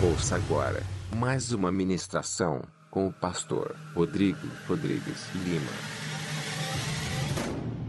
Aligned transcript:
Ouça 0.00 0.36
agora 0.36 0.86
mais 1.16 1.50
uma 1.50 1.72
ministração 1.72 2.62
com 2.88 3.08
o 3.08 3.12
pastor 3.12 3.76
Rodrigo 3.96 4.46
Rodrigues 4.68 5.26
Lima. 5.34 5.72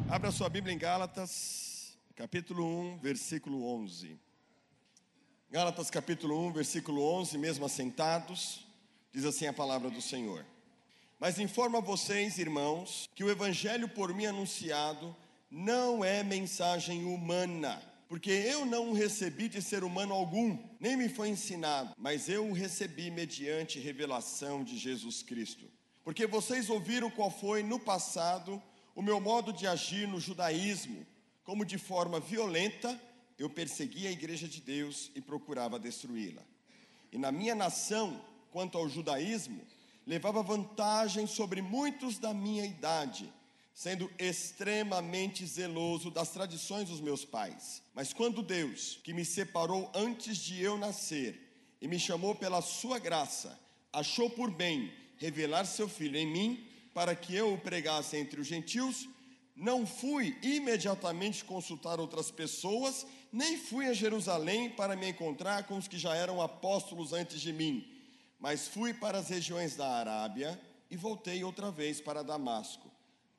Abra 0.09 0.31
sua 0.31 0.49
Bíblia 0.49 0.73
em 0.73 0.77
Gálatas, 0.79 1.95
capítulo 2.15 2.65
1, 2.65 2.97
versículo 2.97 3.63
11. 3.83 4.19
Gálatas, 5.51 5.91
capítulo 5.91 6.47
1, 6.47 6.53
versículo 6.53 7.03
11, 7.19 7.37
mesmo 7.37 7.63
assentados, 7.63 8.65
diz 9.13 9.23
assim 9.23 9.45
a 9.45 9.53
palavra 9.53 9.91
do 9.91 10.01
Senhor. 10.01 10.43
Mas 11.19 11.37
informo 11.37 11.77
a 11.77 11.81
vocês, 11.81 12.39
irmãos, 12.39 13.07
que 13.13 13.23
o 13.23 13.29
evangelho 13.29 13.87
por 13.87 14.15
mim 14.15 14.25
anunciado 14.25 15.15
não 15.51 16.03
é 16.03 16.23
mensagem 16.23 17.05
humana 17.05 17.79
porque 18.09 18.31
eu 18.31 18.65
não 18.65 18.89
o 18.89 18.93
recebi 18.93 19.47
de 19.47 19.61
ser 19.61 19.83
humano 19.83 20.15
algum, 20.15 20.57
nem 20.79 20.97
me 20.97 21.07
foi 21.07 21.29
ensinado, 21.29 21.93
mas 21.95 22.27
eu 22.27 22.49
o 22.49 22.53
recebi 22.53 23.11
mediante 23.11 23.79
revelação 23.79 24.63
de 24.63 24.79
Jesus 24.79 25.21
Cristo. 25.21 25.69
Porque 26.03 26.25
vocês 26.25 26.71
ouviram 26.71 27.11
qual 27.11 27.29
foi 27.29 27.61
no 27.61 27.79
passado 27.79 28.59
o 28.95 29.01
meu 29.03 29.21
modo 29.21 29.53
de 29.53 29.67
agir 29.67 30.07
no 30.07 30.19
judaísmo, 30.19 31.05
como 31.43 31.63
de 31.63 31.77
forma 31.77 32.19
violenta 32.19 32.99
eu 33.37 33.47
perseguia 33.47 34.09
a 34.09 34.11
igreja 34.11 34.47
de 34.47 34.59
Deus 34.59 35.11
e 35.13 35.21
procurava 35.21 35.77
destruí-la. 35.77 36.41
E 37.11 37.17
na 37.17 37.31
minha 37.31 37.53
nação, 37.53 38.19
quanto 38.49 38.75
ao 38.75 38.89
judaísmo, 38.89 39.61
levava 40.05 40.41
vantagem 40.41 41.27
sobre 41.27 41.61
muitos 41.61 42.17
da 42.17 42.33
minha 42.33 42.65
idade 42.65 43.31
sendo 43.79 44.11
extremamente 44.19 45.45
zeloso 45.45 46.11
das 46.11 46.31
tradições 46.31 46.89
dos 46.89 46.99
meus 46.99 47.23
pais. 47.23 47.81
Mas 47.93 48.11
quando 48.11 48.43
Deus, 48.43 48.99
que 49.05 49.13
me 49.13 49.23
separou 49.23 49.89
antes 49.95 50.37
de 50.37 50.61
eu 50.61 50.77
nascer 50.77 51.73
e 51.81 51.87
me 51.87 51.97
chamou 51.97 52.35
pela 52.35 52.61
sua 52.61 52.99
graça, 52.99 53.57
achou 53.93 54.29
por 54.29 54.51
bem 54.51 54.91
revelar 55.15 55.63
seu 55.63 55.87
filho 55.87 56.17
em 56.17 56.27
mim, 56.27 56.67
para 56.93 57.15
que 57.15 57.33
eu 57.33 57.53
o 57.53 57.57
pregasse 57.57 58.17
entre 58.17 58.41
os 58.41 58.47
gentios, 58.47 59.07
não 59.55 59.87
fui 59.87 60.37
imediatamente 60.43 61.45
consultar 61.45 62.01
outras 62.01 62.29
pessoas, 62.29 63.07
nem 63.31 63.57
fui 63.57 63.85
a 63.87 63.93
Jerusalém 63.93 64.71
para 64.71 64.97
me 64.97 65.07
encontrar 65.07 65.63
com 65.63 65.77
os 65.77 65.87
que 65.87 65.97
já 65.97 66.13
eram 66.13 66.41
apóstolos 66.41 67.13
antes 67.13 67.39
de 67.39 67.53
mim, 67.53 67.89
mas 68.37 68.67
fui 68.67 68.93
para 68.93 69.19
as 69.19 69.29
regiões 69.29 69.77
da 69.77 69.87
Arábia 69.87 70.59
e 70.91 70.97
voltei 70.97 71.45
outra 71.45 71.71
vez 71.71 72.01
para 72.01 72.21
Damasco. 72.25 72.88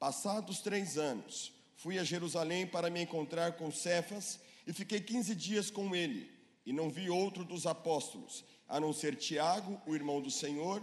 Passados 0.00 0.60
três 0.60 0.96
anos, 0.96 1.52
fui 1.76 1.98
a 1.98 2.04
Jerusalém 2.04 2.66
para 2.66 2.88
me 2.88 3.02
encontrar 3.02 3.52
com 3.52 3.70
Cefas 3.70 4.40
e 4.66 4.72
fiquei 4.72 4.98
quinze 4.98 5.34
dias 5.34 5.70
com 5.70 5.94
ele. 5.94 6.30
E 6.64 6.72
não 6.72 6.88
vi 6.88 7.10
outro 7.10 7.44
dos 7.44 7.66
apóstolos, 7.66 8.42
a 8.66 8.80
não 8.80 8.94
ser 8.94 9.14
Tiago, 9.14 9.78
o 9.86 9.94
irmão 9.94 10.22
do 10.22 10.30
Senhor. 10.30 10.82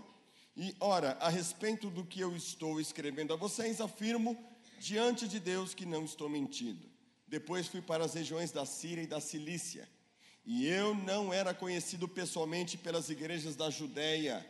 E, 0.55 0.75
ora, 0.79 1.17
a 1.19 1.29
respeito 1.29 1.89
do 1.89 2.05
que 2.05 2.19
eu 2.19 2.35
estou 2.35 2.79
escrevendo 2.79 3.33
a 3.33 3.35
vocês, 3.35 3.81
afirmo 3.81 4.37
diante 4.79 5.27
de 5.27 5.39
Deus 5.39 5.73
que 5.73 5.83
não 5.83 6.05
estou 6.05 6.29
mentindo. 6.29 6.87
Depois 7.27 7.65
fui 7.65 7.81
para 7.81 8.05
as 8.05 8.13
regiões 8.13 8.51
da 8.51 8.67
Síria 8.67 9.01
e 9.01 9.07
da 9.07 9.19
Cilícia. 9.19 9.89
E 10.45 10.67
eu 10.67 10.93
não 10.93 11.33
era 11.33 11.55
conhecido 11.55 12.07
pessoalmente 12.07 12.77
pelas 12.77 13.09
igrejas 13.09 13.55
da 13.55 13.71
Judéia 13.71 14.47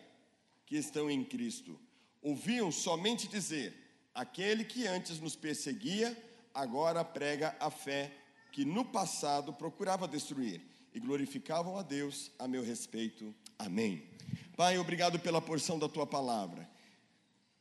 que 0.65 0.75
estão 0.75 1.09
em 1.09 1.23
Cristo. 1.23 1.79
Ouviam 2.21 2.69
somente 2.69 3.29
dizer 3.29 3.86
Aquele 4.17 4.63
que 4.63 4.87
antes 4.87 5.19
nos 5.19 5.35
perseguia, 5.35 6.17
agora 6.51 7.05
prega 7.05 7.55
a 7.59 7.69
fé 7.69 8.11
que 8.51 8.65
no 8.65 8.83
passado 8.83 9.53
procurava 9.53 10.07
destruir 10.07 10.59
e 10.91 10.99
glorificavam 10.99 11.77
a 11.77 11.83
Deus 11.83 12.31
a 12.39 12.47
meu 12.47 12.63
respeito. 12.63 13.31
Amém. 13.59 14.09
Pai, 14.55 14.79
obrigado 14.79 15.19
pela 15.19 15.39
porção 15.39 15.77
da 15.77 15.87
tua 15.87 16.07
palavra. 16.07 16.67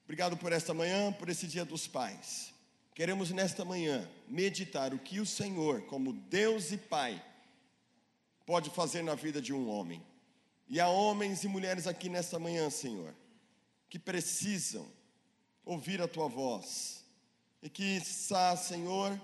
Obrigado 0.05 0.35
por 0.39 0.51
esta 0.51 0.73
manhã, 0.73 1.13
por 1.13 1.29
esse 1.29 1.47
dia 1.47 1.63
dos 1.63 1.87
pais. 1.87 2.55
Queremos 2.95 3.31
nesta 3.31 3.63
manhã 3.63 4.11
meditar 4.27 4.95
o 4.95 4.99
que 4.99 5.21
o 5.21 5.27
Senhor, 5.27 5.83
como 5.83 6.15
Deus 6.15 6.73
e 6.73 6.79
Pai, 6.79 7.23
pode 8.47 8.71
fazer 8.71 9.03
na 9.03 9.15
vida 9.15 9.43
de 9.43 9.53
um 9.53 9.69
homem. 9.69 10.03
E 10.71 10.81
há 10.81 10.89
homens 10.89 11.45
e 11.45 11.49
mulheres 11.49 11.87
aqui 11.87 12.09
nesta 12.09 12.39
manhã, 12.39 12.71
Senhor, 12.71 13.15
que 13.91 13.99
precisam 13.99 14.91
ouvir 15.67 16.01
a 16.01 16.09
tua 16.09 16.29
voz. 16.29 17.05
E 17.61 17.69
que, 17.69 18.01
Senhor, 18.01 19.21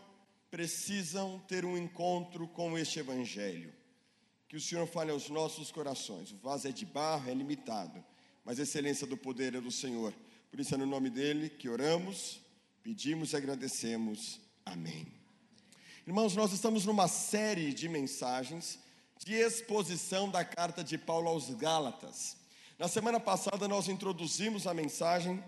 precisam 0.51 1.39
ter 1.49 1.65
um 1.65 1.79
encontro 1.79 2.47
com 2.49 2.77
este 2.77 2.99
Evangelho. 2.99 3.73
Que 4.49 4.57
o 4.57 4.61
Senhor 4.61 4.87
fale 4.87 5.13
aos 5.13 5.31
nossos 5.31 5.71
corações. 5.71 6.33
O 6.33 6.37
vaso 6.37 6.69
é 6.69 6.73
de 6.73 6.85
barro, 6.85 7.31
é 7.31 7.33
limitado, 7.33 8.05
mas 8.45 8.59
a 8.59 8.65
excelência 8.65 9.07
do 9.07 9.17
poder 9.17 9.55
é 9.55 9.61
do 9.61 9.71
Senhor. 9.71 10.13
Por 10.51 10.61
isso 10.61 10.75
é 10.75 10.77
no 10.77 10.85
nome 10.85 11.09
dele 11.09 11.49
que 11.49 11.71
oramos, 11.71 12.41
pedimos 12.83 13.33
e 13.33 13.37
agradecemos. 13.37 14.41
Amém. 14.67 15.07
Irmãos, 16.07 16.35
nós 16.35 16.53
estamos 16.53 16.85
numa 16.85 17.09
série 17.09 17.73
de 17.73 17.89
mensagens 17.89 18.79
de 19.25 19.35
exposição 19.35 20.29
da 20.29 20.45
carta 20.45 20.83
de 20.83 20.99
Paulo 20.99 21.29
aos 21.29 21.49
Gálatas. 21.55 22.37
Na 22.79 22.89
semana 22.89 23.21
passada 23.21 23.69
nós 23.69 23.89
introduzimos 23.89 24.67
a 24.67 24.75
mensagem 24.75 25.43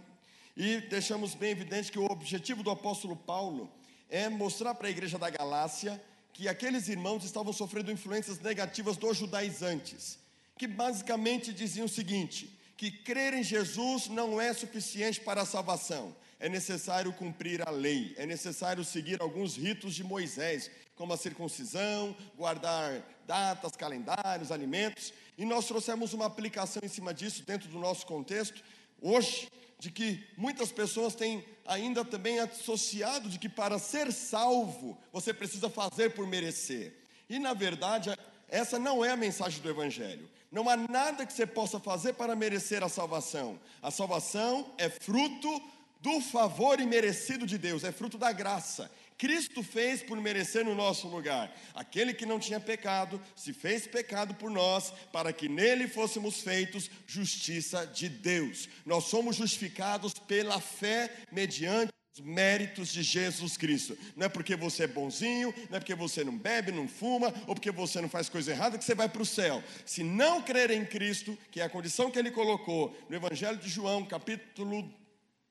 e 0.56 0.80
deixamos 0.82 1.34
bem 1.34 1.50
evidente 1.50 1.90
que 1.90 1.98
o 1.98 2.04
objetivo 2.04 2.62
do 2.62 2.70
apóstolo 2.70 3.16
Paulo 3.16 3.70
é 4.08 4.28
mostrar 4.28 4.74
para 4.74 4.86
a 4.86 4.90
igreja 4.90 5.18
da 5.18 5.28
Galácia 5.28 6.00
que 6.32 6.48
aqueles 6.48 6.88
irmãos 6.88 7.24
estavam 7.24 7.52
sofrendo 7.52 7.90
influências 7.90 8.40
negativas 8.40 8.96
dos 8.96 9.16
judaizantes, 9.16 10.18
que 10.56 10.66
basicamente 10.66 11.52
diziam 11.52 11.86
o 11.86 11.88
seguinte: 11.88 12.56
que 12.76 12.90
crer 12.90 13.34
em 13.34 13.42
Jesus 13.42 14.08
não 14.08 14.40
é 14.40 14.52
suficiente 14.52 15.20
para 15.20 15.42
a 15.42 15.46
salvação, 15.46 16.14
é 16.38 16.48
necessário 16.48 17.12
cumprir 17.12 17.66
a 17.66 17.70
lei, 17.70 18.14
é 18.16 18.26
necessário 18.26 18.84
seguir 18.84 19.20
alguns 19.20 19.56
ritos 19.56 19.94
de 19.94 20.04
Moisés, 20.04 20.70
como 20.94 21.12
a 21.12 21.16
circuncisão, 21.16 22.16
guardar 22.36 23.02
datas, 23.26 23.74
calendários, 23.74 24.52
alimentos, 24.52 25.12
e 25.36 25.44
nós 25.44 25.66
trouxemos 25.66 26.12
uma 26.12 26.26
aplicação 26.26 26.82
em 26.84 26.88
cima 26.88 27.12
disso 27.12 27.42
dentro 27.44 27.68
do 27.68 27.78
nosso 27.78 28.06
contexto. 28.06 28.62
Hoje, 29.00 29.48
de 29.78 29.90
que 29.90 30.24
muitas 30.36 30.72
pessoas 30.72 31.14
têm 31.14 31.44
ainda 31.66 32.04
também 32.04 32.38
associado 32.38 33.28
de 33.28 33.38
que 33.38 33.48
para 33.48 33.78
ser 33.78 34.12
salvo 34.12 34.98
você 35.12 35.32
precisa 35.32 35.68
fazer 35.70 36.10
por 36.10 36.26
merecer. 36.26 36.94
E 37.28 37.38
na 37.38 37.54
verdade, 37.54 38.16
essa 38.48 38.78
não 38.78 39.04
é 39.04 39.10
a 39.10 39.16
mensagem 39.16 39.60
do 39.60 39.70
Evangelho. 39.70 40.28
Não 40.50 40.68
há 40.68 40.76
nada 40.76 41.26
que 41.26 41.32
você 41.32 41.46
possa 41.46 41.80
fazer 41.80 42.12
para 42.12 42.36
merecer 42.36 42.84
a 42.84 42.88
salvação. 42.88 43.58
A 43.82 43.90
salvação 43.90 44.72
é 44.78 44.88
fruto 44.88 45.60
do 46.00 46.20
favor 46.20 46.78
imerecido 46.78 47.46
de 47.46 47.58
Deus, 47.58 47.82
é 47.82 47.90
fruto 47.90 48.18
da 48.18 48.30
graça. 48.30 48.90
Cristo 49.16 49.62
fez 49.62 50.02
por 50.02 50.20
merecer 50.20 50.64
no 50.64 50.74
nosso 50.74 51.06
lugar. 51.08 51.54
Aquele 51.74 52.12
que 52.12 52.26
não 52.26 52.38
tinha 52.38 52.58
pecado 52.58 53.20
se 53.36 53.52
fez 53.52 53.86
pecado 53.86 54.34
por 54.34 54.50
nós, 54.50 54.92
para 55.12 55.32
que 55.32 55.48
nele 55.48 55.86
fôssemos 55.86 56.40
feitos 56.40 56.90
justiça 57.06 57.86
de 57.86 58.08
Deus. 58.08 58.68
Nós 58.84 59.04
somos 59.04 59.36
justificados 59.36 60.14
pela 60.14 60.60
fé 60.60 61.10
mediante 61.30 61.92
os 62.12 62.20
méritos 62.20 62.92
de 62.92 63.02
Jesus 63.02 63.56
Cristo. 63.56 63.98
Não 64.16 64.26
é 64.26 64.28
porque 64.28 64.54
você 64.54 64.84
é 64.84 64.86
bonzinho, 64.86 65.52
não 65.68 65.76
é 65.76 65.80
porque 65.80 65.94
você 65.94 66.22
não 66.22 66.36
bebe, 66.36 66.70
não 66.70 66.86
fuma, 66.86 67.32
ou 67.46 67.54
porque 67.54 67.70
você 67.70 68.00
não 68.00 68.08
faz 68.08 68.28
coisa 68.28 68.52
errada 68.52 68.78
que 68.78 68.84
você 68.84 68.94
vai 68.94 69.08
para 69.08 69.22
o 69.22 69.26
céu. 69.26 69.62
Se 69.84 70.02
não 70.04 70.42
crer 70.42 70.70
em 70.70 70.84
Cristo, 70.84 71.36
que 71.50 71.60
é 71.60 71.64
a 71.64 71.70
condição 71.70 72.10
que 72.10 72.18
ele 72.18 72.30
colocou 72.30 72.96
no 73.08 73.16
Evangelho 73.16 73.58
de 73.58 73.68
João, 73.68 74.04
capítulo 74.04 74.88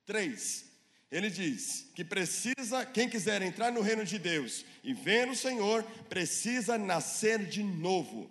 3, 0.06 0.72
ele 1.13 1.29
diz 1.29 1.85
que 1.94 2.03
precisa, 2.03 2.84
quem 2.88 3.07
quiser 3.07 3.44
entrar 3.44 3.72
no 3.72 3.81
reino 3.81 4.03
de 4.03 4.18
Deus 4.18 4.66
e 4.84 4.96
ver 4.96 5.29
o 5.29 5.35
Senhor, 5.35 5.84
precisa 6.09 6.75
nascer 6.75 7.46
de 7.46 7.62
novo. 7.62 8.28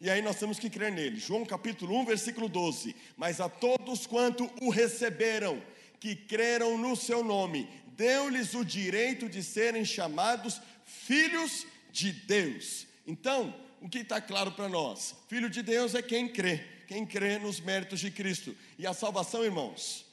E 0.00 0.10
aí 0.10 0.20
nós 0.20 0.36
temos 0.36 0.58
que 0.58 0.68
crer 0.68 0.90
nele. 0.90 1.20
João 1.20 1.44
capítulo 1.44 1.96
1, 2.00 2.04
versículo 2.04 2.48
12. 2.48 2.96
Mas 3.16 3.40
a 3.40 3.48
todos 3.48 4.04
quanto 4.04 4.50
o 4.60 4.68
receberam, 4.68 5.62
que 6.00 6.16
creram 6.16 6.76
no 6.76 6.96
seu 6.96 7.22
nome, 7.22 7.68
deu-lhes 7.96 8.52
o 8.54 8.64
direito 8.64 9.28
de 9.28 9.40
serem 9.40 9.84
chamados 9.84 10.60
filhos 10.84 11.64
de 11.92 12.10
Deus. 12.10 12.88
Então, 13.06 13.54
o 13.80 13.88
que 13.88 13.98
está 13.98 14.20
claro 14.20 14.50
para 14.50 14.68
nós? 14.68 15.14
Filho 15.28 15.48
de 15.48 15.62
Deus 15.62 15.94
é 15.94 16.02
quem 16.02 16.28
crê, 16.28 16.66
quem 16.88 17.06
crê 17.06 17.38
nos 17.38 17.60
méritos 17.60 18.00
de 18.00 18.10
Cristo. 18.10 18.56
E 18.76 18.88
a 18.88 18.92
salvação, 18.92 19.44
irmãos, 19.44 20.03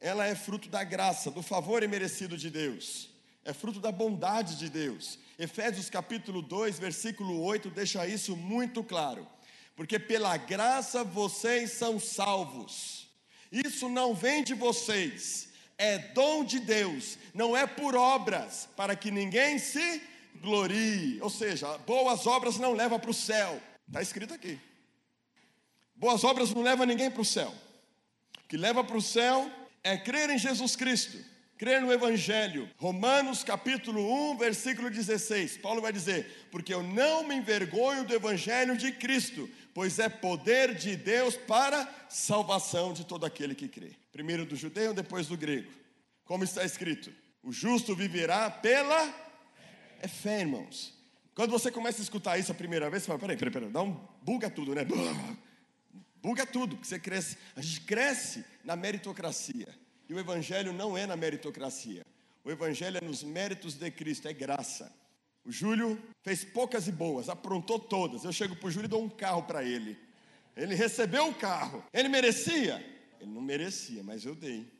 ela 0.00 0.26
é 0.26 0.34
fruto 0.34 0.68
da 0.68 0.84
graça, 0.84 1.30
do 1.30 1.42
favor 1.42 1.82
imerecido 1.82 2.36
de 2.36 2.50
Deus, 2.50 3.10
é 3.44 3.52
fruto 3.52 3.80
da 3.80 3.90
bondade 3.90 4.56
de 4.56 4.68
Deus. 4.68 5.18
Efésios 5.38 5.88
capítulo 5.88 6.42
2, 6.42 6.78
versículo 6.78 7.40
8 7.42 7.70
deixa 7.70 8.06
isso 8.06 8.36
muito 8.36 8.82
claro. 8.82 9.26
Porque 9.74 9.98
pela 9.98 10.36
graça 10.36 11.04
vocês 11.04 11.72
são 11.72 12.00
salvos. 12.00 13.08
Isso 13.50 13.88
não 13.88 14.14
vem 14.14 14.42
de 14.42 14.54
vocês, 14.54 15.48
é 15.78 15.98
dom 15.98 16.44
de 16.44 16.60
Deus, 16.60 17.16
não 17.32 17.56
é 17.56 17.66
por 17.66 17.94
obras, 17.96 18.68
para 18.76 18.94
que 18.94 19.10
ninguém 19.10 19.58
se 19.58 20.02
glorie. 20.40 21.18
Ou 21.22 21.30
seja, 21.30 21.78
boas 21.78 22.26
obras 22.26 22.58
não 22.58 22.72
levam 22.72 22.98
para 23.00 23.10
o 23.10 23.14
céu. 23.14 23.60
Está 23.86 24.02
escrito 24.02 24.34
aqui. 24.34 24.60
Boas 25.94 26.22
obras 26.24 26.52
não 26.52 26.62
levam 26.62 26.86
ninguém 26.86 27.10
para 27.10 27.22
o 27.22 27.24
céu. 27.24 27.54
O 28.44 28.48
que 28.48 28.56
leva 28.56 28.84
para 28.84 28.96
o 28.96 29.02
céu 29.02 29.50
é 29.88 29.96
crer 29.96 30.28
em 30.28 30.36
Jesus 30.36 30.76
Cristo, 30.76 31.18
crer 31.56 31.80
no 31.80 31.90
Evangelho. 31.90 32.68
Romanos 32.76 33.42
capítulo 33.42 34.32
1, 34.32 34.36
versículo 34.36 34.90
16. 34.90 35.56
Paulo 35.58 35.80
vai 35.80 35.92
dizer: 35.92 36.48
Porque 36.50 36.74
eu 36.74 36.82
não 36.82 37.26
me 37.26 37.34
envergonho 37.34 38.04
do 38.04 38.14
Evangelho 38.14 38.76
de 38.76 38.92
Cristo, 38.92 39.48
pois 39.72 39.98
é 39.98 40.08
poder 40.08 40.74
de 40.74 40.94
Deus 40.94 41.36
para 41.36 41.88
salvação 42.08 42.92
de 42.92 43.06
todo 43.06 43.24
aquele 43.24 43.54
que 43.54 43.66
crê. 43.66 43.92
Primeiro 44.12 44.44
do 44.44 44.56
judeu, 44.56 44.92
depois 44.92 45.26
do 45.26 45.38
grego. 45.38 45.72
Como 46.24 46.44
está 46.44 46.64
escrito: 46.64 47.10
O 47.42 47.50
justo 47.50 47.96
viverá 47.96 48.50
pela 48.50 49.14
é 50.00 50.06
fé, 50.06 50.40
irmãos. 50.40 50.94
Quando 51.34 51.50
você 51.50 51.70
começa 51.70 52.02
a 52.02 52.02
escutar 52.02 52.36
isso 52.36 52.52
a 52.52 52.54
primeira 52.54 52.90
vez, 52.90 53.04
você 53.04 53.06
fala: 53.06 53.18
peraí, 53.20 53.38
peraí, 53.38 53.52
peraí, 53.52 53.70
dá 53.70 53.80
um 53.82 53.98
buga 54.20 54.50
tudo, 54.50 54.74
né? 54.74 54.82
Buga 56.28 56.44
tudo, 56.44 56.76
porque 56.76 56.86
você 56.86 56.98
cresce. 56.98 57.38
A 57.56 57.62
gente 57.62 57.80
cresce 57.80 58.44
na 58.62 58.76
meritocracia. 58.76 59.74
E 60.06 60.12
o 60.12 60.18
Evangelho 60.18 60.74
não 60.74 60.94
é 60.94 61.06
na 61.06 61.16
meritocracia. 61.16 62.04
O 62.44 62.50
Evangelho 62.50 62.98
é 62.98 63.00
nos 63.00 63.22
méritos 63.24 63.76
de 63.76 63.90
Cristo, 63.90 64.28
é 64.28 64.34
graça. 64.34 64.94
O 65.42 65.50
Júlio 65.50 65.98
fez 66.22 66.44
poucas 66.44 66.86
e 66.86 66.92
boas, 66.92 67.30
aprontou 67.30 67.78
todas. 67.78 68.24
Eu 68.24 68.32
chego 68.32 68.54
para 68.54 68.68
o 68.68 68.70
Júlio 68.70 68.84
e 68.84 68.90
dou 68.90 69.02
um 69.02 69.08
carro 69.08 69.44
para 69.44 69.64
ele. 69.64 69.98
Ele 70.54 70.74
recebeu 70.74 71.28
o 71.28 71.34
carro. 71.34 71.82
Ele 71.94 72.10
merecia? 72.10 72.74
Ele 73.18 73.30
não 73.30 73.40
merecia, 73.40 74.02
mas 74.02 74.26
eu 74.26 74.34
dei. 74.34 74.70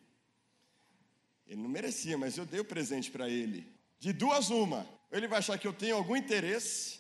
Ele 1.46 1.62
não 1.62 1.70
merecia, 1.70 2.18
mas 2.18 2.36
eu 2.36 2.44
dei 2.44 2.60
o 2.60 2.64
presente 2.64 3.10
para 3.10 3.26
ele. 3.26 3.66
De 3.98 4.12
duas, 4.12 4.50
uma. 4.50 4.86
Ele 5.10 5.26
vai 5.26 5.38
achar 5.38 5.56
que 5.56 5.66
eu 5.66 5.72
tenho 5.72 5.96
algum 5.96 6.14
interesse 6.14 6.97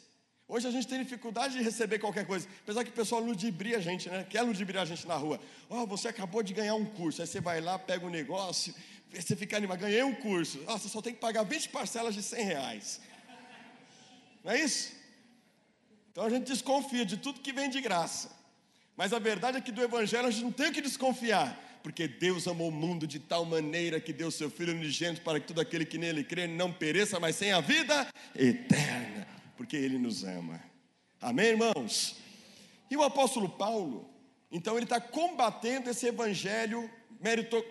Hoje 0.50 0.66
a 0.66 0.70
gente 0.70 0.88
tem 0.88 0.98
dificuldade 1.02 1.58
de 1.58 1.62
receber 1.62 1.98
qualquer 1.98 2.26
coisa, 2.26 2.48
apesar 2.62 2.82
que 2.82 2.88
o 2.88 2.94
pessoal 2.94 3.20
ludibria 3.20 3.76
a 3.76 3.80
gente, 3.80 4.08
né? 4.08 4.26
Quer 4.30 4.40
ludibriar 4.40 4.82
a 4.82 4.86
gente 4.86 5.06
na 5.06 5.14
rua. 5.14 5.38
Ó, 5.68 5.82
oh, 5.82 5.86
você 5.86 6.08
acabou 6.08 6.42
de 6.42 6.54
ganhar 6.54 6.74
um 6.74 6.86
curso, 6.86 7.20
aí 7.20 7.28
você 7.28 7.38
vai 7.38 7.60
lá, 7.60 7.78
pega 7.78 8.06
um 8.06 8.08
negócio, 8.08 8.74
você 9.12 9.36
fica 9.36 9.58
animado, 9.58 9.80
ganhei 9.80 10.02
um 10.02 10.14
curso. 10.14 10.58
Ah, 10.66 10.78
você 10.78 10.88
só 10.88 11.02
tem 11.02 11.12
que 11.12 11.20
pagar 11.20 11.42
20 11.42 11.68
parcelas 11.68 12.14
de 12.14 12.22
100 12.22 12.44
reais. 12.44 13.00
Não 14.42 14.52
é 14.52 14.60
isso? 14.62 14.94
Então 16.10 16.24
a 16.24 16.30
gente 16.30 16.46
desconfia 16.46 17.04
de 17.04 17.18
tudo 17.18 17.40
que 17.40 17.52
vem 17.52 17.68
de 17.68 17.82
graça. 17.82 18.30
Mas 18.96 19.12
a 19.12 19.18
verdade 19.18 19.58
é 19.58 19.60
que 19.60 19.70
do 19.70 19.82
Evangelho 19.82 20.28
a 20.28 20.30
gente 20.30 20.44
não 20.44 20.52
tem 20.52 20.70
o 20.70 20.72
que 20.72 20.80
desconfiar, 20.80 21.80
porque 21.82 22.08
Deus 22.08 22.48
amou 22.48 22.70
o 22.70 22.72
mundo 22.72 23.06
de 23.06 23.18
tal 23.18 23.44
maneira 23.44 24.00
que 24.00 24.14
deu 24.14 24.30
seu 24.30 24.50
Filho 24.50 24.72
unigênito 24.72 25.20
para 25.20 25.38
que 25.38 25.46
todo 25.46 25.60
aquele 25.60 25.84
que 25.84 25.98
nele 25.98 26.24
crê 26.24 26.46
não 26.46 26.72
pereça, 26.72 27.20
mas 27.20 27.38
tenha 27.38 27.58
a 27.58 27.60
vida 27.60 28.08
eterna 28.34 29.17
porque 29.58 29.76
Ele 29.76 29.98
nos 29.98 30.24
ama. 30.24 30.58
Amém, 31.20 31.48
irmãos? 31.48 32.16
E 32.90 32.96
o 32.96 33.02
apóstolo 33.02 33.50
Paulo, 33.50 34.08
então, 34.50 34.76
ele 34.76 34.84
está 34.84 35.00
combatendo 35.00 35.90
esse 35.90 36.06
evangelho 36.06 36.90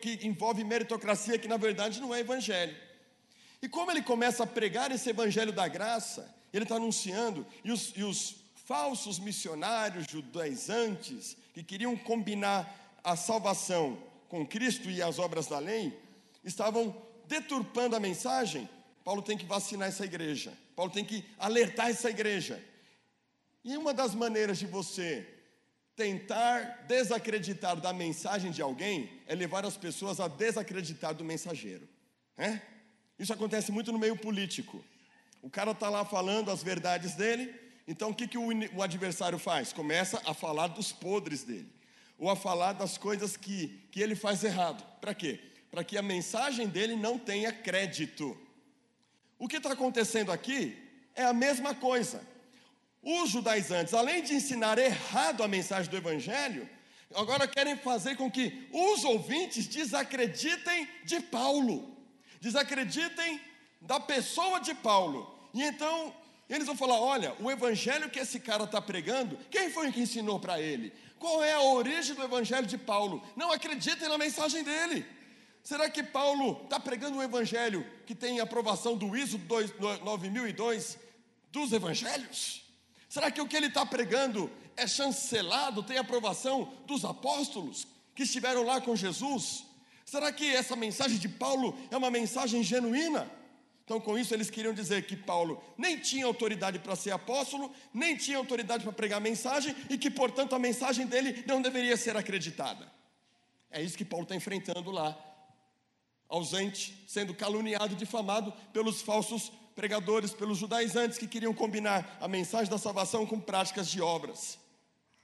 que 0.02 0.20
envolve 0.28 0.64
meritocracia, 0.64 1.40
que 1.40 1.48
na 1.48 1.58
verdade 1.58 2.00
não 2.00 2.14
é 2.14 2.20
evangelho. 2.20 2.76
E 3.62 3.68
como 3.68 3.90
ele 3.90 4.04
começa 4.04 4.44
a 4.44 4.48
pregar 4.48 4.92
esse 4.92 5.10
evangelho 5.10 5.52
da 5.52 5.68
graça, 5.68 6.32
ele 6.54 6.64
está 6.64 6.76
anunciando, 6.76 7.46
e 7.64 7.72
os, 7.72 7.94
e 7.96 8.04
os 8.04 8.36
falsos 8.66 9.18
missionários 9.18 10.06
judaizantes, 10.08 11.36
que 11.54 11.64
queriam 11.64 11.96
combinar 11.98 13.00
a 13.04 13.16
salvação 13.16 13.98
com 14.30 14.46
Cristo 14.46 14.90
e 14.92 15.02
as 15.02 15.18
obras 15.18 15.48
da 15.48 15.58
lei, 15.58 15.98
estavam 16.44 16.96
deturpando 17.28 17.96
a 17.96 18.00
mensagem. 18.00 18.70
Paulo 19.08 19.22
tem 19.22 19.38
que 19.38 19.46
vacinar 19.46 19.88
essa 19.88 20.04
igreja. 20.04 20.52
Paulo 20.76 20.92
tem 20.92 21.06
que 21.06 21.24
alertar 21.40 21.88
essa 21.88 22.10
igreja. 22.10 22.62
E 23.64 23.78
uma 23.78 23.94
das 23.94 24.14
maneiras 24.14 24.60
de 24.60 24.66
você 24.66 25.26
tentar 25.96 26.84
desacreditar 26.90 27.78
da 27.78 27.94
mensagem 27.94 28.52
de 28.52 28.62
alguém 28.62 29.10
é 29.26 29.34
levar 29.34 29.66
as 29.66 29.78
pessoas 29.78 30.20
a 30.20 30.28
desacreditar 30.28 31.14
do 31.14 31.24
mensageiro. 31.24 31.88
É? 32.38 32.60
Isso 33.18 33.32
acontece 33.32 33.72
muito 33.72 33.94
no 33.94 33.98
meio 33.98 34.18
político. 34.18 34.84
O 35.42 35.50
cara 35.50 35.72
está 35.72 35.88
lá 35.88 36.04
falando 36.04 36.52
as 36.52 36.62
verdades 36.62 37.16
dele, 37.16 37.56
então 37.88 38.10
o 38.10 38.14
que, 38.14 38.28
que 38.28 38.38
o, 38.38 38.50
o 38.76 38.84
adversário 38.84 39.40
faz? 39.40 39.72
Começa 39.72 40.22
a 40.26 40.34
falar 40.34 40.68
dos 40.68 40.92
podres 40.92 41.46
dele, 41.46 41.72
ou 42.18 42.30
a 42.30 42.36
falar 42.36 42.74
das 42.74 42.98
coisas 42.98 43.38
que, 43.38 43.70
que 43.90 44.02
ele 44.02 44.18
faz 44.18 44.44
errado. 44.44 44.84
Para 45.00 45.16
quê? 45.16 45.40
Para 45.72 45.82
que 45.82 45.98
a 45.98 46.02
mensagem 46.02 46.68
dele 46.68 46.98
não 46.98 47.18
tenha 47.18 47.54
crédito. 47.54 48.38
O 49.40 49.48
que 49.48 49.58
está 49.58 49.74
acontecendo 49.74 50.32
aqui 50.32 50.78
é 51.16 51.24
a 51.24 51.34
mesma 51.34 51.76
coisa. 51.76 52.22
Os 53.02 53.30
judaizantes, 53.30 53.94
além 53.94 54.24
de 54.24 54.34
ensinar 54.34 54.78
errado 54.78 55.44
a 55.44 55.48
mensagem 55.48 55.90
do 55.90 55.98
Evangelho, 55.98 56.68
agora 57.16 57.48
querem 57.48 57.78
fazer 57.78 58.16
com 58.16 58.30
que 58.30 58.68
os 58.74 59.04
ouvintes 59.04 59.68
desacreditem 59.68 60.88
de 61.04 61.20
Paulo, 61.20 61.96
desacreditem 62.42 63.40
da 63.82 64.00
pessoa 64.00 64.60
de 64.60 64.74
Paulo. 64.74 65.34
E 65.54 65.64
então 65.64 66.14
eles 66.50 66.66
vão 66.66 66.76
falar: 66.76 67.00
olha, 67.00 67.36
o 67.40 67.52
evangelho 67.52 68.10
que 68.10 68.20
esse 68.20 68.40
cara 68.40 68.64
está 68.64 68.82
pregando, 68.82 69.38
quem 69.50 69.70
foi 69.70 69.92
que 69.92 70.02
ensinou 70.02 70.40
para 70.40 70.60
ele? 70.60 70.94
Qual 71.20 71.44
é 71.44 71.54
a 71.54 71.62
origem 71.62 72.16
do 72.16 72.24
evangelho 72.24 72.68
de 72.68 72.78
Paulo? 72.78 73.24
Não 73.36 73.52
acreditem 73.52 74.08
na 74.08 74.18
mensagem 74.18 74.64
dele. 74.64 75.06
Será 75.68 75.90
que 75.90 76.02
Paulo 76.02 76.62
está 76.64 76.80
pregando 76.80 77.18
um 77.18 77.22
evangelho 77.22 77.86
que 78.06 78.16
tem 78.16 78.40
aprovação 78.40 78.96
do 78.96 79.18
ISO 79.18 79.38
9002 80.02 80.98
dos 81.52 81.74
evangelhos? 81.74 82.64
Será 83.10 83.30
que 83.30 83.42
o 83.42 83.46
que 83.46 83.58
ele 83.58 83.68
está 83.68 83.86
pregando 83.86 84.50
é 84.78 84.88
chancelado, 84.88 85.84
tem 85.84 85.98
aprovação 85.98 86.74
dos 86.86 87.04
apóstolos 87.04 87.86
que 88.16 88.24
estiveram 88.24 88.64
lá 88.64 88.80
com 88.80 88.96
Jesus? 88.96 89.66
Será 90.06 90.32
que 90.32 90.50
essa 90.56 90.74
mensagem 90.74 91.18
de 91.18 91.28
Paulo 91.28 91.78
é 91.92 91.98
uma 91.98 92.10
mensagem 92.10 92.64
genuína? 92.64 93.30
Então, 93.84 94.00
com 94.00 94.18
isso, 94.18 94.34
eles 94.34 94.50
queriam 94.50 94.74
dizer 94.74 95.06
que 95.06 95.18
Paulo 95.18 95.62
nem 95.78 96.00
tinha 96.00 96.26
autoridade 96.26 96.80
para 96.80 96.96
ser 96.96 97.12
apóstolo, 97.12 97.76
nem 97.94 98.16
tinha 98.16 98.38
autoridade 98.38 98.86
para 98.86 98.94
pregar 98.94 99.20
mensagem 99.20 99.76
e 99.90 99.98
que, 99.98 100.10
portanto, 100.10 100.56
a 100.56 100.60
mensagem 100.60 101.06
dele 101.06 101.44
não 101.46 101.62
deveria 101.62 101.98
ser 101.98 102.16
acreditada. 102.16 102.90
É 103.70 103.82
isso 103.84 103.98
que 103.98 104.06
Paulo 104.06 104.24
está 104.24 104.34
enfrentando 104.34 104.92
lá 104.92 105.27
ausente, 106.30 107.04
sendo 107.08 107.34
caluniado 107.34 107.94
e 107.94 107.98
difamado 107.98 108.52
pelos 108.74 109.02
falsos 109.02 109.52
pregadores, 109.76 110.34
pelos 110.34 110.58
judaizantes 110.58 111.18
que 111.18 111.28
queriam 111.28 111.54
combinar 111.54 112.18
a 112.20 112.28
mensagem 112.28 112.70
da 112.70 112.78
salvação 112.78 113.26
com 113.26 113.40
práticas 113.40 113.88
de 113.88 114.02
obras. 114.02 114.58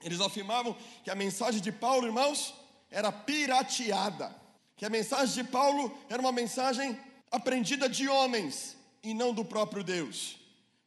Eles 0.03 0.21
afirmavam 0.21 0.75
que 1.03 1.09
a 1.09 1.15
mensagem 1.15 1.61
de 1.61 1.71
Paulo, 1.71 2.05
irmãos, 2.05 2.53
era 2.91 3.11
pirateada, 3.11 4.35
que 4.75 4.85
a 4.85 4.89
mensagem 4.89 5.43
de 5.43 5.49
Paulo 5.49 5.97
era 6.09 6.21
uma 6.21 6.31
mensagem 6.31 6.99
aprendida 7.31 7.89
de 7.89 8.07
homens 8.07 8.77
e 9.01 9.13
não 9.13 9.33
do 9.33 9.43
próprio 9.43 9.83
Deus. 9.83 10.37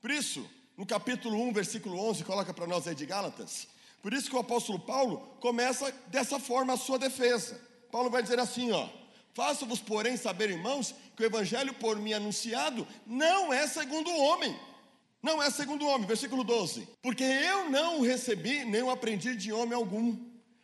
Por 0.00 0.10
isso, 0.10 0.48
no 0.76 0.86
capítulo 0.86 1.40
1, 1.42 1.52
versículo 1.52 1.98
11, 1.98 2.24
coloca 2.24 2.54
para 2.54 2.66
nós 2.66 2.86
aí 2.86 2.94
de 2.94 3.04
Gálatas, 3.04 3.66
por 4.02 4.12
isso 4.12 4.30
que 4.30 4.36
o 4.36 4.38
apóstolo 4.38 4.78
Paulo 4.78 5.18
começa 5.40 5.90
dessa 6.06 6.38
forma 6.38 6.74
a 6.74 6.76
sua 6.76 6.96
defesa. 6.98 7.60
Paulo 7.90 8.08
vai 8.08 8.22
dizer 8.22 8.38
assim, 8.38 8.70
ó: 8.70 8.88
Faço-vos, 9.36 9.80
porém, 9.80 10.16
saber, 10.16 10.48
irmãos, 10.48 10.94
que 11.14 11.22
o 11.22 11.26
evangelho 11.26 11.74
por 11.74 11.98
mim 11.98 12.14
anunciado 12.14 12.88
não 13.06 13.52
é 13.52 13.66
segundo 13.66 14.08
o 14.08 14.18
homem. 14.18 14.58
Não 15.22 15.42
é 15.42 15.50
segundo 15.50 15.84
o 15.84 15.88
homem, 15.88 16.06
versículo 16.06 16.42
12. 16.42 16.88
Porque 17.02 17.22
eu 17.22 17.68
não 17.68 18.00
o 18.00 18.02
recebi, 18.02 18.64
nem 18.64 18.80
o 18.80 18.88
aprendi 18.88 19.36
de 19.36 19.52
homem 19.52 19.74
algum, 19.74 20.16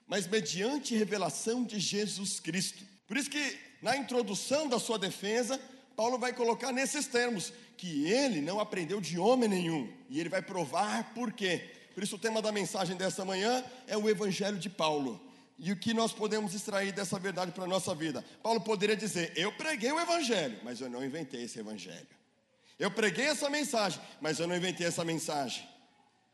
mas 0.06 0.26
mediante 0.26 0.96
revelação 0.96 1.64
de 1.64 1.78
Jesus 1.78 2.40
Cristo. 2.40 2.82
Por 3.06 3.18
isso 3.18 3.28
que 3.28 3.58
na 3.82 3.94
introdução 3.94 4.66
da 4.66 4.78
sua 4.78 4.98
defesa, 4.98 5.60
Paulo 5.94 6.18
vai 6.18 6.32
colocar 6.32 6.72
nesses 6.72 7.06
termos 7.06 7.52
que 7.76 8.06
ele 8.06 8.40
não 8.40 8.58
aprendeu 8.58 9.02
de 9.02 9.18
homem 9.18 9.50
nenhum, 9.50 9.92
e 10.08 10.18
ele 10.18 10.30
vai 10.30 10.40
provar 10.40 11.12
por 11.12 11.30
quê. 11.30 11.70
Por 11.92 12.02
isso 12.02 12.16
o 12.16 12.18
tema 12.18 12.40
da 12.40 12.50
mensagem 12.50 12.96
dessa 12.96 13.22
manhã 13.22 13.62
é 13.86 13.98
o 13.98 14.08
evangelho 14.08 14.56
de 14.56 14.70
Paulo. 14.70 15.20
E 15.64 15.70
o 15.70 15.76
que 15.76 15.94
nós 15.94 16.12
podemos 16.12 16.54
extrair 16.54 16.90
dessa 16.90 17.20
verdade 17.20 17.52
para 17.52 17.62
a 17.62 17.68
nossa 17.68 17.94
vida? 17.94 18.24
Paulo 18.42 18.60
poderia 18.60 18.96
dizer: 18.96 19.32
Eu 19.36 19.52
preguei 19.52 19.92
o 19.92 20.00
Evangelho, 20.00 20.58
mas 20.64 20.80
eu 20.80 20.90
não 20.90 21.04
inventei 21.04 21.44
esse 21.44 21.60
Evangelho. 21.60 22.08
Eu 22.80 22.90
preguei 22.90 23.26
essa 23.26 23.48
mensagem, 23.48 24.02
mas 24.20 24.40
eu 24.40 24.48
não 24.48 24.56
inventei 24.56 24.84
essa 24.84 25.04
mensagem. 25.04 25.64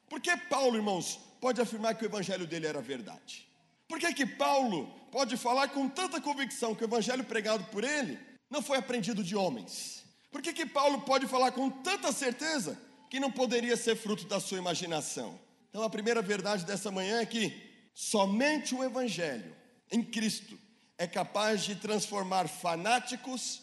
Por 0.08 0.18
que 0.18 0.34
Paulo, 0.34 0.76
irmãos, 0.76 1.20
pode 1.42 1.60
afirmar 1.60 1.94
que 1.94 2.06
o 2.06 2.08
Evangelho 2.08 2.46
dele 2.46 2.66
era 2.66 2.80
verdade? 2.80 3.46
Por 3.86 3.98
que, 3.98 4.14
que 4.14 4.24
Paulo 4.24 4.86
pode 5.12 5.36
falar 5.36 5.68
com 5.68 5.86
tanta 5.90 6.22
convicção 6.22 6.74
que 6.74 6.82
o 6.82 6.86
Evangelho 6.86 7.22
pregado 7.22 7.64
por 7.64 7.84
ele 7.84 8.18
não 8.48 8.62
foi 8.62 8.78
aprendido 8.78 9.22
de 9.22 9.36
homens? 9.36 10.04
Por 10.30 10.40
que, 10.40 10.54
que 10.54 10.64
Paulo 10.64 11.02
pode 11.02 11.26
falar 11.26 11.52
com 11.52 11.68
tanta 11.68 12.12
certeza 12.12 12.80
que 13.10 13.20
não 13.20 13.30
poderia 13.30 13.76
ser 13.76 13.94
fruto 13.94 14.24
da 14.24 14.40
sua 14.40 14.56
imaginação? 14.56 15.38
Então, 15.68 15.82
a 15.82 15.90
primeira 15.90 16.22
verdade 16.22 16.64
dessa 16.64 16.90
manhã 16.90 17.20
é 17.20 17.26
que 17.26 17.67
Somente 18.00 18.76
o 18.76 18.84
Evangelho 18.84 19.56
em 19.90 20.04
Cristo 20.04 20.56
é 20.96 21.04
capaz 21.04 21.64
de 21.64 21.74
transformar 21.74 22.46
fanáticos, 22.46 23.60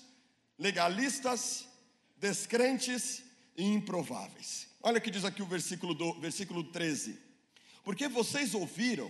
legalistas, 0.59 1.65
descrentes 2.17 3.23
e 3.55 3.63
improváveis. 3.63 4.67
Olha 4.83 4.97
o 4.97 5.01
que 5.01 5.09
diz 5.09 5.23
aqui 5.23 5.41
o 5.41 5.45
versículo, 5.45 5.93
do, 5.93 6.19
versículo 6.19 6.65
13. 6.65 7.17
Porque 7.81 8.09
vocês 8.09 8.53
ouviram 8.53 9.09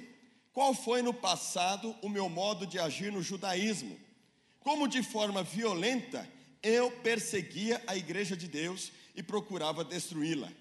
qual 0.53 0.75
foi 0.75 1.01
no 1.01 1.12
passado 1.12 1.96
o 2.03 2.08
meu 2.08 2.29
modo 2.29 2.67
de 2.67 2.77
agir 2.77 3.12
no 3.12 3.24
judaísmo. 3.24 4.00
Como 4.60 4.88
de 4.88 5.01
forma 5.01 5.41
violenta 5.41 6.32
eu 6.62 6.91
perseguia 7.01 7.82
a 7.88 7.98
igreja 7.98 8.38
de 8.38 8.48
Deus 8.48 8.91
e 9.15 9.24
procurava 9.24 9.84
destruí-la. 9.84 10.51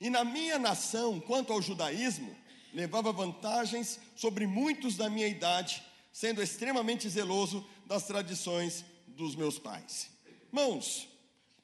E 0.00 0.08
na 0.08 0.24
minha 0.24 0.58
nação, 0.58 1.20
quanto 1.20 1.52
ao 1.52 1.60
judaísmo, 1.60 2.34
levava 2.74 3.12
vantagens 3.12 4.00
sobre 4.16 4.46
muitos 4.46 4.96
da 4.96 5.08
minha 5.08 5.28
idade, 5.28 5.82
sendo 6.12 6.42
extremamente 6.42 7.08
zeloso 7.08 7.64
das 7.86 8.06
tradições 8.06 8.84
dos 9.06 9.36
meus 9.36 9.58
pais. 9.58 10.10
Mãos, 10.50 11.08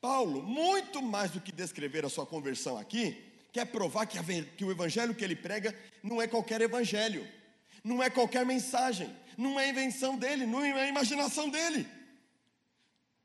Paulo, 0.01 0.43
muito 0.43 1.03
mais 1.03 1.33
do 1.33 1.41
que 1.41 1.53
descrever 1.53 2.05
a 2.05 2.09
sua 2.09 2.25
conversão 2.25 2.79
aqui, 2.79 3.23
quer 3.53 3.67
provar 3.67 4.07
que, 4.07 4.19
a, 4.19 4.23
que 4.57 4.65
o 4.65 4.71
evangelho 4.71 5.15
que 5.15 5.25
ele 5.25 5.37
prega 5.37 5.77
não 6.03 6.23
é 6.23 6.27
qualquer 6.27 6.61
evangelho, 6.61 7.27
não 7.83 8.03
é 8.03 8.09
qualquer 8.09 8.47
mensagem, 8.47 9.15
não 9.37 9.59
é 9.59 9.69
invenção 9.69 10.17
dele, 10.17 10.47
não 10.47 10.63
é 10.63 10.89
imaginação 10.89 11.49
dele. 11.49 11.87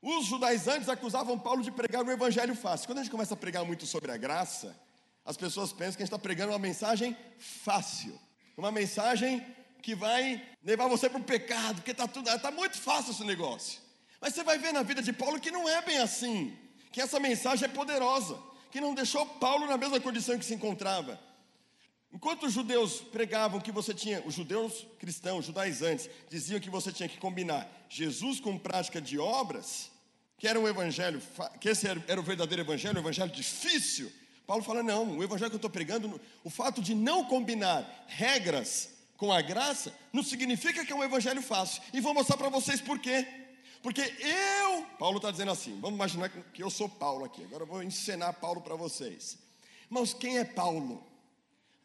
Os 0.02 0.26
judaizantes 0.26 0.88
acusavam 0.88 1.38
Paulo 1.38 1.62
de 1.62 1.70
pregar 1.70 2.04
o 2.04 2.10
evangelho 2.10 2.54
fácil. 2.54 2.86
Quando 2.86 2.98
a 2.98 3.02
gente 3.02 3.10
começa 3.10 3.34
a 3.34 3.36
pregar 3.36 3.64
muito 3.64 3.86
sobre 3.86 4.12
a 4.12 4.16
graça, 4.16 4.76
as 5.26 5.36
pessoas 5.36 5.72
pensam 5.72 5.96
que 5.96 6.02
a 6.02 6.06
gente 6.06 6.14
está 6.14 6.18
pregando 6.18 6.52
uma 6.52 6.58
mensagem 6.58 7.16
fácil, 7.38 8.18
uma 8.56 8.70
mensagem 8.70 9.44
que 9.82 9.94
vai 9.94 10.40
levar 10.62 10.88
você 10.88 11.10
para 11.10 11.20
o 11.20 11.24
pecado, 11.24 11.76
porque 11.76 11.90
está 11.90 12.06
tudo, 12.06 12.30
está 12.30 12.50
muito 12.50 12.78
fácil 12.78 13.10
esse 13.10 13.24
negócio. 13.24 13.80
Mas 14.20 14.34
você 14.34 14.44
vai 14.44 14.56
ver 14.56 14.72
na 14.72 14.82
vida 14.82 15.02
de 15.02 15.12
Paulo 15.12 15.40
que 15.40 15.50
não 15.50 15.68
é 15.68 15.82
bem 15.82 15.98
assim, 15.98 16.56
que 16.92 17.00
essa 17.00 17.18
mensagem 17.18 17.68
é 17.68 17.68
poderosa, 17.68 18.38
que 18.70 18.80
não 18.80 18.94
deixou 18.94 19.26
Paulo 19.26 19.66
na 19.66 19.76
mesma 19.76 20.00
condição 20.00 20.38
que 20.38 20.44
se 20.44 20.54
encontrava. 20.54 21.20
Enquanto 22.12 22.46
os 22.46 22.52
judeus 22.52 23.00
pregavam 23.00 23.60
que 23.60 23.72
você 23.72 23.92
tinha, 23.92 24.22
os 24.24 24.34
judeus 24.34 24.86
cristãos, 24.98 25.44
judaizantes, 25.44 26.08
diziam 26.30 26.60
que 26.60 26.70
você 26.70 26.92
tinha 26.92 27.08
que 27.08 27.18
combinar 27.18 27.68
Jesus 27.90 28.40
com 28.40 28.56
prática 28.56 29.00
de 29.00 29.18
obras, 29.18 29.90
que 30.38 30.46
era 30.46 30.58
um 30.58 30.68
evangelho, 30.68 31.20
que 31.60 31.68
esse 31.68 31.86
era 31.86 32.20
o 32.20 32.22
verdadeiro 32.22 32.62
evangelho, 32.62 32.96
um 32.96 33.00
evangelho 33.00 33.30
difícil, 33.30 34.10
Paulo 34.46 34.62
fala: 34.62 34.82
não, 34.82 35.18
o 35.18 35.24
evangelho 35.24 35.50
que 35.50 35.56
eu 35.56 35.58
estou 35.58 35.70
pregando, 35.70 36.20
o 36.44 36.50
fato 36.50 36.80
de 36.80 36.94
não 36.94 37.24
combinar 37.24 38.04
regras 38.06 38.90
com 39.16 39.32
a 39.32 39.40
graça, 39.40 39.92
não 40.12 40.22
significa 40.22 40.84
que 40.84 40.92
é 40.92 40.96
um 40.96 41.04
evangelho 41.04 41.42
fácil. 41.42 41.82
E 41.92 42.00
vou 42.00 42.14
mostrar 42.14 42.36
para 42.36 42.48
vocês 42.48 42.80
por 42.80 42.98
quê. 42.98 43.26
Porque 43.82 44.00
eu, 44.00 44.82
Paulo 44.98 45.18
está 45.18 45.30
dizendo 45.30 45.52
assim, 45.52 45.78
vamos 45.80 45.96
imaginar 45.96 46.28
que 46.28 46.62
eu 46.62 46.70
sou 46.70 46.88
Paulo 46.88 47.24
aqui, 47.24 47.44
agora 47.44 47.62
eu 47.62 47.66
vou 47.66 47.82
ensinar 47.82 48.32
Paulo 48.34 48.60
para 48.60 48.74
vocês. 48.74 49.38
Irmãos, 49.84 50.12
quem 50.12 50.38
é 50.38 50.44
Paulo? 50.44 51.06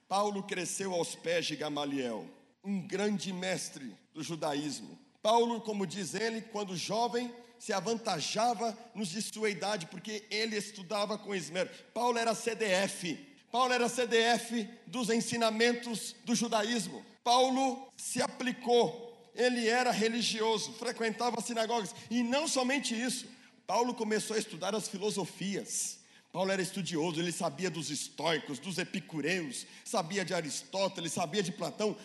Paulo 0.08 0.44
cresceu 0.44 0.94
aos 0.94 1.15
pés 1.15 1.46
de 1.46 1.56
Gamaliel, 1.56 2.25
um 2.63 2.82
grande 2.82 3.32
mestre 3.32 3.96
do 4.13 4.24
judaísmo. 4.24 4.98
Paulo, 5.22 5.62
como 5.62 5.86
diz 5.86 6.15
ele, 6.15 6.41
quando 6.41 6.75
jovem, 6.75 7.32
se 7.62 7.72
avantajava 7.72 8.75
nos 8.96 9.10
de 9.10 9.22
sua 9.22 9.48
idade, 9.48 9.86
porque 9.86 10.25
ele 10.32 10.58
estudava 10.58 11.15
com 11.15 11.36
esmero. 11.36 11.70
Paulo 11.94 12.18
era 12.18 12.34
CDF, 12.34 13.15
Paulo 13.51 13.72
era 13.72 13.88
CDF 13.88 14.68
dos 14.88 15.12
ensinamentos 15.12 16.15
do 16.25 16.34
judaísmo. 16.34 17.06
Paulo 17.24 17.88
se 17.96 18.20
aplicou, 18.20 19.32
ele 19.36 19.68
era 19.68 19.91
religioso, 19.91 20.74
frequentava 20.74 21.39
sinagogas, 21.39 21.94
e 22.10 22.24
não 22.24 22.48
somente 22.48 23.00
isso, 23.00 23.27
Paulo 23.68 23.94
começou 23.94 24.36
a 24.36 24.39
estudar 24.39 24.74
as 24.74 24.88
filosofias. 24.88 26.00
Paulo 26.34 26.50
era 26.50 26.63
estudioso, 26.63 27.20
ele 27.20 27.32
sabia 27.32 27.70
dos 27.70 27.91
estoicos, 27.91 28.58
dos 28.58 28.80
epicureus, 28.80 29.68
sabia 29.86 30.25
de 30.25 30.34
Aristóteles, 30.34 31.13
sabia 31.13 31.44
de 31.44 31.51
Platão. 31.51 31.96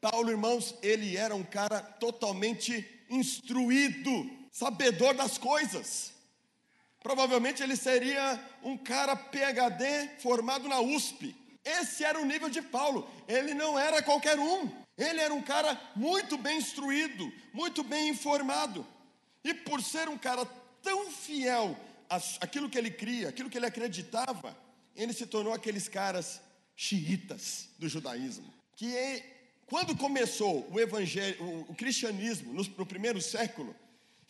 Paulo, 0.00 0.30
irmãos, 0.30 0.74
ele 0.80 1.14
era 1.14 1.34
um 1.34 1.44
cara 1.44 1.82
totalmente 1.82 2.88
instruído 3.10 4.43
sabedor 4.54 5.14
das 5.14 5.36
coisas. 5.36 6.12
Provavelmente 7.02 7.62
ele 7.62 7.76
seria 7.76 8.40
um 8.62 8.78
cara 8.78 9.16
PhD 9.16 10.08
formado 10.20 10.68
na 10.68 10.80
USP. 10.80 11.36
Esse 11.64 12.04
era 12.04 12.20
o 12.20 12.24
nível 12.24 12.48
de 12.48 12.62
Paulo. 12.62 13.10
Ele 13.26 13.52
não 13.52 13.76
era 13.76 14.00
qualquer 14.00 14.38
um. 14.38 14.70
Ele 14.96 15.20
era 15.20 15.34
um 15.34 15.42
cara 15.42 15.78
muito 15.96 16.38
bem 16.38 16.58
instruído, 16.58 17.30
muito 17.52 17.82
bem 17.82 18.08
informado. 18.10 18.86
E 19.42 19.52
por 19.52 19.82
ser 19.82 20.08
um 20.08 20.16
cara 20.16 20.46
tão 20.80 21.10
fiel 21.10 21.76
àquilo 22.40 22.70
que 22.70 22.78
ele 22.78 22.92
cria, 22.92 23.30
aquilo 23.30 23.50
que 23.50 23.58
ele 23.58 23.66
acreditava, 23.66 24.56
ele 24.94 25.12
se 25.12 25.26
tornou 25.26 25.52
aqueles 25.52 25.88
caras 25.88 26.40
xiitas 26.76 27.70
do 27.76 27.88
judaísmo. 27.88 28.54
Que 28.76 29.22
quando 29.66 29.96
começou 29.96 30.66
o 30.70 30.78
evangelho, 30.78 31.42
o, 31.42 31.72
o 31.72 31.74
cristianismo 31.74 32.52
no, 32.54 32.62
no 32.62 32.86
primeiro 32.86 33.20
século, 33.20 33.74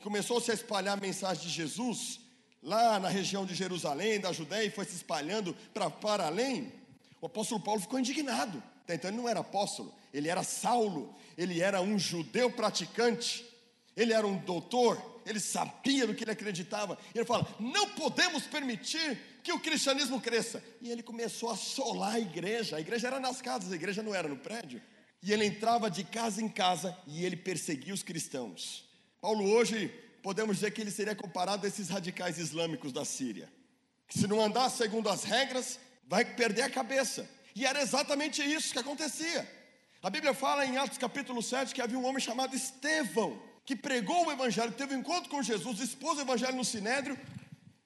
começou-se 0.02 0.50
a 0.50 0.54
espalhar 0.54 0.96
a 0.96 1.00
mensagem 1.00 1.44
de 1.44 1.50
Jesus, 1.50 2.20
lá 2.62 2.98
na 2.98 3.08
região 3.08 3.44
de 3.44 3.54
Jerusalém, 3.54 4.20
da 4.20 4.32
Judéia, 4.32 4.64
e 4.64 4.70
foi 4.70 4.84
se 4.84 4.96
espalhando 4.96 5.54
para, 5.72 5.90
para 5.90 6.26
além, 6.26 6.72
o 7.20 7.26
apóstolo 7.26 7.60
Paulo 7.60 7.80
ficou 7.80 7.98
indignado. 7.98 8.62
Então 8.88 9.10
ele 9.10 9.16
não 9.16 9.28
era 9.28 9.40
apóstolo, 9.40 9.94
ele 10.12 10.28
era 10.28 10.42
Saulo, 10.42 11.14
ele 11.38 11.60
era 11.60 11.80
um 11.80 11.98
judeu 11.98 12.50
praticante, 12.50 13.44
ele 13.96 14.12
era 14.12 14.26
um 14.26 14.36
doutor, 14.36 15.22
ele 15.24 15.40
sabia 15.40 16.06
do 16.06 16.14
que 16.14 16.24
ele 16.24 16.32
acreditava. 16.32 16.98
Ele 17.14 17.24
fala: 17.24 17.46
não 17.58 17.88
podemos 17.90 18.46
permitir 18.46 19.18
que 19.42 19.52
o 19.52 19.60
cristianismo 19.60 20.20
cresça. 20.20 20.62
E 20.80 20.90
ele 20.90 21.02
começou 21.02 21.50
a 21.50 21.56
solar 21.56 22.14
a 22.14 22.20
igreja. 22.20 22.76
A 22.76 22.80
igreja 22.80 23.06
era 23.06 23.20
nas 23.20 23.40
casas, 23.40 23.72
a 23.72 23.76
igreja 23.76 24.02
não 24.02 24.14
era 24.14 24.28
no 24.28 24.36
prédio. 24.36 24.82
E 25.22 25.32
ele 25.32 25.46
entrava 25.46 25.90
de 25.90 26.04
casa 26.04 26.42
em 26.42 26.48
casa 26.48 26.96
e 27.06 27.24
ele 27.24 27.36
perseguia 27.36 27.94
os 27.94 28.02
cristãos. 28.02 28.83
Paulo 29.24 29.50
hoje 29.52 29.88
podemos 30.22 30.56
dizer 30.56 30.70
que 30.72 30.82
ele 30.82 30.90
seria 30.90 31.16
comparado 31.16 31.64
a 31.64 31.68
esses 31.70 31.88
radicais 31.88 32.36
islâmicos 32.36 32.92
da 32.92 33.06
Síria, 33.06 33.50
que 34.06 34.18
se 34.18 34.26
não 34.26 34.38
andar 34.38 34.68
segundo 34.68 35.08
as 35.08 35.24
regras, 35.24 35.80
vai 36.06 36.26
perder 36.26 36.60
a 36.60 36.68
cabeça. 36.68 37.26
E 37.56 37.64
era 37.64 37.80
exatamente 37.80 38.42
isso 38.42 38.74
que 38.74 38.78
acontecia. 38.78 39.50
A 40.02 40.10
Bíblia 40.10 40.34
fala 40.34 40.66
em 40.66 40.76
Atos 40.76 40.98
capítulo 40.98 41.42
7 41.42 41.74
que 41.74 41.80
havia 41.80 41.98
um 41.98 42.04
homem 42.04 42.20
chamado 42.20 42.54
Estevão, 42.54 43.40
que 43.64 43.74
pregou 43.74 44.26
o 44.26 44.30
evangelho, 44.30 44.72
teve 44.72 44.94
um 44.94 44.98
encontro 44.98 45.30
com 45.30 45.42
Jesus, 45.42 45.80
expôs 45.80 46.18
o 46.18 46.20
evangelho 46.20 46.56
no 46.56 46.64
sinédrio, 46.64 47.18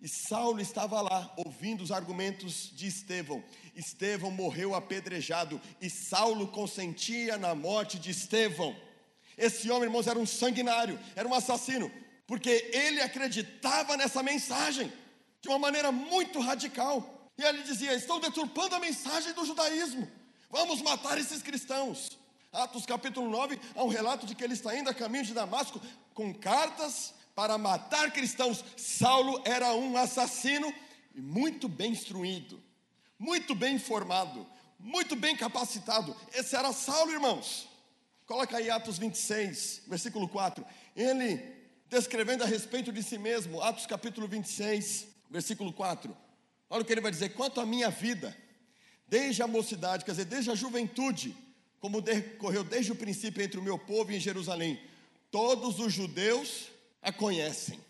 e 0.01 0.09
Saulo 0.09 0.61
estava 0.61 1.01
lá 1.01 1.33
ouvindo 1.37 1.85
os 1.85 1.93
argumentos 1.93 2.73
de 2.75 2.89
Estevão. 2.89 3.45
Estevão 3.77 4.33
morreu 4.33 4.75
apedrejado 4.75 5.61
e 5.81 5.89
Saulo 5.89 6.49
consentia 6.49 7.39
na 7.39 7.55
morte 7.55 7.97
de 7.97 8.11
Estevão. 8.11 8.75
Esse 9.39 9.71
homem, 9.71 9.85
irmãos, 9.85 10.09
era 10.09 10.19
um 10.19 10.27
sanguinário, 10.27 10.99
era 11.15 11.27
um 11.27 11.33
assassino, 11.33 11.91
porque 12.27 12.71
ele 12.73 13.01
acreditava 13.01 13.97
nessa 13.97 14.23
mensagem 14.23 14.93
de 15.41 15.49
uma 15.49 15.59
maneira 15.59 15.93
muito 15.93 16.41
radical. 16.41 17.31
E 17.39 17.43
ele 17.45 17.63
dizia: 17.63 17.95
Estão 17.95 18.19
deturpando 18.19 18.75
a 18.75 18.81
mensagem 18.81 19.33
do 19.33 19.47
judaísmo, 19.47 20.09
vamos 20.51 20.83
matar 20.83 21.17
esses 21.17 21.41
cristãos. 21.41 22.19
Atos 22.53 22.85
capítulo 22.85 23.29
9 23.31 23.61
há 23.77 23.85
um 23.85 23.89
relato 23.89 24.27
de 24.27 24.35
que 24.35 24.43
ele 24.43 24.55
está 24.55 24.77
indo 24.77 24.91
a 24.91 24.95
caminho 24.95 25.25
de 25.25 25.35
Damasco 25.35 25.81
com 26.15 26.35
cartas 26.35 27.15
para 27.35 27.57
matar 27.57 28.11
cristãos. 28.11 28.65
Saulo 28.77 29.41
era 29.45 29.73
um 29.75 29.97
assassino 29.97 30.75
e 31.15 31.21
muito 31.21 31.69
bem 31.69 31.93
instruído, 31.93 32.61
muito 33.19 33.55
bem 33.55 33.77
informado, 33.77 34.45
muito 34.81 35.15
bem 35.15 35.37
capacitado. 35.37 36.17
Esse 36.33 36.57
era 36.57 36.73
Saulo, 36.73 37.13
irmãos. 37.13 37.68
Coloca 38.29 38.59
aí 38.59 38.69
Atos 38.69 38.99
26, 38.99 39.85
versículo 39.87 40.29
4. 40.29 40.63
Ele, 40.95 41.43
descrevendo 41.89 42.45
a 42.45 42.47
respeito 42.47 42.93
de 42.93 43.03
si 43.03 43.17
mesmo, 43.17 43.63
Atos 43.63 43.87
capítulo 43.87 44.29
26, 44.29 45.07
versículo 45.31 45.73
4. 45.73 46.15
Olha 46.69 46.83
o 46.83 46.85
que 46.85 46.93
ele 46.93 47.01
vai 47.01 47.11
dizer: 47.11 47.31
quanto 47.31 47.59
à 47.59 47.65
minha 47.65 47.89
vida, 47.89 48.37
desde 49.09 49.43
a 49.43 49.47
mocidade, 49.47 50.05
quer 50.05 50.11
dizer, 50.11 50.27
desde 50.27 50.51
a 50.51 50.55
juventude, 50.55 51.35
como 51.81 52.03
decorreu 52.03 52.63
desde 52.63 52.93
o 52.93 52.97
princípio 52.97 53.43
entre 53.43 53.59
o 53.59 53.63
meu 53.63 53.79
povo 53.79 54.13
e 54.13 54.17
em 54.17 54.21
Jerusalém, 54.21 54.79
todos 55.31 55.81
os 55.81 55.91
judeus 55.91 56.69
a 57.01 57.11
conhecem. 57.11 57.81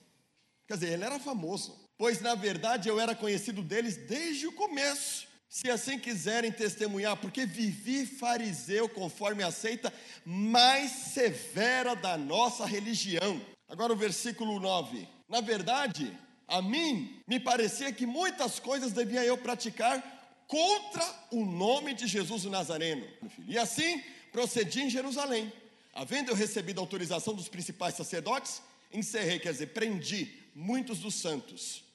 Quer 0.68 0.74
dizer, 0.74 0.92
ele 0.92 1.04
era 1.04 1.18
famoso, 1.18 1.76
pois 1.96 2.20
na 2.20 2.36
verdade 2.36 2.88
eu 2.88 3.00
era 3.00 3.12
conhecido 3.12 3.60
deles 3.60 3.96
desde 3.96 4.46
o 4.46 4.52
começo 4.52 5.26
se 5.48 5.70
assim 5.70 5.98
quiserem 5.98 6.52
testemunhar, 6.52 7.16
porque 7.16 7.46
vivi 7.46 8.04
fariseu 8.04 8.88
conforme 8.88 9.42
a 9.42 9.50
seita 9.50 9.92
mais 10.24 10.90
severa 10.90 11.96
da 11.96 12.18
nossa 12.18 12.66
religião. 12.66 13.40
Agora 13.66 13.92
o 13.92 13.96
versículo 13.96 14.60
9. 14.60 15.08
Na 15.28 15.40
verdade, 15.40 16.12
a 16.46 16.60
mim 16.60 17.22
me 17.26 17.40
parecia 17.40 17.92
que 17.92 18.04
muitas 18.04 18.58
coisas 18.58 18.92
devia 18.92 19.24
eu 19.24 19.38
praticar 19.38 20.02
contra 20.46 21.04
o 21.30 21.44
nome 21.44 21.94
de 21.94 22.06
Jesus 22.06 22.44
o 22.44 22.50
Nazareno. 22.50 23.06
E 23.46 23.56
assim 23.58 24.02
procedi 24.30 24.82
em 24.82 24.90
Jerusalém. 24.90 25.50
Havendo 25.94 26.30
eu 26.30 26.34
recebido 26.34 26.80
autorização 26.80 27.34
dos 27.34 27.48
principais 27.48 27.94
sacerdotes, 27.94 28.62
encerrei, 28.92 29.38
quer 29.38 29.52
dizer, 29.52 29.68
prendi 29.68 30.32
muitos 30.54 30.98
dos 31.00 31.14
santos 31.14 31.87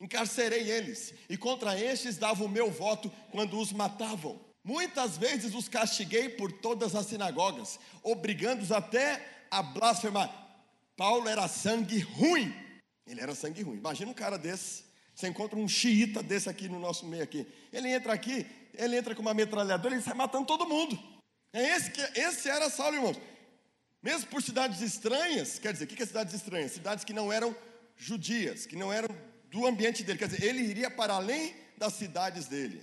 encarcerei 0.00 0.70
eles, 0.70 1.12
e 1.28 1.36
contra 1.36 1.78
estes 1.78 2.16
dava 2.16 2.42
o 2.42 2.48
meu 2.48 2.70
voto 2.70 3.12
quando 3.30 3.58
os 3.58 3.72
matavam. 3.72 4.40
Muitas 4.64 5.18
vezes 5.18 5.54
os 5.54 5.68
castiguei 5.68 6.28
por 6.28 6.50
todas 6.52 6.94
as 6.94 7.06
sinagogas, 7.06 7.78
obrigando-os 8.02 8.72
até 8.72 9.44
a 9.50 9.62
blasfemar. 9.62 10.30
Paulo 10.96 11.28
era 11.28 11.48
sangue 11.48 11.98
ruim. 11.98 12.54
Ele 13.06 13.20
era 13.20 13.34
sangue 13.34 13.62
ruim. 13.62 13.78
Imagina 13.78 14.10
um 14.10 14.14
cara 14.14 14.36
desse. 14.36 14.84
Você 15.14 15.28
encontra 15.28 15.58
um 15.58 15.66
xiita 15.66 16.22
desse 16.22 16.48
aqui 16.48 16.68
no 16.68 16.78
nosso 16.78 17.06
meio 17.06 17.22
aqui. 17.22 17.46
Ele 17.72 17.88
entra 17.88 18.12
aqui, 18.12 18.46
ele 18.74 18.96
entra 18.96 19.14
com 19.14 19.22
uma 19.22 19.34
metralhadora 19.34 19.96
e 19.96 20.02
sai 20.02 20.14
matando 20.14 20.46
todo 20.46 20.66
mundo. 20.66 20.98
É 21.52 21.74
esse 21.74 21.90
que 21.90 22.00
esse 22.18 22.48
era 22.48 22.70
Saulo, 22.70 22.96
irmãos. 22.96 23.16
Mesmo 24.02 24.28
por 24.28 24.42
cidades 24.42 24.80
estranhas, 24.80 25.58
quer 25.58 25.72
dizer, 25.72 25.84
o 25.84 25.88
que 25.88 26.02
é 26.02 26.06
cidades 26.06 26.32
estranhas? 26.32 26.72
Cidades 26.72 27.04
que 27.04 27.12
não 27.12 27.32
eram 27.32 27.54
judias, 27.96 28.64
que 28.64 28.76
não 28.76 28.92
eram 28.92 29.08
do 29.50 29.66
ambiente 29.66 30.02
dele. 30.02 30.18
Quer 30.18 30.28
dizer, 30.28 30.44
ele 30.44 30.62
iria 30.62 30.90
para 30.90 31.14
além 31.14 31.54
das 31.76 31.94
cidades 31.94 32.46
dele, 32.46 32.82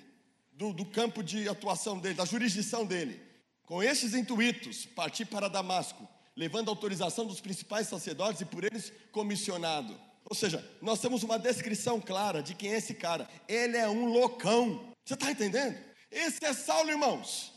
do, 0.52 0.74
do 0.74 0.86
campo 0.86 1.24
de 1.24 1.48
atuação 1.48 1.98
dele, 2.00 2.16
da 2.16 2.26
jurisdição 2.26 2.86
dele. 2.86 3.22
Com 3.64 3.82
estes 3.82 4.14
intuitos, 4.14 4.86
partir 4.86 5.26
para 5.26 5.50
Damasco, 5.50 6.08
levando 6.36 6.70
a 6.70 6.72
autorização 6.72 7.26
dos 7.26 7.42
principais 7.42 7.88
sacerdotes 7.88 8.42
e 8.42 8.46
por 8.46 8.64
eles 8.64 8.94
comissionado. 9.12 10.00
Ou 10.26 10.36
seja, 10.36 10.64
nós 10.82 11.00
temos 11.00 11.24
uma 11.24 11.40
descrição 11.40 12.02
clara 12.02 12.44
de 12.44 12.54
quem 12.54 12.74
é 12.74 12.78
esse 12.78 12.94
cara. 12.94 13.30
Ele 13.48 13.78
é 13.78 13.88
um 13.88 14.06
loucão. 14.06 14.94
Você 15.06 15.14
está 15.14 15.32
entendendo? 15.32 15.78
Esse 16.12 16.44
é 16.46 16.54
Saulo, 16.54 16.90
irmãos. 16.90 17.54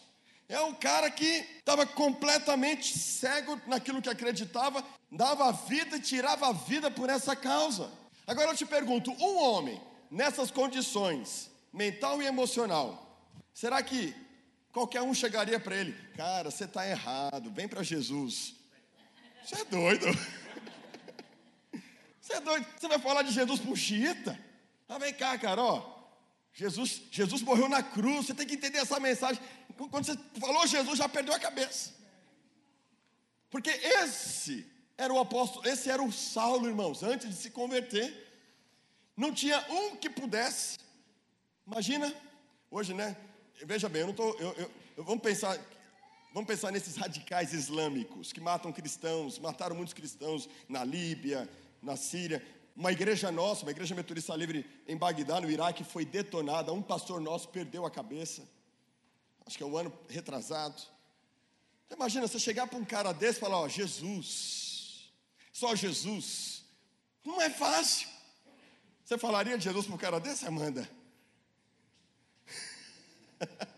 É 0.49 0.61
um 0.61 0.75
cara 0.75 1.11
que 1.11 1.47
estava 1.59 1.87
completamente 1.87 2.99
cego 2.99 3.61
naquilo 3.67 4.03
que 4.03 4.09
acreditava, 4.09 4.85
dava 5.11 5.49
a 5.49 5.53
vida 5.53 5.97
e 5.97 6.01
tirava 6.01 6.49
a 6.49 6.53
vida 6.53 6.91
por 6.91 7.09
essa 7.09 7.37
causa. 7.37 7.91
Agora 8.31 8.53
eu 8.53 8.57
te 8.57 8.65
pergunto: 8.65 9.11
um 9.11 9.39
homem 9.39 9.83
nessas 10.09 10.53
condições, 10.53 11.51
mental 11.73 12.23
e 12.23 12.27
emocional, 12.27 13.21
será 13.53 13.83
que 13.83 14.15
qualquer 14.71 15.03
um 15.03 15.13
chegaria 15.13 15.59
para 15.59 15.75
ele? 15.75 15.93
Cara, 16.17 16.49
você 16.49 16.65
está 16.65 16.87
errado, 16.87 17.51
vem 17.51 17.67
para 17.67 17.83
Jesus. 17.83 18.55
Você 19.45 19.57
é 19.57 19.65
doido. 19.65 20.07
Você 22.21 22.35
é 22.35 22.41
doido. 22.41 22.65
Você 22.79 22.87
vai 22.87 23.01
falar 23.01 23.23
de 23.23 23.33
Jesus 23.33 23.59
um 23.67 23.75
xiita? 23.75 24.39
Ah, 24.89 24.99
vem 24.99 25.13
cá, 25.13 25.37
cara, 25.37 25.61
ó. 25.61 26.01
Jesus, 26.53 27.03
Jesus 27.11 27.43
morreu 27.43 27.69
na 27.69 27.83
cruz, 27.83 28.27
você 28.27 28.35
tem 28.35 28.47
que 28.47 28.55
entender 28.55 28.79
essa 28.79 29.01
mensagem. 29.01 29.43
Quando 29.91 30.05
você 30.05 30.17
falou 30.39 30.65
Jesus, 30.69 30.97
já 30.97 31.09
perdeu 31.09 31.35
a 31.35 31.41
cabeça. 31.41 31.93
Porque 33.51 33.71
esse 33.71 34.71
era 35.01 35.15
o 35.15 35.19
apóstolo, 35.19 35.67
esse 35.67 35.89
era 35.89 36.03
o 36.03 36.13
Saulo, 36.13 36.69
irmãos, 36.69 37.03
antes 37.03 37.27
de 37.27 37.35
se 37.35 37.51
converter. 37.51 38.07
Não 39.17 39.33
tinha 39.33 39.59
um 39.71 39.97
que 39.97 40.11
pudesse. 40.11 40.79
Imagina, 41.67 42.15
hoje, 42.71 42.93
né? 42.93 43.17
Veja 43.65 43.89
bem, 43.89 44.03
eu 44.03 44.09
não 44.09 44.15
tô, 44.15 44.29
eu, 44.35 44.53
eu, 44.59 44.71
eu, 44.99 45.05
vamos 45.05 45.23
pensar, 45.23 45.59
vamos 46.35 46.47
pensar 46.47 46.71
nesses 46.71 46.97
radicais 46.97 47.55
islâmicos 47.55 48.31
que 48.31 48.43
matam 48.43 48.71
cristãos, 48.71 49.39
mataram 49.39 49.75
muitos 49.75 49.95
cristãos 49.95 50.47
na 50.69 50.85
Líbia, 50.85 51.49
na 51.81 51.97
Síria. 51.97 52.47
Uma 52.77 52.93
igreja 52.93 53.33
nossa, 53.33 53.63
uma 53.63 53.71
igreja 53.71 53.95
metodista 53.95 54.37
livre 54.37 54.67
em 54.87 54.99
Bagdá, 54.99 55.41
no 55.41 55.51
Iraque, 55.51 55.83
foi 55.83 56.05
detonada. 56.05 56.75
Um 56.75 56.83
pastor 56.83 57.23
nosso 57.23 57.49
perdeu 57.49 57.87
a 57.87 57.91
cabeça. 57.91 58.47
Acho 59.47 59.57
que 59.57 59.63
é 59.63 59.67
um 59.67 59.79
ano 59.79 59.91
retrasado. 60.11 60.83
Então, 61.87 61.97
imagina 61.97 62.29
você 62.29 62.39
chegar 62.39 62.67
para 62.67 62.79
um 62.79 62.85
cara 62.85 63.13
desse 63.13 63.39
e 63.39 63.41
falar: 63.41 63.61
Ó, 63.61 63.67
Jesus, 63.67 64.70
só 65.53 65.75
Jesus. 65.75 66.65
Não 67.25 67.41
é 67.41 67.51
fácil. 67.51 68.09
Você 69.05 69.19
falaria 69.19 69.59
de 69.59 69.65
Jesus 69.65 69.87
para 69.87 69.95
um 69.95 69.99
cara 69.99 70.21
desse, 70.21 70.47
Amanda? 70.47 70.89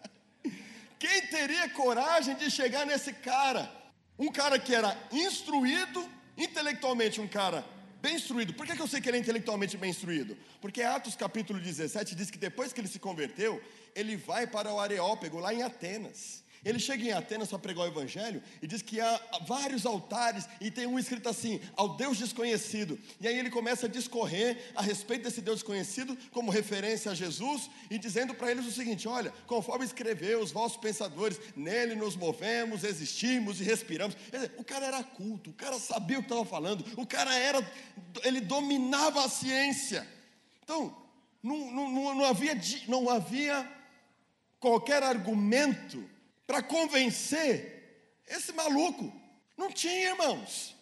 Quem 0.98 1.26
teria 1.28 1.68
coragem 1.70 2.36
de 2.36 2.50
chegar 2.50 2.86
nesse 2.86 3.12
cara? 3.12 3.70
Um 4.18 4.30
cara 4.30 4.58
que 4.58 4.74
era 4.74 4.96
instruído, 5.10 6.08
intelectualmente, 6.36 7.20
um 7.20 7.26
cara 7.26 7.64
bem 8.00 8.16
instruído. 8.16 8.52
Por 8.52 8.66
que, 8.66 8.80
eu 8.80 8.86
sei 8.86 9.00
que 9.00 9.08
ele 9.08 9.16
é 9.16 9.20
intelectualmente 9.20 9.76
bem 9.76 9.90
instruído? 9.90 10.36
Porque 10.60 10.82
Atos 10.82 11.16
capítulo 11.16 11.60
17 11.60 12.14
diz 12.14 12.30
que 12.30 12.38
depois 12.38 12.72
que 12.72 12.80
ele 12.80 12.88
se 12.88 12.98
converteu, 12.98 13.62
ele 13.94 14.16
vai 14.16 14.46
para 14.46 14.72
o 14.72 14.80
Areópago, 14.80 15.38
lá 15.38 15.54
em 15.54 15.62
Atenas. 15.62 16.44
Ele 16.64 16.78
chega 16.78 17.04
em 17.04 17.12
Atenas 17.12 17.48
para 17.48 17.58
pregar 17.58 17.84
o 17.84 17.88
evangelho 17.88 18.40
e 18.60 18.68
diz 18.68 18.82
que 18.82 19.00
há 19.00 19.20
vários 19.46 19.84
altares 19.84 20.46
e 20.60 20.70
tem 20.70 20.86
um 20.86 20.98
escrito 20.98 21.28
assim: 21.28 21.60
ao 21.76 21.96
Deus 21.96 22.18
desconhecido. 22.18 22.96
E 23.20 23.26
aí 23.26 23.36
ele 23.36 23.50
começa 23.50 23.86
a 23.86 23.88
discorrer 23.88 24.70
a 24.76 24.80
respeito 24.80 25.24
desse 25.24 25.40
Deus 25.40 25.56
desconhecido 25.58 26.16
como 26.30 26.52
referência 26.52 27.10
a 27.10 27.14
Jesus 27.14 27.68
e 27.90 27.98
dizendo 27.98 28.32
para 28.32 28.50
eles 28.50 28.64
o 28.64 28.70
seguinte: 28.70 29.08
olha, 29.08 29.32
conforme 29.48 29.84
escreveu 29.84 30.40
os 30.40 30.52
vossos 30.52 30.76
pensadores, 30.78 31.40
nele 31.56 31.96
nos 31.96 32.14
movemos, 32.14 32.84
existimos 32.84 33.60
e 33.60 33.64
respiramos. 33.64 34.16
Dizer, 34.30 34.52
o 34.56 34.62
cara 34.62 34.86
era 34.86 35.02
culto, 35.02 35.50
o 35.50 35.54
cara 35.54 35.80
sabia 35.80 36.18
o 36.18 36.22
que 36.22 36.26
estava 36.26 36.44
falando, 36.44 36.84
o 36.96 37.04
cara 37.04 37.34
era, 37.34 37.72
ele 38.22 38.40
dominava 38.40 39.24
a 39.24 39.28
ciência. 39.28 40.06
Então, 40.62 40.96
não, 41.42 41.72
não, 41.72 42.14
não 42.14 42.24
havia, 42.24 42.56
não 42.86 43.10
havia 43.10 43.68
qualquer 44.60 45.02
argumento 45.02 46.11
para 46.52 46.62
convencer 46.62 48.20
esse 48.28 48.52
maluco. 48.52 49.10
Não 49.56 49.72
tinha, 49.72 50.10
irmãos. 50.10 50.76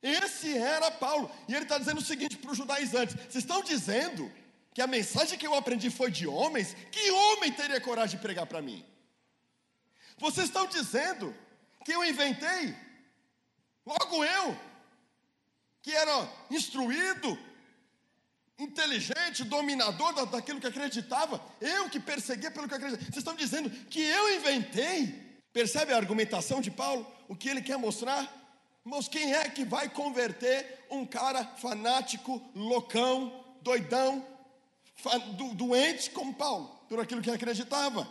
Esse 0.00 0.56
era 0.56 0.92
Paulo. 0.92 1.28
E 1.48 1.54
ele 1.56 1.64
está 1.64 1.76
dizendo 1.76 1.98
o 1.98 2.04
seguinte 2.04 2.36
para 2.36 2.52
os 2.52 2.56
judaizantes: 2.56 3.16
vocês 3.16 3.42
estão 3.42 3.60
dizendo 3.60 4.32
que 4.72 4.80
a 4.80 4.86
mensagem 4.86 5.36
que 5.36 5.44
eu 5.44 5.56
aprendi 5.56 5.90
foi 5.90 6.12
de 6.12 6.24
homens? 6.28 6.76
Que 6.92 7.10
homem 7.10 7.50
teria 7.50 7.80
coragem 7.80 8.16
de 8.16 8.22
pregar 8.22 8.46
para 8.46 8.62
mim? 8.62 8.86
Vocês 10.18 10.46
estão 10.46 10.68
dizendo 10.68 11.34
que 11.84 11.90
eu 11.90 12.04
inventei? 12.04 12.76
Logo 13.84 14.24
eu, 14.24 14.56
que 15.82 15.90
era 15.90 16.32
instruído, 16.48 17.36
inteligente, 18.58 19.44
dominador 19.44 20.26
daquilo 20.26 20.60
que 20.60 20.66
acreditava, 20.66 21.40
eu 21.60 21.88
que 21.88 22.00
perseguia 22.00 22.50
pelo 22.50 22.68
que 22.68 22.74
acreditava. 22.74 23.04
Vocês 23.04 23.18
estão 23.18 23.36
dizendo 23.36 23.70
que 23.70 24.00
eu 24.00 24.34
inventei? 24.36 25.26
Percebe 25.52 25.92
a 25.92 25.96
argumentação 25.96 26.60
de 26.60 26.70
Paulo? 26.70 27.06
O 27.28 27.36
que 27.36 27.48
ele 27.48 27.62
quer 27.62 27.78
mostrar? 27.78 28.34
Mas 28.84 29.06
quem 29.06 29.34
é 29.34 29.48
que 29.48 29.64
vai 29.64 29.88
converter 29.88 30.86
um 30.90 31.04
cara 31.04 31.44
fanático, 31.44 32.42
loucão, 32.54 33.44
doidão, 33.62 34.26
doente 35.54 36.10
como 36.10 36.34
Paulo, 36.34 36.68
por 36.88 36.98
aquilo 36.98 37.22
que 37.22 37.30
acreditava? 37.30 38.08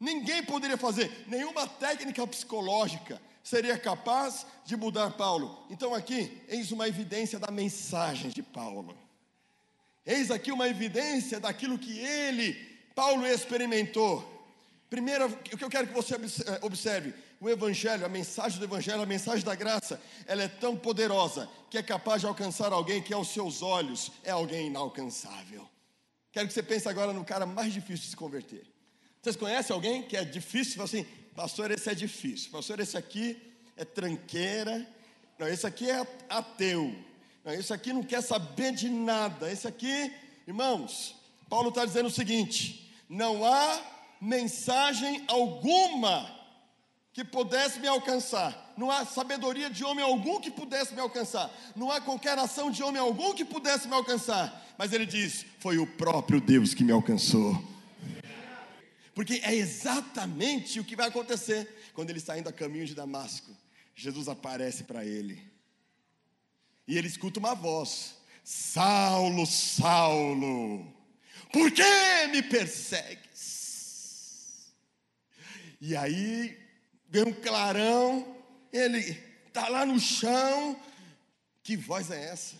Ninguém 0.00 0.42
poderia 0.42 0.76
fazer, 0.76 1.24
nenhuma 1.26 1.66
técnica 1.66 2.26
psicológica 2.26 3.20
seria 3.42 3.78
capaz 3.78 4.44
de 4.64 4.76
mudar 4.76 5.12
Paulo. 5.12 5.64
Então, 5.70 5.94
aqui, 5.94 6.42
eis 6.48 6.72
uma 6.72 6.88
evidência 6.88 7.38
da 7.38 7.50
mensagem 7.50 8.30
de 8.30 8.42
Paulo. 8.42 9.05
Eis 10.06 10.30
aqui 10.30 10.52
uma 10.52 10.68
evidência 10.68 11.40
daquilo 11.40 11.78
que 11.78 11.98
ele, 11.98 12.54
Paulo, 12.94 13.26
experimentou. 13.26 14.32
Primeiro, 14.88 15.26
o 15.26 15.56
que 15.58 15.64
eu 15.64 15.68
quero 15.68 15.88
que 15.88 15.92
você 15.92 16.14
eh, 16.14 16.60
observe: 16.62 17.12
o 17.40 17.50
Evangelho, 17.50 18.06
a 18.06 18.08
mensagem 18.08 18.58
do 18.60 18.64
Evangelho, 18.64 19.02
a 19.02 19.06
mensagem 19.06 19.44
da 19.44 19.56
graça, 19.56 20.00
ela 20.26 20.44
é 20.44 20.48
tão 20.48 20.76
poderosa 20.76 21.48
que 21.68 21.76
é 21.76 21.82
capaz 21.82 22.20
de 22.20 22.28
alcançar 22.28 22.72
alguém 22.72 23.02
que, 23.02 23.12
aos 23.12 23.28
seus 23.28 23.62
olhos, 23.62 24.12
é 24.22 24.30
alguém 24.30 24.68
inalcançável. 24.68 25.68
Quero 26.30 26.46
que 26.46 26.54
você 26.54 26.62
pense 26.62 26.88
agora 26.88 27.12
no 27.12 27.24
cara 27.24 27.44
mais 27.44 27.72
difícil 27.72 28.04
de 28.04 28.10
se 28.10 28.16
converter. 28.16 28.64
Vocês 29.20 29.34
conhecem 29.34 29.74
alguém 29.74 30.02
que 30.02 30.16
é 30.16 30.24
difícil? 30.24 30.80
Assim, 30.82 31.04
pastor, 31.34 31.72
esse 31.72 31.90
é 31.90 31.94
difícil. 31.94 32.52
Pastor, 32.52 32.78
esse 32.78 32.96
aqui 32.96 33.42
é 33.76 33.84
tranqueira. 33.84 34.86
Não, 35.36 35.48
esse 35.48 35.66
aqui 35.66 35.90
é 35.90 36.06
ateu. 36.28 36.94
Esse 37.54 37.72
aqui 37.72 37.92
não 37.92 38.02
quer 38.02 38.22
saber 38.22 38.72
de 38.72 38.88
nada. 38.88 39.50
Esse 39.50 39.68
aqui, 39.68 40.12
irmãos, 40.46 41.14
Paulo 41.48 41.68
está 41.68 41.84
dizendo 41.84 42.06
o 42.06 42.10
seguinte: 42.10 42.92
não 43.08 43.44
há 43.44 43.80
mensagem 44.20 45.24
alguma 45.28 46.34
que 47.12 47.24
pudesse 47.24 47.78
me 47.78 47.86
alcançar, 47.86 48.74
não 48.76 48.90
há 48.90 49.04
sabedoria 49.04 49.70
de 49.70 49.84
homem 49.84 50.04
algum 50.04 50.40
que 50.40 50.50
pudesse 50.50 50.92
me 50.92 51.00
alcançar, 51.00 51.50
não 51.74 51.90
há 51.90 52.00
qualquer 52.00 52.36
ação 52.36 52.70
de 52.70 52.82
homem 52.82 53.00
algum 53.00 53.32
que 53.32 53.44
pudesse 53.44 53.86
me 53.86 53.94
alcançar, 53.94 54.74
mas 54.76 54.92
ele 54.92 55.06
diz: 55.06 55.46
foi 55.60 55.78
o 55.78 55.86
próprio 55.86 56.40
Deus 56.40 56.74
que 56.74 56.82
me 56.82 56.92
alcançou. 56.92 57.56
Porque 59.14 59.40
é 59.44 59.54
exatamente 59.54 60.78
o 60.78 60.84
que 60.84 60.96
vai 60.96 61.08
acontecer 61.08 61.90
quando 61.94 62.10
ele 62.10 62.18
está 62.18 62.36
indo 62.38 62.48
a 62.50 62.52
caminho 62.52 62.84
de 62.84 62.94
Damasco. 62.94 63.50
Jesus 63.94 64.28
aparece 64.28 64.84
para 64.84 65.06
ele 65.06 65.55
e 66.86 66.96
ele 66.96 67.08
escuta 67.08 67.40
uma 67.40 67.54
voz: 67.54 68.16
Saulo, 68.44 69.46
Saulo, 69.46 70.86
por 71.52 71.70
que 71.72 72.26
me 72.28 72.42
persegues? 72.42 73.26
E 75.80 75.96
aí 75.96 76.58
vem 77.08 77.24
um 77.24 77.32
clarão, 77.32 78.36
ele 78.72 79.20
está 79.46 79.68
lá 79.68 79.84
no 79.84 79.98
chão. 79.98 80.80
Que 81.62 81.76
voz 81.76 82.10
é 82.12 82.24
essa? 82.28 82.56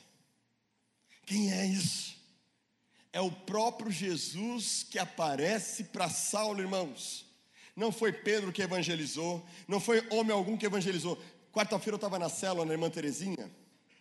Quem 1.24 1.52
é 1.52 1.64
isso? 1.64 2.16
É 3.12 3.20
o 3.20 3.30
próprio 3.30 3.90
Jesus 3.90 4.82
que 4.82 4.98
aparece 4.98 5.84
para 5.84 6.10
Saulo, 6.10 6.60
irmãos. 6.60 7.24
Não 7.74 7.92
foi 7.92 8.12
Pedro 8.12 8.52
que 8.52 8.62
evangelizou, 8.62 9.46
não 9.68 9.78
foi 9.78 10.04
homem 10.10 10.32
algum 10.32 10.56
que 10.56 10.66
evangelizou. 10.66 11.22
Quarta-feira 11.52 11.94
eu 11.94 11.96
estava 11.96 12.18
na 12.18 12.28
célula 12.28 12.64
na 12.64 12.72
irmã 12.72 12.90
Terezinha 12.90 13.50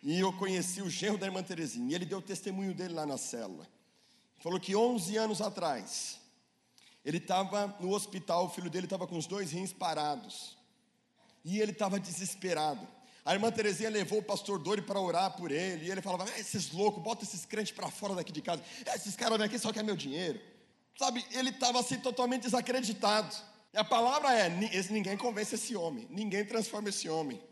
e 0.06 0.20
eu 0.20 0.32
conheci 0.32 0.80
o 0.80 0.88
genro 0.88 1.18
da 1.18 1.26
irmã 1.26 1.42
Terezinha. 1.42 1.90
E 1.90 1.94
ele 1.96 2.06
deu 2.06 2.18
o 2.18 2.22
testemunho 2.22 2.72
dele 2.72 2.94
lá 2.94 3.04
na 3.04 3.18
célula. 3.18 3.66
Falou 4.38 4.60
que 4.60 4.76
11 4.76 5.16
anos 5.16 5.40
atrás, 5.40 6.20
ele 7.04 7.16
estava 7.16 7.76
no 7.80 7.90
hospital, 7.92 8.44
o 8.44 8.48
filho 8.48 8.70
dele 8.70 8.86
estava 8.86 9.04
com 9.04 9.18
os 9.18 9.26
dois 9.26 9.50
rins 9.50 9.72
parados. 9.72 10.56
E 11.44 11.58
ele 11.58 11.72
estava 11.72 11.98
desesperado. 11.98 12.86
A 13.24 13.34
irmã 13.34 13.50
Terezinha 13.50 13.90
levou 13.90 14.20
o 14.20 14.22
pastor 14.22 14.60
Dori 14.60 14.80
para 14.80 15.00
orar 15.00 15.36
por 15.36 15.50
ele. 15.50 15.86
E 15.86 15.90
ele 15.90 16.00
falava: 16.00 16.22
ah, 16.22 16.38
esses 16.38 16.70
loucos, 16.70 17.02
bota 17.02 17.24
esses 17.24 17.44
crentes 17.44 17.72
para 17.72 17.90
fora 17.90 18.14
daqui 18.14 18.30
de 18.30 18.40
casa. 18.40 18.62
Esses 18.94 19.16
caras 19.16 19.36
vêm 19.36 19.46
aqui 19.48 19.58
só 19.58 19.72
querem 19.72 19.86
meu 19.86 19.96
dinheiro. 19.96 20.40
Sabe, 20.96 21.26
ele 21.32 21.50
estava 21.50 21.80
assim 21.80 21.98
totalmente 21.98 22.42
desacreditado. 22.42 23.34
E 23.74 23.76
a 23.76 23.82
palavra 23.82 24.32
é: 24.32 24.48
ninguém 24.88 25.16
convence 25.16 25.56
esse 25.56 25.74
homem, 25.74 26.06
ninguém 26.10 26.44
transforma 26.44 26.90
esse 26.90 27.08
homem. 27.08 27.42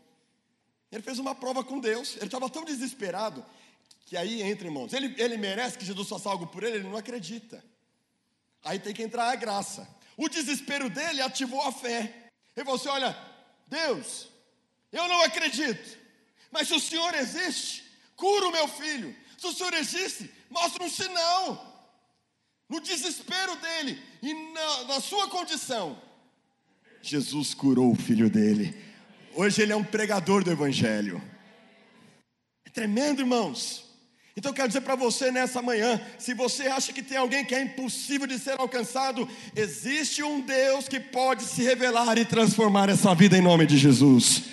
Ele 0.91 1.01
fez 1.01 1.19
uma 1.19 1.35
prova 1.35 1.63
com 1.63 1.79
Deus, 1.79 2.15
ele 2.17 2.25
estava 2.25 2.49
tão 2.49 2.63
desesperado 2.63 3.45
que 4.05 4.15
aí 4.15 4.41
entra, 4.41 4.67
irmãos. 4.67 4.93
Ele, 4.93 5.13
ele 5.17 5.35
merece 5.35 5.77
que 5.77 5.85
Jesus 5.85 6.07
faça 6.07 6.29
algo 6.29 6.47
por 6.47 6.63
ele, 6.63 6.77
ele 6.77 6.89
não 6.89 6.95
acredita. 6.95 7.63
Aí 8.63 8.79
tem 8.79 8.93
que 8.93 9.03
entrar 9.03 9.31
a 9.31 9.35
graça. 9.35 9.87
O 10.15 10.29
desespero 10.29 10.89
dele 10.89 11.21
ativou 11.21 11.61
a 11.61 11.71
fé. 11.71 12.31
Ele 12.55 12.65
falou 12.65 12.79
assim: 12.79 12.89
Olha, 12.89 13.17
Deus, 13.67 14.27
eu 14.91 15.07
não 15.07 15.21
acredito. 15.21 15.97
Mas 16.51 16.67
se 16.67 16.73
o 16.73 16.79
Senhor 16.79 17.13
existe, 17.15 17.83
cura 18.15 18.47
o 18.47 18.51
meu 18.51 18.67
filho. 18.67 19.15
Se 19.37 19.47
o 19.47 19.53
Senhor 19.53 19.73
existe, 19.73 20.31
mostra 20.49 20.83
um 20.83 20.89
sinal. 20.89 21.73
No 22.69 22.79
desespero 22.79 23.55
dele 23.57 24.01
e 24.21 24.33
na, 24.33 24.83
na 24.85 24.99
sua 24.99 25.27
condição, 25.27 26.01
Jesus 27.01 27.53
curou 27.53 27.91
o 27.91 27.95
filho 27.95 28.29
dele. 28.29 28.84
Hoje 29.37 29.61
ele 29.61 29.73
é 29.73 29.75
um 29.75 29.83
pregador 29.83 30.45
do 30.45 30.51
Evangelho. 30.51 31.21
É 32.65 32.69
tremendo, 32.69 33.21
irmãos. 33.21 33.83
Então 34.37 34.51
eu 34.51 34.55
quero 34.55 34.69
dizer 34.69 34.79
para 34.79 34.95
você 34.95 35.29
nessa 35.29 35.61
manhã: 35.61 36.01
se 36.17 36.33
você 36.33 36.67
acha 36.67 36.93
que 36.93 37.03
tem 37.03 37.17
alguém 37.17 37.43
que 37.43 37.53
é 37.53 37.61
impossível 37.61 38.25
de 38.25 38.39
ser 38.39 38.57
alcançado, 38.57 39.27
existe 39.53 40.23
um 40.23 40.39
Deus 40.39 40.87
que 40.87 41.01
pode 41.01 41.43
se 41.43 41.61
revelar 41.63 42.17
e 42.17 42.23
transformar 42.23 42.87
essa 42.87 43.13
vida 43.13 43.37
em 43.37 43.41
nome 43.41 43.65
de 43.65 43.77
Jesus. 43.77 44.43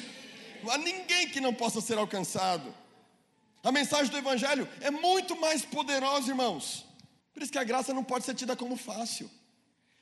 Não 0.65 0.73
há 0.73 0.79
ninguém 0.79 1.29
que 1.29 1.41
não 1.41 1.55
possa 1.55 1.81
ser 1.81 1.97
alcançado. 1.97 2.75
A 3.63 3.71
mensagem 3.71 4.11
do 4.11 4.19
Evangelho 4.19 4.69
é 4.81 4.91
muito 4.91 5.41
mais 5.41 5.65
poderosa, 5.65 6.29
irmãos. 6.29 6.85
Por 7.33 7.41
isso 7.41 7.53
que 7.53 7.59
a 7.59 7.65
graça 7.65 7.95
não 7.95 8.03
pode 8.03 8.25
ser 8.25 8.35
tida 8.35 8.57
como 8.57 8.77
fácil. 8.77 9.31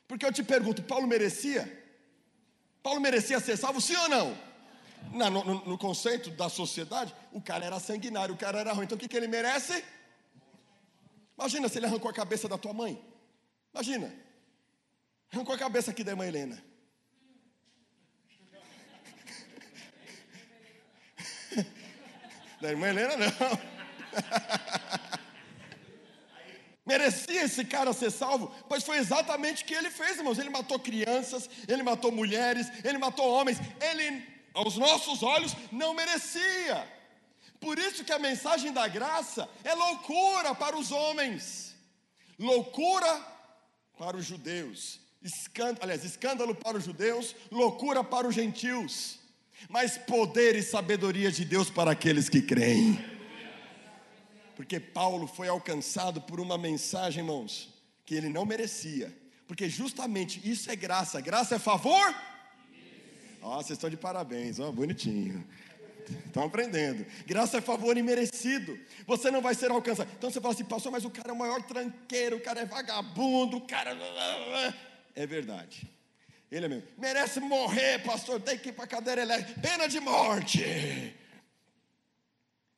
Porque 0.07 0.25
eu 0.25 0.33
te 0.33 0.43
pergunto: 0.43 0.81
Paulo 0.81 1.05
merecia? 1.05 1.71
Paulo 2.81 2.99
merecia 2.99 3.39
ser 3.39 3.57
salvo, 3.57 3.79
sim 3.79 3.95
ou 3.95 4.09
não? 4.09 4.50
No, 5.11 5.29
no, 5.29 5.65
no, 5.65 5.77
conceito 5.77 6.29
da 6.31 6.47
sociedade, 6.47 7.13
o 7.31 7.41
cara 7.41 7.65
era 7.65 7.79
sanguinário, 7.79 8.35
o 8.35 8.37
cara 8.37 8.59
era 8.59 8.71
ruim. 8.71 8.85
Então 8.85 8.95
o 8.95 8.99
que, 8.99 9.07
que 9.07 9.17
ele 9.17 9.27
merece? 9.27 9.83
Imagina 11.37 11.67
se 11.67 11.79
ele 11.79 11.87
arrancou 11.87 12.09
a 12.09 12.13
cabeça 12.13 12.47
da 12.47 12.57
tua 12.57 12.73
mãe. 12.73 13.03
Imagina. 13.73 14.13
Arrancou 15.31 15.55
a 15.55 15.57
cabeça 15.57 15.91
aqui 15.91 16.03
da 16.03 16.11
irmã 16.11 16.25
Helena. 16.25 16.61
Da 22.61 22.69
irmã 22.69 22.89
Helena, 22.89 23.17
não. 23.17 23.31
Merecia 26.85 27.43
esse 27.43 27.63
cara 27.63 27.93
ser 27.93 28.11
salvo? 28.11 28.53
Pois 28.67 28.83
foi 28.83 28.97
exatamente 28.97 29.63
o 29.63 29.65
que 29.65 29.73
ele 29.73 29.89
fez, 29.89 30.17
irmãos. 30.17 30.37
Ele 30.39 30.49
matou 30.49 30.79
crianças, 30.79 31.49
ele 31.67 31.83
matou 31.83 32.11
mulheres, 32.11 32.67
ele 32.83 32.97
matou 32.97 33.31
homens. 33.31 33.57
Ele, 33.79 34.23
aos 34.53 34.77
nossos 34.77 35.23
olhos, 35.23 35.55
não 35.71 35.93
merecia. 35.93 36.87
Por 37.59 37.77
isso 37.77 38.03
que 38.03 38.11
a 38.11 38.19
mensagem 38.19 38.71
da 38.71 38.87
graça 38.87 39.49
é 39.63 39.73
loucura 39.73 40.55
para 40.55 40.77
os 40.77 40.91
homens, 40.91 41.75
loucura 42.39 43.27
para 43.97 44.17
os 44.17 44.25
judeus, 44.25 44.99
escândalo, 45.21 45.79
aliás, 45.83 46.03
escândalo 46.03 46.55
para 46.55 46.77
os 46.77 46.85
judeus, 46.85 47.35
loucura 47.51 48.03
para 48.03 48.27
os 48.27 48.33
gentios 48.33 49.21
mas 49.69 49.97
poder 49.97 50.55
e 50.55 50.63
sabedoria 50.63 51.31
de 51.31 51.45
Deus 51.45 51.69
para 51.69 51.91
aqueles 51.91 52.29
que 52.29 52.41
creem. 52.41 53.03
Porque 54.55 54.79
Paulo 54.79 55.27
foi 55.27 55.47
alcançado 55.47 56.21
por 56.21 56.39
uma 56.39 56.57
mensagem, 56.57 57.23
irmãos, 57.23 57.69
que 58.05 58.15
ele 58.15 58.29
não 58.29 58.45
merecia. 58.45 59.15
Porque 59.47 59.69
justamente 59.69 60.41
isso 60.49 60.69
é 60.71 60.75
graça. 60.75 61.19
Graça 61.19 61.55
é 61.55 61.59
favor? 61.59 62.15
Ó, 63.41 63.55
vocês 63.57 63.71
estão 63.71 63.89
de 63.89 63.97
parabéns, 63.97 64.59
ó, 64.59 64.71
bonitinho. 64.71 65.45
Estão 66.25 66.43
aprendendo. 66.43 67.05
Graça 67.25 67.57
é 67.57 67.61
favor 67.61 67.97
imerecido. 67.97 68.77
Você 69.05 69.31
não 69.31 69.41
vai 69.41 69.55
ser 69.55 69.71
alcançado. 69.71 70.09
Então 70.17 70.29
você 70.29 70.41
fala 70.41 70.53
assim, 70.53 70.65
pastor, 70.65 70.91
mas 70.91 71.05
o 71.05 71.09
cara 71.09 71.29
é 71.29 71.33
o 71.33 71.37
maior 71.37 71.61
tranqueiro, 71.63 72.37
o 72.37 72.41
cara 72.41 72.61
é 72.61 72.65
vagabundo, 72.65 73.57
o 73.57 73.61
cara. 73.61 73.97
É 75.13 75.27
verdade. 75.27 75.91
Ele 76.49 76.65
é 76.65 76.69
mesmo. 76.69 76.87
Merece 76.97 77.41
morrer, 77.41 77.99
pastor. 77.99 78.39
Tem 78.39 78.57
que 78.57 78.69
ir 78.69 78.71
para 78.71 78.85
a 78.85 78.87
cadeira 78.87 79.21
elétrica. 79.21 79.59
Pena 79.59 79.87
de 79.87 79.99
morte. 79.99 80.63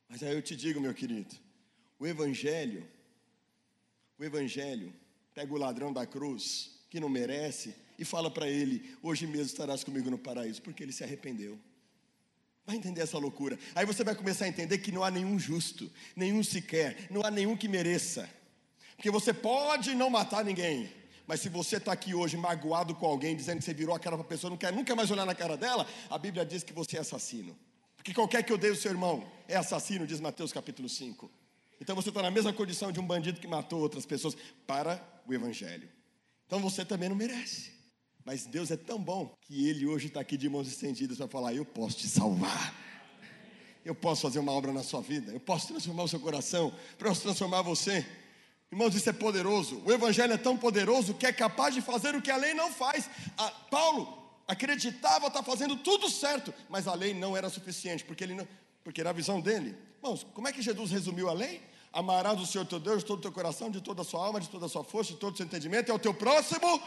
Mas 0.08 0.20
aí 0.20 0.34
eu 0.34 0.42
te 0.42 0.56
digo, 0.56 0.80
meu 0.80 0.92
querido. 0.92 1.32
O 1.96 2.04
Evangelho. 2.04 2.84
O 4.18 4.24
Evangelho. 4.24 4.92
Pega 5.32 5.52
o 5.52 5.56
ladrão 5.56 5.92
da 5.92 6.04
cruz, 6.04 6.80
que 6.90 6.98
não 6.98 7.08
merece, 7.08 7.74
e 7.98 8.04
fala 8.04 8.30
para 8.30 8.48
ele: 8.48 8.96
Hoje 9.02 9.26
mesmo 9.26 9.46
estarás 9.46 9.84
comigo 9.84 10.10
no 10.10 10.18
paraíso. 10.18 10.62
Porque 10.62 10.82
ele 10.82 10.92
se 10.92 11.04
arrependeu. 11.04 11.58
Vai 12.66 12.76
entender 12.76 13.02
essa 13.02 13.18
loucura. 13.18 13.58
Aí 13.74 13.84
você 13.84 14.02
vai 14.02 14.14
começar 14.14 14.46
a 14.46 14.48
entender 14.48 14.78
que 14.78 14.90
não 14.90 15.04
há 15.04 15.10
nenhum 15.10 15.38
justo, 15.38 15.90
nenhum 16.16 16.42
sequer, 16.42 17.08
não 17.10 17.22
há 17.22 17.30
nenhum 17.30 17.56
que 17.56 17.68
mereça. 17.68 18.28
Porque 18.96 19.10
você 19.10 19.34
pode 19.34 19.94
não 19.94 20.08
matar 20.08 20.44
ninguém, 20.44 20.90
mas 21.26 21.40
se 21.40 21.48
você 21.48 21.76
está 21.76 21.92
aqui 21.92 22.14
hoje 22.14 22.36
magoado 22.36 22.94
com 22.94 23.04
alguém, 23.04 23.36
dizendo 23.36 23.58
que 23.58 23.64
você 23.64 23.74
virou 23.74 23.94
a 23.94 23.98
cara 23.98 24.16
para 24.16 24.24
a 24.24 24.28
pessoa, 24.28 24.50
não 24.50 24.56
quer 24.56 24.72
nunca 24.72 24.96
mais 24.96 25.10
olhar 25.10 25.26
na 25.26 25.34
cara 25.34 25.56
dela, 25.58 25.86
a 26.08 26.16
Bíblia 26.16 26.44
diz 26.46 26.62
que 26.62 26.72
você 26.72 26.96
é 26.96 27.00
assassino. 27.00 27.54
Porque 27.96 28.14
qualquer 28.14 28.42
que 28.42 28.52
odeie 28.52 28.72
o 28.72 28.76
seu 28.76 28.92
irmão 28.92 29.30
é 29.46 29.56
assassino, 29.56 30.06
diz 30.06 30.20
Mateus 30.20 30.52
capítulo 30.52 30.88
5. 30.88 31.30
Então 31.80 31.94
você 31.94 32.08
está 32.08 32.22
na 32.22 32.30
mesma 32.30 32.52
condição 32.52 32.90
de 32.90 32.98
um 32.98 33.06
bandido 33.06 33.40
que 33.40 33.46
matou 33.46 33.80
outras 33.80 34.06
pessoas 34.06 34.34
para 34.66 35.02
o 35.26 35.34
Evangelho. 35.34 35.88
Então 36.46 36.60
você 36.60 36.82
também 36.84 37.08
não 37.08 37.16
merece. 37.16 37.73
Mas 38.24 38.46
Deus 38.46 38.70
é 38.70 38.76
tão 38.76 38.98
bom 38.98 39.34
que 39.42 39.68
Ele 39.68 39.86
hoje 39.86 40.06
está 40.06 40.20
aqui 40.20 40.36
de 40.36 40.48
mãos 40.48 40.66
estendidas 40.66 41.18
para 41.18 41.28
falar: 41.28 41.54
Eu 41.54 41.64
posso 41.64 41.98
te 41.98 42.08
salvar. 42.08 42.74
Eu 43.84 43.94
posso 43.94 44.22
fazer 44.22 44.38
uma 44.38 44.50
obra 44.50 44.72
na 44.72 44.82
sua 44.82 45.02
vida. 45.02 45.30
Eu 45.30 45.40
posso 45.40 45.68
transformar 45.68 46.04
o 46.04 46.08
seu 46.08 46.18
coração. 46.18 46.72
Posso 46.98 47.20
transformar 47.20 47.60
você. 47.60 48.06
Irmãos, 48.72 48.94
isso 48.94 49.10
é 49.10 49.12
poderoso. 49.12 49.82
O 49.84 49.92
Evangelho 49.92 50.32
é 50.32 50.38
tão 50.38 50.56
poderoso 50.56 51.12
que 51.12 51.26
é 51.26 51.32
capaz 51.32 51.74
de 51.74 51.82
fazer 51.82 52.14
o 52.14 52.22
que 52.22 52.30
a 52.30 52.36
lei 52.36 52.54
não 52.54 52.72
faz. 52.72 53.10
A, 53.36 53.50
Paulo 53.50 54.24
acreditava 54.48 55.26
estar 55.26 55.42
fazendo 55.42 55.76
tudo 55.76 56.08
certo, 56.08 56.52
mas 56.68 56.88
a 56.88 56.94
lei 56.94 57.12
não 57.12 57.36
era 57.36 57.48
suficiente, 57.50 58.04
porque, 58.04 58.24
ele 58.24 58.34
não, 58.34 58.48
porque 58.82 59.00
era 59.00 59.10
a 59.10 59.12
visão 59.12 59.40
dele. 59.40 59.76
Irmãos, 60.02 60.26
como 60.34 60.48
é 60.48 60.52
que 60.52 60.62
Jesus 60.62 60.90
resumiu 60.90 61.28
a 61.28 61.32
lei? 61.34 61.62
Amarás 61.92 62.40
o 62.40 62.46
Senhor 62.46 62.66
teu 62.66 62.80
Deus 62.80 63.00
de 63.00 63.04
todo 63.04 63.18
o 63.18 63.22
teu 63.22 63.32
coração, 63.32 63.70
de 63.70 63.80
toda 63.80 64.02
a 64.02 64.04
sua 64.04 64.24
alma, 64.24 64.40
de 64.40 64.48
toda 64.48 64.66
a 64.66 64.68
sua 64.68 64.82
força, 64.82 65.12
de 65.12 65.18
todo 65.18 65.34
o 65.34 65.36
seu 65.36 65.46
entendimento, 65.46 65.92
é 65.92 65.94
o 65.94 65.98
teu 65.98 66.12
próximo. 66.12 66.82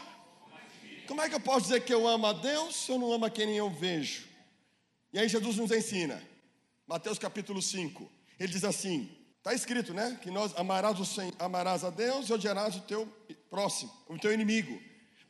Como 1.08 1.22
é 1.22 1.28
que 1.28 1.34
eu 1.34 1.40
posso 1.40 1.62
dizer 1.62 1.80
que 1.80 1.92
eu 1.92 2.06
amo 2.06 2.26
a 2.26 2.34
Deus 2.34 2.76
se 2.76 2.92
eu 2.92 2.98
não 2.98 3.10
amo 3.10 3.24
a 3.24 3.30
quem 3.30 3.56
eu 3.56 3.70
vejo? 3.70 4.28
E 5.10 5.18
aí 5.18 5.26
Jesus 5.26 5.56
nos 5.56 5.70
ensina, 5.70 6.22
Mateus 6.86 7.18
capítulo 7.18 7.62
5, 7.62 8.12
ele 8.38 8.52
diz 8.52 8.62
assim: 8.62 9.10
Está 9.38 9.54
escrito, 9.54 9.94
né? 9.94 10.18
Que 10.20 10.30
nós 10.30 10.54
amarás, 10.54 11.00
o, 11.00 11.04
amarás 11.38 11.82
a 11.82 11.88
Deus 11.88 12.28
e 12.28 12.32
odiarás 12.34 12.76
o 12.76 12.82
teu 12.82 13.06
próximo, 13.48 13.90
o 14.06 14.18
teu 14.18 14.34
inimigo. 14.34 14.78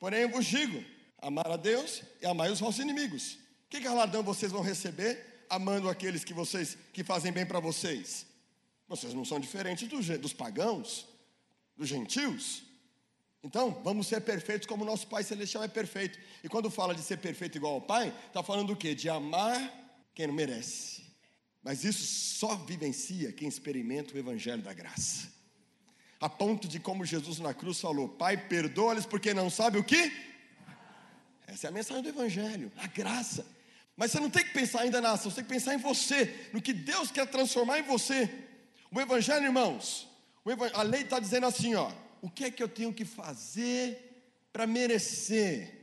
Porém, 0.01 0.23
eu 0.23 0.31
vos 0.31 0.47
digo: 0.47 0.85
amar 1.23 1.49
a 1.49 1.57
Deus 1.57 2.03
e 2.21 2.27
amar 2.27 2.51
os 2.51 2.59
vossos 2.59 2.81
inimigos. 2.81 3.39
Que 3.71 3.79
galardão 3.79 4.25
vocês 4.25 4.51
vão 4.51 4.63
receber 4.63 5.45
amando 5.49 5.89
aqueles 5.89 6.25
que 6.25 6.35
vocês 6.35 6.77
que 6.93 7.05
fazem 7.05 7.31
bem 7.31 7.47
para 7.47 7.61
vocês? 7.61 8.27
Vocês 8.89 9.15
não 9.15 9.25
são 9.25 9.39
diferentes 9.39 9.87
dos, 9.87 10.09
dos 10.19 10.33
pagãos, 10.33 11.07
dos 11.77 11.87
gentios. 11.89 12.68
Então, 13.43 13.81
vamos 13.85 14.09
ser 14.09 14.21
perfeitos 14.21 14.67
como 14.67 14.85
nosso 14.85 15.07
Pai 15.07 15.23
Celestial 15.23 15.63
é 15.63 15.69
perfeito. 15.69 16.19
E 16.43 16.49
quando 16.49 16.71
fala 16.71 16.95
de 16.95 17.03
ser 17.03 17.19
perfeito 17.19 17.57
igual 17.57 17.75
ao 17.75 17.81
Pai, 17.81 18.13
está 18.27 18.43
falando 18.43 18.69
do 18.69 18.77
quê? 18.77 18.95
De 18.95 19.09
amar 19.09 19.73
quem 20.15 20.27
não 20.27 20.35
merece. 20.35 21.05
Mas 21.63 21.85
isso 21.85 22.05
só 22.05 22.57
vivencia 22.57 23.33
quem 23.33 23.49
experimenta 23.49 24.15
o 24.15 24.19
Evangelho 24.19 24.63
da 24.63 24.73
graça. 24.73 25.29
A 26.21 26.29
ponto 26.29 26.67
de 26.67 26.81
como 26.81 27.05
Jesus 27.05 27.39
na 27.39 27.55
cruz 27.55 27.81
falou: 27.81 28.09
Pai, 28.09 28.37
perdoa-lhes 28.37 29.07
porque 29.07 29.33
não 29.33 29.49
sabe 29.49 29.79
o 29.79 29.85
que. 29.85 30.13
Essa 31.47 31.69
é 31.69 31.71
a 31.71 31.73
mensagem 31.73 32.03
do 32.03 32.09
Evangelho, 32.09 32.73
a 32.77 32.87
graça. 32.89 33.47
Mas 33.97 34.11
você 34.13 34.21
não 34.21 34.31
tem 34.31 34.45
que 34.45 34.53
pensar 34.53 34.81
ainda 34.81 35.01
na 35.01 35.13
ação, 35.13 35.31
você 35.31 35.37
tem 35.37 35.45
que 35.45 35.51
pensar 35.51 35.75
em 35.75 35.79
você, 35.79 36.49
no 36.53 36.61
que 36.61 36.73
Deus 36.73 37.11
quer 37.11 37.27
transformar 37.27 37.79
em 37.79 37.83
você. 37.83 38.29
O 38.91 39.01
Evangelho, 39.01 39.45
irmãos, 39.45 40.09
a 40.75 40.83
lei 40.83 41.03
está 41.03 41.21
dizendo 41.21 41.47
assim: 41.47 41.75
ó, 41.75 41.91
o 42.21 42.31
que 42.31 42.45
é 42.45 42.51
que 42.51 42.63
eu 42.63 42.69
tenho 42.69 42.93
que 42.93 43.05
fazer 43.05 44.33
para 44.53 44.67
merecer? 44.67 45.75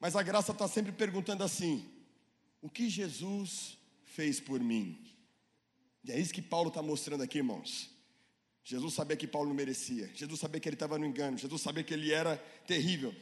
Mas 0.00 0.16
a 0.16 0.22
graça 0.22 0.52
está 0.52 0.66
sempre 0.66 0.92
perguntando 0.92 1.44
assim: 1.44 1.88
o 2.60 2.68
que 2.68 2.88
Jesus 2.88 3.78
fez 4.04 4.40
por 4.40 4.60
mim? 4.60 4.98
E 6.04 6.10
é 6.10 6.18
isso 6.18 6.34
que 6.34 6.42
Paulo 6.42 6.68
está 6.68 6.82
mostrando 6.82 7.22
aqui, 7.22 7.38
irmãos. 7.38 7.90
Jesus 8.64 8.94
sabia 8.94 9.16
que 9.16 9.26
Paulo 9.26 9.48
não 9.48 9.54
merecia. 9.54 10.10
Jesus 10.14 10.40
sabia 10.40 10.60
que 10.60 10.68
ele 10.68 10.76
estava 10.76 10.98
no 10.98 11.06
engano. 11.06 11.38
Jesus 11.38 11.62
sabia 11.62 11.82
que 11.82 11.94
ele 11.94 12.12
era 12.12 12.36
terrível. 12.66 13.14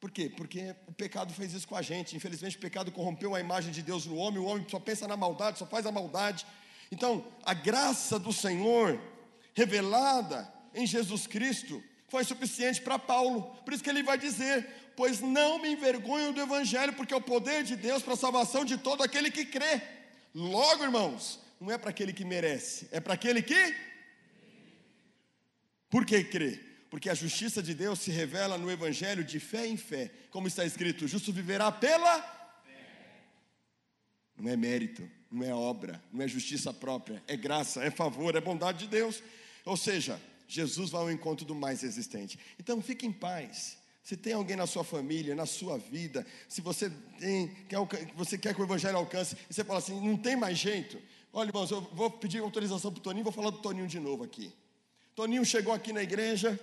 Por 0.00 0.10
quê? 0.10 0.30
Porque 0.34 0.74
o 0.86 0.92
pecado 0.92 1.32
fez 1.32 1.52
isso 1.52 1.68
com 1.68 1.76
a 1.76 1.82
gente. 1.82 2.16
Infelizmente, 2.16 2.56
o 2.56 2.60
pecado 2.60 2.92
corrompeu 2.92 3.34
a 3.34 3.40
imagem 3.40 3.72
de 3.72 3.82
Deus 3.82 4.06
no 4.06 4.16
homem. 4.16 4.38
O 4.38 4.44
homem 4.44 4.66
só 4.68 4.78
pensa 4.78 5.08
na 5.08 5.16
maldade, 5.16 5.58
só 5.58 5.66
faz 5.66 5.86
a 5.86 5.92
maldade. 5.92 6.46
Então, 6.90 7.26
a 7.44 7.52
graça 7.52 8.18
do 8.18 8.32
Senhor, 8.32 9.00
revelada 9.54 10.52
em 10.76 10.86
Jesus 10.86 11.26
Cristo, 11.26 11.82
foi 12.08 12.22
suficiente 12.22 12.80
para 12.80 12.98
Paulo. 12.98 13.42
Por 13.64 13.72
isso 13.72 13.82
que 13.82 13.90
ele 13.90 14.02
vai 14.02 14.16
dizer: 14.16 14.64
Pois 14.94 15.20
não 15.20 15.58
me 15.58 15.70
envergonho 15.70 16.32
do 16.32 16.40
Evangelho, 16.40 16.92
porque 16.92 17.12
é 17.12 17.16
o 17.16 17.20
poder 17.20 17.64
de 17.64 17.74
Deus 17.74 18.02
para 18.02 18.14
a 18.14 18.16
salvação 18.16 18.64
de 18.64 18.76
todo 18.76 19.02
aquele 19.02 19.30
que 19.30 19.44
crê. 19.44 19.82
Logo, 20.34 20.84
irmãos, 20.84 21.40
não 21.60 21.72
é 21.72 21.78
para 21.78 21.90
aquele 21.90 22.12
que 22.12 22.24
merece, 22.24 22.88
é 22.92 23.00
para 23.00 23.14
aquele 23.14 23.42
que. 23.42 23.74
Por 25.90 26.04
que 26.04 26.22
crê? 26.22 26.60
Porque 26.90 27.10
a 27.10 27.14
justiça 27.14 27.62
de 27.62 27.74
Deus 27.74 28.00
se 28.00 28.10
revela 28.10 28.56
no 28.56 28.70
Evangelho 28.70 29.24
de 29.24 29.40
fé 29.40 29.66
em 29.66 29.76
fé, 29.76 30.10
como 30.30 30.46
está 30.46 30.64
escrito: 30.64 31.08
justo 31.08 31.32
viverá 31.32 31.72
pela. 31.72 32.22
Fé. 32.64 32.74
Não 34.38 34.50
é 34.50 34.56
mérito, 34.56 35.10
não 35.30 35.44
é 35.44 35.54
obra, 35.54 36.02
não 36.12 36.22
é 36.22 36.28
justiça 36.28 36.72
própria, 36.72 37.22
é 37.26 37.36
graça, 37.36 37.82
é 37.82 37.90
favor, 37.90 38.36
é 38.36 38.40
bondade 38.40 38.80
de 38.80 38.88
Deus. 38.88 39.22
Ou 39.64 39.76
seja, 39.76 40.20
Jesus 40.46 40.90
vai 40.90 41.02
ao 41.02 41.10
encontro 41.10 41.44
do 41.44 41.54
mais 41.54 41.82
existente. 41.82 42.38
Então 42.58 42.80
fique 42.80 43.06
em 43.06 43.12
paz. 43.12 43.78
Se 44.02 44.16
tem 44.16 44.34
alguém 44.34 44.56
na 44.56 44.66
sua 44.66 44.84
família, 44.84 45.34
na 45.34 45.46
sua 45.46 45.78
vida, 45.78 46.24
se 46.48 46.60
você 46.60 46.88
tem, 47.18 47.48
quer, 47.68 47.78
você 48.14 48.38
quer 48.38 48.54
que 48.54 48.60
o 48.60 48.64
evangelho 48.64 48.96
alcance, 48.96 49.36
e 49.50 49.52
você 49.52 49.64
fala 49.64 49.80
assim, 49.80 50.00
não 50.00 50.16
tem 50.16 50.36
mais 50.36 50.56
jeito. 50.56 50.96
Olha, 51.32 51.48
irmãos, 51.48 51.70
eu 51.70 51.80
vou 51.92 52.08
pedir 52.08 52.38
autorização 52.38 52.92
para 52.92 53.00
o 53.00 53.02
Toninho, 53.02 53.24
vou 53.24 53.32
falar 53.32 53.50
do 53.50 53.58
Toninho 53.58 53.88
de 53.88 53.98
novo 53.98 54.22
aqui. 54.22 54.52
Toninho 55.16 55.44
chegou 55.44 55.72
aqui 55.72 55.92
na 55.92 56.02
igreja. 56.02 56.58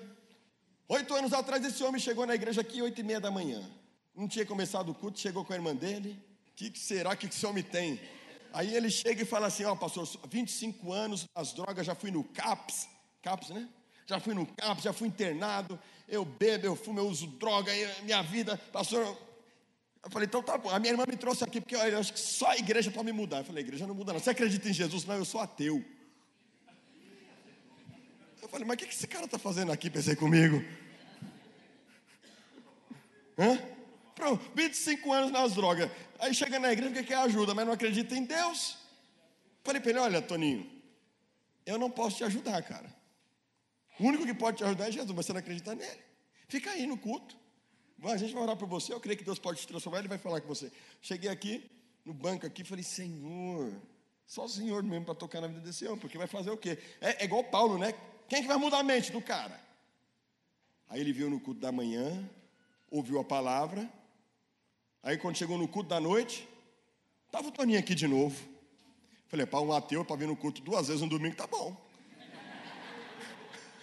Oito 0.87 1.13
anos 1.13 1.33
atrás, 1.33 1.65
esse 1.65 1.83
homem 1.83 1.99
chegou 1.99 2.25
na 2.25 2.33
igreja 2.33 2.61
aqui, 2.61 2.81
oito 2.81 3.01
e 3.01 3.03
meia 3.03 3.19
da 3.19 3.29
manhã. 3.29 3.69
Não 4.15 4.27
tinha 4.27 4.45
começado 4.45 4.89
o 4.89 4.95
culto, 4.95 5.19
chegou 5.19 5.43
com 5.43 5.51
a 5.51 5.55
irmã 5.55 5.75
dele. 5.75 6.17
O 6.51 6.55
que 6.55 6.79
será 6.79 7.15
que 7.15 7.25
esse 7.25 7.45
homem 7.45 7.63
tem? 7.63 7.99
Aí 8.53 8.75
ele 8.75 8.89
chega 8.91 9.23
e 9.23 9.25
fala 9.25 9.47
assim: 9.47 9.63
Ó, 9.65 9.73
oh, 9.73 9.75
pastor, 9.75 10.07
25 10.29 10.93
anos, 10.93 11.25
as 11.33 11.51
drogas, 11.51 11.85
já 11.85 11.95
fui 11.95 12.11
no 12.11 12.23
CAPS, 12.23 12.87
CAPS, 13.23 13.49
né? 13.49 13.67
Já 14.05 14.19
fui 14.19 14.33
no 14.33 14.45
CAPS, 14.45 14.83
já 14.83 14.93
fui 14.93 15.07
internado. 15.07 15.79
Eu 16.07 16.25
bebo, 16.25 16.65
eu 16.65 16.75
fumo, 16.75 16.99
eu 16.99 17.07
uso 17.07 17.25
droga, 17.25 17.71
minha 18.03 18.21
vida, 18.21 18.57
pastor. 18.71 19.17
Eu 20.03 20.11
falei, 20.11 20.27
então 20.27 20.43
tá 20.43 20.57
bom. 20.57 20.69
A 20.69 20.77
minha 20.77 20.91
irmã 20.91 21.05
me 21.07 21.15
trouxe 21.15 21.43
aqui 21.43 21.61
porque 21.61 21.75
eu 21.75 21.97
acho 21.97 22.11
que 22.11 22.19
só 22.19 22.49
a 22.49 22.57
igreja 22.57 22.91
para 22.91 23.01
me 23.03 23.13
mudar. 23.13 23.39
Eu 23.39 23.45
falei, 23.45 23.63
igreja 23.63 23.87
não 23.87 23.95
muda, 23.95 24.11
não. 24.11 24.19
Você 24.19 24.29
acredita 24.29 24.69
em 24.69 24.73
Jesus? 24.73 25.05
Não, 25.05 25.15
eu 25.15 25.23
sou 25.23 25.39
ateu. 25.39 25.83
Eu 28.41 28.49
falei, 28.49 28.67
mas 28.67 28.75
o 28.75 28.77
que, 28.79 28.87
que 28.87 28.93
esse 28.93 29.07
cara 29.07 29.23
está 29.23 29.39
fazendo 29.39 29.71
aqui? 29.71 29.89
Pensei 29.89 30.17
comigo. 30.17 30.63
Hã? 33.39 33.57
Pronto, 34.13 34.51
25 34.53 35.13
anos 35.13 35.31
nas 35.31 35.53
drogas. 35.53 35.89
Aí 36.19 36.33
chega 36.35 36.59
na 36.59 36.71
igreja 36.73 36.91
porque 36.91 37.07
quer 37.07 37.17
ajuda, 37.19 37.55
mas 37.55 37.65
não 37.65 37.73
acredita 37.73 38.15
em 38.15 38.25
Deus. 38.25 38.77
Falei 39.63 39.81
para 39.81 39.91
ele: 39.91 39.99
olha, 39.99 40.21
Toninho, 40.21 40.69
eu 41.65 41.79
não 41.79 41.89
posso 41.89 42.17
te 42.17 42.23
ajudar, 42.25 42.61
cara. 42.63 42.93
O 43.99 44.05
único 44.05 44.25
que 44.25 44.33
pode 44.33 44.57
te 44.57 44.63
ajudar 44.63 44.87
é 44.87 44.91
Jesus, 44.91 45.11
mas 45.11 45.25
você 45.25 45.33
não 45.33 45.39
acredita 45.39 45.75
nele. 45.75 46.01
Fica 46.47 46.71
aí 46.71 46.85
no 46.85 46.97
culto. 46.97 47.35
A 48.03 48.17
gente 48.17 48.33
vai 48.33 48.43
orar 48.43 48.57
por 48.57 48.67
você. 48.67 48.93
Eu 48.93 48.99
creio 48.99 49.17
que 49.17 49.23
Deus 49.23 49.39
pode 49.39 49.61
te 49.61 49.67
transformar. 49.67 49.99
Ele 49.99 50.07
vai 50.07 50.17
falar 50.17 50.41
com 50.41 50.47
você. 50.47 50.71
Cheguei 51.01 51.29
aqui, 51.29 51.69
no 52.03 52.13
banco 52.13 52.45
aqui, 52.45 52.63
falei: 52.63 52.83
Senhor, 52.83 53.73
só 54.25 54.45
o 54.45 54.49
Senhor 54.49 54.83
mesmo 54.83 55.05
para 55.05 55.15
tocar 55.15 55.41
na 55.41 55.47
vida 55.47 55.61
desse 55.61 55.85
homem, 55.85 55.99
porque 55.99 56.17
vai 56.17 56.27
fazer 56.27 56.51
o 56.51 56.57
quê? 56.57 56.77
É, 56.99 57.23
é 57.23 57.25
igual 57.25 57.43
Paulo, 57.43 57.77
né? 57.77 57.93
Quem 58.27 58.41
que 58.41 58.47
vai 58.47 58.57
mudar 58.57 58.79
a 58.79 58.83
mente 58.83 59.11
do 59.11 59.21
cara? 59.21 59.59
Aí 60.89 60.99
ele 60.99 61.13
viu 61.13 61.29
no 61.29 61.39
culto 61.39 61.59
da 61.59 61.71
manhã, 61.71 62.29
ouviu 62.89 63.19
a 63.19 63.23
palavra. 63.23 63.89
Aí 65.01 65.17
quando 65.17 65.37
chegou 65.37 65.57
no 65.57 65.67
culto 65.67 65.89
da 65.89 65.99
noite, 65.99 66.47
estava 67.25 67.47
o 67.47 67.51
Toninho 67.51 67.79
aqui 67.79 67.95
de 67.95 68.07
novo. 68.07 68.53
Falei, 69.27 69.45
para 69.45 69.61
um 69.61 69.73
ateu, 69.73 70.05
para 70.05 70.15
vir 70.15 70.27
no 70.27 70.35
culto 70.35 70.61
duas 70.61 70.87
vezes 70.87 71.01
no 71.01 71.09
domingo, 71.09 71.35
tá 71.35 71.47
bom. 71.47 71.75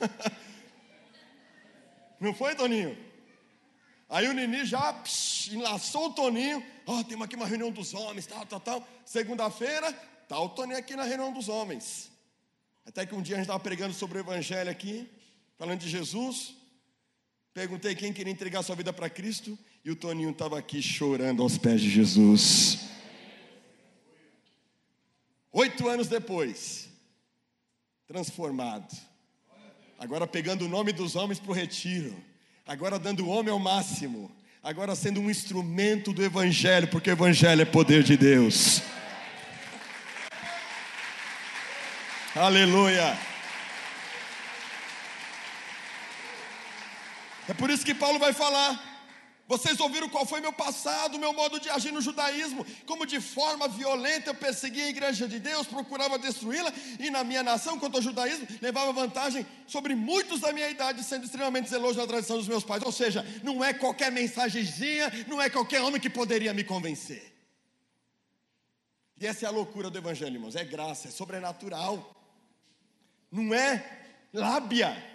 Não 2.21 2.35
foi, 2.35 2.55
Toninho? 2.55 2.97
Aí 4.09 4.29
o 4.29 4.33
Nini 4.33 4.65
já 4.65 4.93
psh, 4.93 5.53
enlaçou 5.53 6.07
o 6.07 6.13
Toninho. 6.13 6.65
Ó, 6.87 6.99
oh, 6.99 7.05
temos 7.05 7.25
aqui 7.25 7.37
uma 7.37 7.47
reunião 7.47 7.71
dos 7.71 7.95
homens, 7.95 8.27
tal, 8.27 8.45
tal, 8.45 8.61
tal. 8.61 8.89
Segunda-feira, 9.05 9.93
tá 10.29 10.39
o 10.39 10.49
Toninho 10.49 10.79
aqui 10.79 10.97
na 10.97 11.05
reunião 11.05 11.33
dos 11.33 11.49
homens. 11.49 12.11
Até 12.85 13.07
que 13.07 13.15
um 13.15 13.23
dia 13.23 13.37
a 13.37 13.39
gente 13.39 13.45
estava 13.45 13.61
pregando 13.61 13.95
sobre 13.95 14.19
o 14.19 14.21
Evangelho 14.21 14.71
aqui, 14.71 15.09
falando 15.57 15.81
de 15.81 15.89
Jesus. 15.89 16.55
Perguntei 17.55 17.95
quem 17.95 18.13
queria 18.13 18.33
entregar 18.33 18.63
sua 18.63 18.75
vida 18.75 18.93
para 18.93 19.09
Cristo. 19.09 19.59
E 19.85 19.91
o 19.91 19.97
Toninho 19.97 20.31
estava 20.31 20.59
aqui 20.59 20.83
chorando 20.83 21.43
aos 21.43 21.57
pés 21.57 21.81
de 21.81 21.89
Jesus. 21.89 22.81
Oito 25.53 25.89
anos 25.89 26.07
depois, 26.07 26.89
transformado. 28.07 29.10
Agora 30.01 30.27
pegando 30.27 30.65
o 30.65 30.69
nome 30.69 30.93
dos 30.93 31.15
homens 31.15 31.39
para 31.39 31.51
o 31.51 31.55
retiro. 31.55 32.17
Agora 32.67 32.99
dando 32.99 33.27
o 33.27 33.29
homem 33.29 33.53
ao 33.53 33.59
máximo. 33.59 34.35
Agora 34.63 34.97
sendo 34.97 35.21
um 35.21 35.29
instrumento 35.29 36.11
do 36.11 36.25
Evangelho, 36.25 36.89
porque 36.89 37.11
o 37.11 37.13
Evangelho 37.13 37.61
é 37.61 37.67
poder 37.67 38.03
de 38.03 38.17
Deus. 38.17 38.81
Aleluia. 42.35 43.15
É 47.47 47.53
por 47.53 47.69
isso 47.69 47.85
que 47.85 47.95
Paulo 47.95 48.19
vai 48.19 48.33
falar. 48.33 48.90
Vocês 49.51 49.81
ouviram 49.81 50.09
qual 50.09 50.25
foi 50.25 50.41
meu 50.41 50.53
passado, 50.53 51.19
meu 51.19 51.33
modo 51.33 51.59
de 51.59 51.69
agir 51.69 51.91
no 51.91 52.01
judaísmo, 52.01 52.65
como 52.87 53.05
de 53.05 53.21
forma 53.21 53.67
violenta 53.67 54.31
eu 54.31 54.35
perseguia 54.37 54.85
a 54.85 54.89
igreja 54.89 55.27
de 55.27 55.41
Deus, 55.41 55.67
procurava 55.67 56.17
destruí-la, 56.17 56.73
e 57.01 57.11
na 57.11 57.25
minha 57.25 57.43
nação, 57.43 57.77
quanto 57.77 57.97
ao 57.97 58.03
judaísmo, 58.03 58.47
levava 58.63 58.93
vantagem 58.93 59.45
sobre 59.67 59.97
muitos 59.97 60.39
da 60.39 60.53
minha 60.53 60.71
idade, 60.71 61.03
sendo 61.03 61.25
extremamente 61.25 61.69
zeloso 61.69 61.99
na 61.99 62.07
tradição 62.07 62.37
dos 62.37 62.47
meus 62.47 62.63
pais. 62.63 62.81
Ou 62.85 62.93
seja, 62.93 63.27
não 63.43 63.65
é 63.65 63.75
qualquer 63.75 64.13
mensagenzinha, 64.13 65.11
não 65.27 65.43
é 65.43 65.51
qualquer 65.51 65.83
homem 65.83 66.01
que 66.01 66.09
poderia 66.09 66.55
me 66.55 66.63
convencer. 66.63 67.35
E 69.21 69.27
essa 69.27 69.47
é 69.47 69.49
a 69.49 69.51
loucura 69.51 69.91
do 69.91 69.99
evangelho, 69.99 70.37
irmãos, 70.37 70.55
é 70.55 70.63
graça, 70.63 71.09
é 71.09 71.11
sobrenatural, 71.11 72.15
não 73.33 73.53
é 73.53 73.85
lábia. 74.33 75.11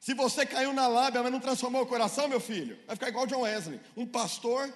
Se 0.00 0.14
você 0.14 0.46
caiu 0.46 0.72
na 0.72 0.86
lábia, 0.86 1.22
mas 1.22 1.32
não 1.32 1.40
transformou 1.40 1.82
o 1.82 1.86
coração, 1.86 2.28
meu 2.28 2.40
filho, 2.40 2.78
vai 2.86 2.96
ficar 2.96 3.08
igual 3.08 3.26
John 3.26 3.40
Wesley, 3.40 3.80
um 3.96 4.06
pastor 4.06 4.72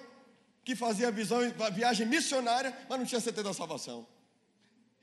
que 0.63 0.75
fazia 0.75 1.11
visão, 1.11 1.39
viagem 1.73 2.07
missionária, 2.07 2.75
mas 2.89 2.99
não 2.99 3.05
tinha 3.05 3.21
certeza 3.21 3.49
da 3.49 3.53
salvação. 3.53 4.07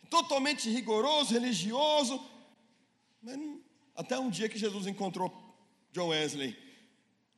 Totalmente 0.09 0.68
rigoroso, 0.68 1.33
religioso, 1.33 2.20
mas 3.22 3.37
não, 3.37 3.61
até 3.94 4.18
um 4.18 4.30
dia 4.30 4.48
que 4.48 4.59
Jesus 4.59 4.87
encontrou 4.87 5.33
John 5.92 6.09
Wesley. 6.09 6.56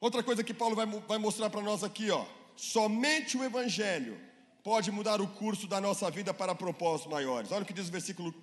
Outra 0.00 0.22
coisa 0.22 0.42
que 0.42 0.54
Paulo 0.54 0.74
vai, 0.74 0.86
vai 0.86 1.18
mostrar 1.18 1.50
para 1.50 1.60
nós 1.60 1.84
aqui, 1.84 2.10
ó, 2.10 2.24
somente 2.56 3.36
o 3.36 3.44
Evangelho 3.44 4.18
pode 4.62 4.90
mudar 4.90 5.20
o 5.20 5.28
curso 5.28 5.66
da 5.66 5.80
nossa 5.80 6.10
vida 6.10 6.32
para 6.32 6.54
propósitos 6.54 7.12
maiores. 7.12 7.50
Olha 7.52 7.62
o 7.62 7.66
que 7.66 7.72
diz 7.72 7.88
o 7.88 7.92
versículo, 7.92 8.34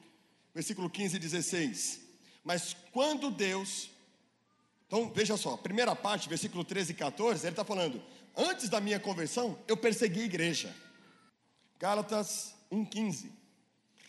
versículo 0.53 0.89
15 0.89 1.15
e 1.15 1.19
16. 1.19 2.01
Mas 2.43 2.75
quando 2.91 3.31
Deus 3.31 3.89
então 4.89 5.11
veja 5.13 5.37
só, 5.37 5.55
primeira 5.55 5.95
parte, 5.95 6.27
versículo 6.27 6.63
13 6.63 6.93
e 6.93 6.95
14, 6.95 7.45
ele 7.45 7.53
está 7.53 7.63
falando: 7.63 8.01
Antes 8.35 8.69
da 8.69 8.81
minha 8.81 8.99
conversão, 8.99 9.55
eu 9.67 9.77
persegui 9.77 10.21
a 10.21 10.25
igreja. 10.25 10.75
Gálatas 11.77 12.55
1,15. 12.71 13.29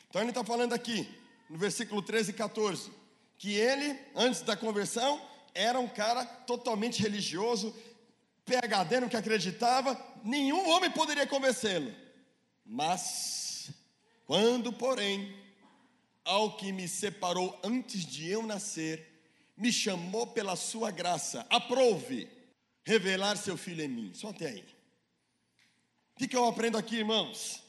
Então 0.08 0.22
ele 0.22 0.30
está 0.30 0.42
falando 0.42 0.72
aqui, 0.72 1.06
no 1.50 1.58
versículo 1.58 2.00
13 2.00 2.30
e 2.30 2.32
14, 2.32 2.90
que 3.36 3.52
ele, 3.52 3.94
antes 4.16 4.40
da 4.40 4.56
conversão, 4.56 5.20
era 5.54 5.78
um 5.78 5.86
cara 5.86 6.24
totalmente 6.24 7.02
religioso, 7.02 7.74
PHD, 8.46 9.00
no 9.00 9.08
que 9.10 9.18
acreditava, 9.18 10.02
nenhum 10.24 10.66
homem 10.70 10.90
poderia 10.90 11.26
convencê-lo. 11.26 11.94
Mas, 12.64 13.70
quando, 14.24 14.72
porém, 14.72 15.36
ao 16.24 16.56
que 16.56 16.72
me 16.72 16.88
separou 16.88 17.60
antes 17.62 18.06
de 18.06 18.30
eu 18.30 18.42
nascer, 18.42 19.09
me 19.60 19.70
chamou 19.70 20.26
pela 20.26 20.56
sua 20.56 20.90
graça, 20.90 21.46
aprove 21.50 22.26
revelar 22.82 23.36
seu 23.36 23.58
filho 23.58 23.84
em 23.84 23.88
mim. 23.88 24.10
Só 24.14 24.30
até 24.30 24.46
aí. 24.48 24.64
O 26.16 26.26
que, 26.26 26.34
eu 26.34 26.46
aprendo 26.46 26.78
aqui, 26.78 26.96
irmãos? 26.96 27.62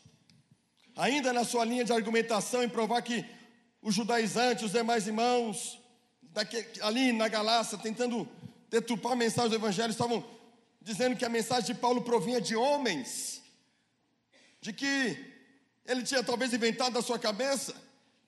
Ainda 0.96 1.34
na 1.34 1.44
sua 1.44 1.66
linha 1.66 1.84
de 1.84 1.92
argumentação 1.92 2.64
em 2.64 2.70
provar 2.70 3.02
que 3.02 3.26
os 3.82 3.94
judaizantes, 3.94 4.64
os 4.64 4.72
demais 4.72 5.06
irmãos, 5.06 5.80
daqui, 6.22 6.66
ali 6.82 7.12
na 7.12 7.28
Galácia, 7.28 7.78
tentando 7.78 8.28
deturpar 8.70 9.12
a 9.12 9.16
mensagem 9.18 9.50
do 9.50 9.56
Evangelho, 9.56 9.92
estavam 9.92 10.26
dizendo 10.82 11.18
que 11.18 11.26
a 11.26 11.30
mensagem 11.30 11.76
de 11.76 11.82
Paulo 11.82 12.04
provinha 12.04 12.40
de 12.40 12.56
homens, 12.56 13.42
de 14.62 14.72
que 14.72 15.18
ele 15.86 16.04
tinha 16.04 16.24
talvez 16.24 16.54
inventado 16.54 16.94
da 16.94 17.02
sua 17.02 17.20
cabeça. 17.20 17.76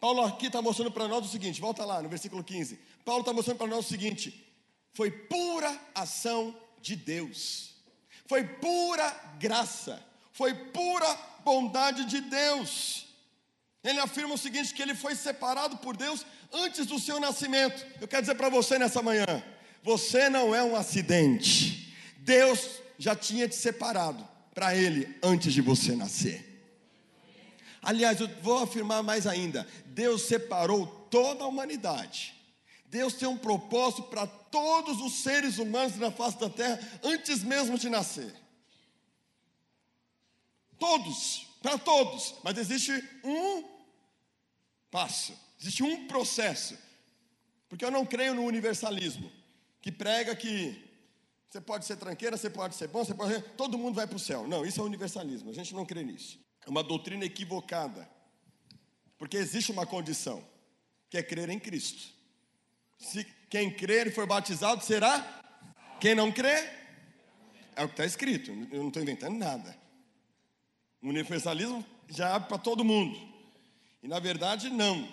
Paulo 0.04 0.22
aqui 0.22 0.48
está 0.48 0.62
mostrando 0.62 0.92
para 0.92 1.08
nós 1.08 1.26
o 1.26 1.30
seguinte: 1.30 1.62
volta 1.62 1.86
lá 1.86 2.02
no 2.02 2.10
versículo 2.10 2.44
15. 2.44 2.78
Paulo 3.06 3.22
está 3.22 3.32
mostrando 3.32 3.56
para 3.56 3.68
nós 3.68 3.86
o 3.86 3.88
seguinte: 3.88 4.46
foi 4.92 5.10
pura 5.10 5.80
ação 5.96 6.54
de 6.82 6.98
Deus, 6.98 7.70
foi 8.28 8.44
pura 8.44 9.10
graça, 9.40 10.06
foi 10.34 10.54
pura 10.54 11.08
bondade 11.46 12.04
de 12.04 12.20
Deus. 12.20 13.06
Ele 13.82 13.98
afirma 14.02 14.34
o 14.34 14.38
seguinte: 14.38 14.74
que 14.74 14.82
ele 14.82 14.94
foi 14.94 15.16
separado 15.16 15.78
por 15.78 15.96
Deus 15.96 16.26
antes 16.52 16.86
do 16.86 17.00
seu 17.00 17.18
nascimento. 17.18 17.88
Eu 18.02 18.08
quero 18.10 18.24
dizer 18.24 18.36
para 18.36 18.50
você 18.50 18.78
nessa 18.78 19.02
manhã: 19.02 19.26
você 19.82 20.30
não 20.30 20.54
é 20.54 20.62
um 20.62 20.76
acidente. 20.76 21.96
Deus 22.18 22.82
já 22.98 23.16
tinha 23.16 23.48
te 23.48 23.56
separado 23.56 24.28
para 24.54 24.76
Ele 24.76 25.16
antes 25.24 25.54
de 25.54 25.62
você 25.62 25.96
nascer. 25.96 26.53
Aliás, 27.84 28.22
eu 28.22 28.30
vou 28.42 28.60
afirmar 28.60 29.04
mais 29.04 29.28
ainda: 29.28 29.68
Deus 29.88 30.24
separou 30.24 30.88
toda 31.12 31.44
a 31.44 31.48
humanidade. 31.48 32.34
Deus 32.86 33.14
tem 33.14 33.28
um 33.28 33.38
propósito 33.38 34.04
para 34.04 34.26
todos 34.26 35.02
os 35.02 35.24
seres 35.24 35.58
humanos 35.58 35.98
na 35.98 36.12
face 36.12 36.40
da 36.40 36.50
terra 36.50 36.80
antes 37.04 37.44
mesmo 37.44 37.78
de 37.78 37.90
nascer. 37.90 38.34
Todos, 40.80 41.48
para 41.62 41.78
todos, 41.78 42.36
mas 42.44 42.58
existe 42.58 42.92
um 43.24 43.64
passo, 44.92 45.34
existe 45.60 45.82
um 45.82 46.08
processo. 46.08 46.78
Porque 47.68 47.84
eu 47.84 47.90
não 47.90 48.06
creio 48.06 48.36
no 48.36 48.44
universalismo, 48.44 49.32
que 49.82 49.92
prega 49.92 50.36
que 50.36 50.80
você 51.50 51.60
pode 51.60 51.86
ser 51.86 51.98
tranqueira, 51.98 52.38
você 52.38 52.50
pode 52.50 52.76
ser 52.76 52.88
bom, 52.88 53.04
você 53.04 53.14
pode 53.14 53.34
ser, 53.34 53.42
todo 53.56 53.78
mundo 53.78 53.96
vai 53.96 54.06
para 54.06 54.16
o 54.16 54.20
céu. 54.20 54.48
Não, 54.48 54.64
isso 54.64 54.80
é 54.80 54.84
universalismo, 54.84 55.50
a 55.50 55.54
gente 55.54 55.74
não 55.74 55.86
crê 55.86 56.04
nisso. 56.04 56.40
É 56.66 56.70
uma 56.70 56.84
doutrina 56.84 57.26
equivocada. 57.26 58.10
Porque 59.18 59.38
existe 59.38 59.72
uma 59.72 59.86
condição, 59.86 60.44
que 61.10 61.18
é 61.18 61.24
crer 61.24 61.50
em 61.50 61.60
Cristo. 61.60 62.12
Se 62.98 63.26
quem 63.50 63.70
crer 63.70 64.08
e 64.08 64.12
for 64.12 64.26
batizado 64.26 64.84
será, 64.84 65.42
quem 66.00 66.16
não 66.16 66.32
crê, 66.32 66.70
é 67.76 67.84
o 67.84 67.88
que 67.88 67.94
está 67.94 68.06
escrito, 68.06 68.52
eu 68.72 68.82
não 68.82 68.88
estou 68.88 69.02
inventando 69.02 69.38
nada. 69.38 69.78
O 71.02 71.10
universalismo 71.10 71.86
já 72.10 72.36
abre 72.36 72.50
para 72.50 72.58
todo 72.58 72.84
mundo. 72.84 73.20
E 74.02 74.08
na 74.08 74.20
verdade, 74.20 74.70
não. 74.70 75.08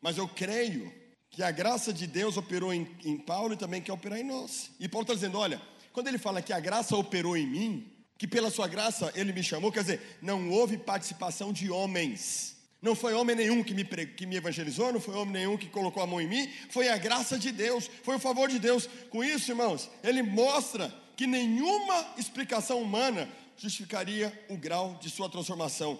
Mas 0.00 0.18
eu 0.18 0.28
creio 0.28 0.92
que 1.30 1.42
a 1.42 1.50
graça 1.50 1.92
de 1.92 2.06
Deus 2.06 2.36
operou 2.36 2.72
em, 2.72 2.88
em 3.04 3.18
Paulo 3.18 3.54
e 3.54 3.56
também 3.56 3.82
quer 3.82 3.92
operar 3.92 4.18
em 4.18 4.24
nós. 4.24 4.70
E 4.78 4.88
Paulo 4.88 5.02
está 5.02 5.14
dizendo: 5.14 5.38
olha, 5.38 5.60
quando 5.92 6.08
ele 6.08 6.18
fala 6.18 6.42
que 6.42 6.52
a 6.52 6.60
graça 6.60 6.96
operou 6.96 7.36
em 7.36 7.46
mim, 7.46 7.95
que 8.18 8.26
pela 8.26 8.50
sua 8.50 8.66
graça 8.66 9.12
ele 9.14 9.32
me 9.32 9.42
chamou, 9.42 9.70
quer 9.70 9.80
dizer, 9.80 10.18
não 10.22 10.50
houve 10.50 10.78
participação 10.78 11.52
de 11.52 11.70
homens. 11.70 12.56
Não 12.80 12.94
foi 12.94 13.14
homem 13.14 13.34
nenhum 13.34 13.64
que 13.64 13.74
me, 13.74 13.84
que 13.84 14.26
me 14.26 14.36
evangelizou, 14.36 14.92
não 14.92 15.00
foi 15.00 15.14
homem 15.14 15.32
nenhum 15.32 15.56
que 15.56 15.68
colocou 15.68 16.02
a 16.02 16.06
mão 16.06 16.20
em 16.20 16.28
mim, 16.28 16.52
foi 16.70 16.88
a 16.88 16.96
graça 16.96 17.38
de 17.38 17.50
Deus, 17.50 17.90
foi 18.02 18.16
o 18.16 18.20
favor 18.20 18.48
de 18.48 18.58
Deus. 18.58 18.88
Com 19.10 19.24
isso, 19.24 19.50
irmãos, 19.50 19.90
ele 20.02 20.22
mostra 20.22 20.94
que 21.16 21.26
nenhuma 21.26 22.14
explicação 22.16 22.80
humana 22.80 23.28
justificaria 23.56 24.32
o 24.48 24.56
grau 24.56 24.98
de 25.00 25.10
sua 25.10 25.28
transformação. 25.28 25.98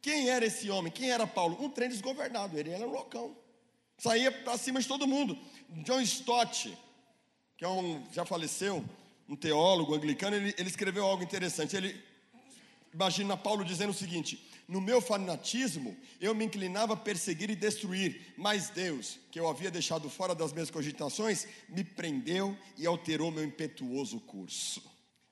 Quem 0.00 0.28
era 0.28 0.44
esse 0.46 0.70
homem? 0.70 0.92
Quem 0.92 1.10
era 1.10 1.26
Paulo? 1.26 1.56
Um 1.60 1.70
trem 1.70 1.88
desgovernado, 1.88 2.58
ele 2.58 2.70
era 2.70 2.86
um 2.86 2.90
loucão. 2.90 3.36
Saía 3.96 4.30
para 4.30 4.56
cima 4.56 4.80
de 4.80 4.86
todo 4.86 5.08
mundo. 5.08 5.36
John 5.84 6.00
Stott, 6.02 6.76
que 7.56 7.64
é 7.64 7.68
um, 7.68 8.06
já 8.12 8.24
faleceu, 8.24 8.84
um 9.28 9.36
teólogo 9.36 9.94
anglicano, 9.94 10.36
ele, 10.36 10.54
ele 10.56 10.68
escreveu 10.68 11.04
algo 11.04 11.22
interessante. 11.22 11.76
Ele 11.76 12.00
imagina 12.92 13.36
Paulo 13.36 13.64
dizendo 13.64 13.90
o 13.90 13.94
seguinte: 13.94 14.42
No 14.66 14.80
meu 14.80 15.00
fanatismo, 15.00 15.96
eu 16.20 16.34
me 16.34 16.44
inclinava 16.44 16.94
a 16.94 16.96
perseguir 16.96 17.50
e 17.50 17.56
destruir, 17.56 18.34
mas 18.36 18.70
Deus, 18.70 19.18
que 19.30 19.38
eu 19.38 19.48
havia 19.48 19.70
deixado 19.70 20.08
fora 20.08 20.34
das 20.34 20.52
minhas 20.52 20.70
cogitações, 20.70 21.46
me 21.68 21.84
prendeu 21.84 22.56
e 22.76 22.86
alterou 22.86 23.30
meu 23.30 23.44
impetuoso 23.44 24.18
curso. 24.20 24.82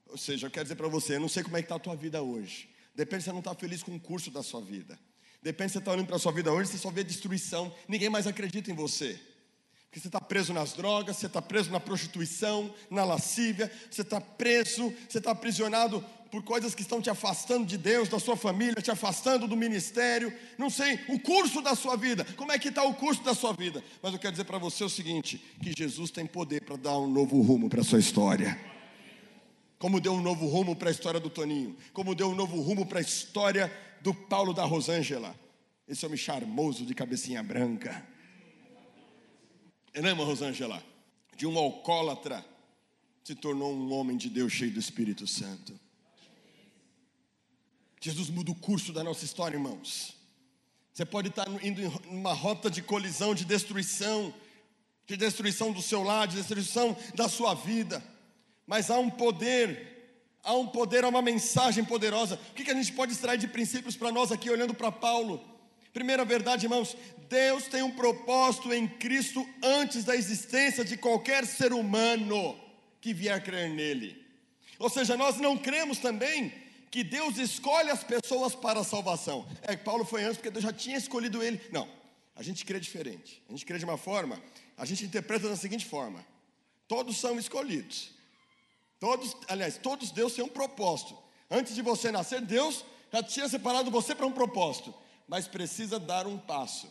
Ou 0.09 0.18
seja, 0.18 0.46
eu 0.46 0.50
quero 0.50 0.64
dizer 0.64 0.76
para 0.76 0.88
você, 0.88 1.16
eu 1.16 1.20
não 1.20 1.28
sei 1.28 1.42
como 1.42 1.56
é 1.56 1.62
que 1.62 1.66
está 1.66 1.76
a 1.76 1.80
tua 1.80 1.96
vida 1.96 2.22
hoje. 2.22 2.68
Depende 2.94 3.22
se 3.22 3.26
você 3.26 3.32
não 3.32 3.40
está 3.40 3.54
feliz 3.54 3.82
com 3.82 3.94
o 3.94 4.00
curso 4.00 4.30
da 4.30 4.42
sua 4.42 4.61
vida. 4.61 4.98
Depende 5.42 5.70
se 5.70 5.74
você 5.74 5.78
está 5.80 5.92
olhando 5.92 6.06
para 6.06 6.16
a 6.16 6.18
sua 6.18 6.32
vida 6.32 6.52
hoje, 6.52 6.70
você 6.70 6.78
só 6.78 6.90
vê 6.90 7.04
destruição. 7.04 7.74
Ninguém 7.88 8.09
mais 8.09 8.26
acredita 8.26 8.70
em 8.70 8.74
você. 8.74 9.20
Porque 9.96 10.02
você 10.02 10.09
está 10.09 10.20
preso 10.20 10.52
nas 10.52 10.74
drogas, 10.74 11.16
você 11.16 11.24
está 11.24 11.40
preso 11.40 11.70
na 11.70 11.80
prostituição, 11.80 12.70
na 12.90 13.02
lascívia, 13.02 13.72
você 13.90 14.02
está 14.02 14.20
preso, 14.20 14.92
você 15.09 15.16
está 15.16 15.30
aprisionado 15.30 16.04
por 16.30 16.42
coisas 16.42 16.74
que 16.74 16.82
estão 16.82 17.00
te 17.00 17.09
afastando 17.09 17.64
de 17.64 17.78
Deus, 17.78 18.06
da 18.06 18.18
sua 18.18 18.37
família, 18.37 18.82
te 18.82 18.90
afastando 18.90 19.48
do 19.48 19.56
ministério. 19.56 20.30
Não 20.59 20.68
sei, 20.68 21.00
o 21.09 21.18
curso 21.18 21.62
da 21.62 21.74
sua 21.74 21.96
vida. 21.96 22.26
Como 22.37 22.52
é 22.52 22.59
que 22.59 22.68
está 22.68 22.85
o 22.85 22.92
curso 22.92 23.22
da 23.22 23.35
sua 23.35 23.54
vida? 23.54 23.82
Mas 24.02 24.12
eu 24.12 24.18
quero 24.18 24.32
dizer 24.32 24.44
para 24.44 24.59
você 24.59 24.85
o 24.85 24.90
seguinte: 24.90 25.38
que 25.62 25.72
Jesus 25.74 26.11
tem 26.11 26.26
poder 26.26 26.61
para 26.61 26.76
dar 26.76 26.98
um 26.98 27.11
novo 27.11 27.40
rumo 27.40 27.70
para 27.70 27.80
a 27.80 27.85
sua 27.85 27.98
história 27.98 28.61
como 29.78 30.00
deu 30.00 30.12
um 30.12 30.22
novo 30.22 30.46
rumo 30.46 30.74
para 30.74 30.88
a 30.88 30.92
história 30.92 31.20
do 31.20 31.30
Toninho, 31.30 31.76
como 31.92 32.14
deu 32.14 32.28
um 32.28 32.35
novo 32.35 32.61
rumo 32.61 32.85
para 32.85 32.98
a 32.98 33.02
história 33.02 33.72
do 34.02 34.12
Paulo 34.12 34.52
da 34.54 34.64
Rosângela, 34.64 35.35
esse 35.87 36.04
homem 36.04 36.18
charmoso 36.18 36.85
de 36.85 36.94
cabecinha 36.94 37.42
branca. 37.42 38.15
Não 39.96 40.09
é, 40.09 40.12
irmã 40.12 40.24
Rosângela? 40.24 40.82
De 41.37 41.46
um 41.46 41.56
alcoólatra 41.59 42.44
se 43.24 43.35
tornou 43.35 43.72
um 43.72 43.92
homem 43.92 44.16
de 44.16 44.30
Deus 44.30 44.52
cheio 44.52 44.70
do 44.70 44.80
Espírito 44.80 45.26
Santo. 45.26 45.78
Jesus 48.00 48.30
muda 48.30 48.50
o 48.50 48.54
curso 48.54 48.92
da 48.92 49.02
nossa 49.02 49.24
história, 49.24 49.56
irmãos. 49.56 50.14
Você 50.92 51.04
pode 51.04 51.28
estar 51.28 51.46
indo 51.64 51.82
em 51.82 51.88
uma 52.09 52.32
rota 52.32 52.70
de 52.70 52.80
colisão, 52.82 53.35
de 53.35 53.44
destruição, 53.44 54.32
de 55.06 55.16
destruição 55.16 55.72
do 55.72 55.82
seu 55.82 56.02
lar, 56.02 56.26
de 56.26 56.37
destruição 56.37 56.96
da 57.14 57.28
sua 57.28 57.54
vida 57.54 58.02
mas 58.66 58.90
há 58.90 58.98
um 58.98 59.09
poder, 59.09 60.35
há 60.42 60.52
um 60.54 60.66
poder, 60.66 61.04
há 61.04 61.09
uma 61.09 61.22
mensagem 61.22 61.85
poderosa. 61.85 62.38
O 62.50 62.54
que 62.54 62.70
a 62.70 62.74
gente 62.74 62.92
pode 62.92 63.12
extrair 63.12 63.38
de 63.38 63.46
princípios 63.46 63.96
para 63.96 64.11
nós 64.11 64.32
aqui, 64.32 64.50
olhando 64.50 64.74
para 64.74 64.90
Paulo? 64.90 65.56
Primeira 65.96 66.26
verdade, 66.26 66.66
irmãos, 66.66 66.94
Deus 67.26 67.68
tem 67.68 67.80
um 67.80 67.90
propósito 67.90 68.70
em 68.70 68.87
Cristo 68.87 69.48
antes 69.62 70.04
da 70.04 70.14
existência 70.14 70.85
de 70.85 70.94
qualquer 70.94 71.46
ser 71.46 71.72
humano 71.72 72.54
que 73.00 73.14
vier 73.14 73.42
crer 73.42 73.70
nele. 73.70 74.22
Ou 74.78 74.90
seja, 74.90 75.16
nós 75.16 75.38
não 75.38 75.56
cremos 75.56 75.96
também 75.96 76.52
que 76.90 77.02
Deus 77.02 77.38
escolhe 77.38 77.88
as 77.88 78.04
pessoas 78.04 78.54
para 78.54 78.80
a 78.80 78.85
salvação. 78.85 79.48
É, 79.62 79.74
Paulo 79.74 80.04
foi 80.04 80.22
antes 80.22 80.37
porque 80.37 80.50
Deus 80.50 80.64
já 80.64 80.70
tinha 80.70 80.98
escolhido 80.98 81.42
ele. 81.42 81.59
Não, 81.72 81.88
a 82.35 82.42
gente 82.42 82.66
crê 82.66 82.78
diferente. 82.78 83.42
A 83.48 83.52
gente 83.52 83.64
crê 83.64 83.78
de 83.78 83.87
uma 83.87 83.96
forma, 83.96 84.38
a 84.76 84.85
gente 84.85 85.02
interpreta 85.02 85.48
da 85.48 85.56
seguinte 85.56 85.87
forma: 85.87 86.22
todos 86.87 87.16
são 87.16 87.38
escolhidos. 87.38 88.11
Todos, 89.00 89.35
aliás, 89.48 89.78
todos 89.78 90.11
Deus 90.11 90.35
têm 90.35 90.44
um 90.44 90.48
propósito. 90.48 91.16
Antes 91.50 91.74
de 91.74 91.80
você 91.80 92.12
nascer, 92.12 92.42
Deus 92.42 92.85
já 93.11 93.22
tinha 93.22 93.48
separado 93.48 93.90
você 93.90 94.14
para 94.14 94.26
um 94.26 94.32
propósito, 94.32 94.94
mas 95.26 95.48
precisa 95.48 95.98
dar 95.98 96.26
um 96.26 96.38
passo 96.38 96.90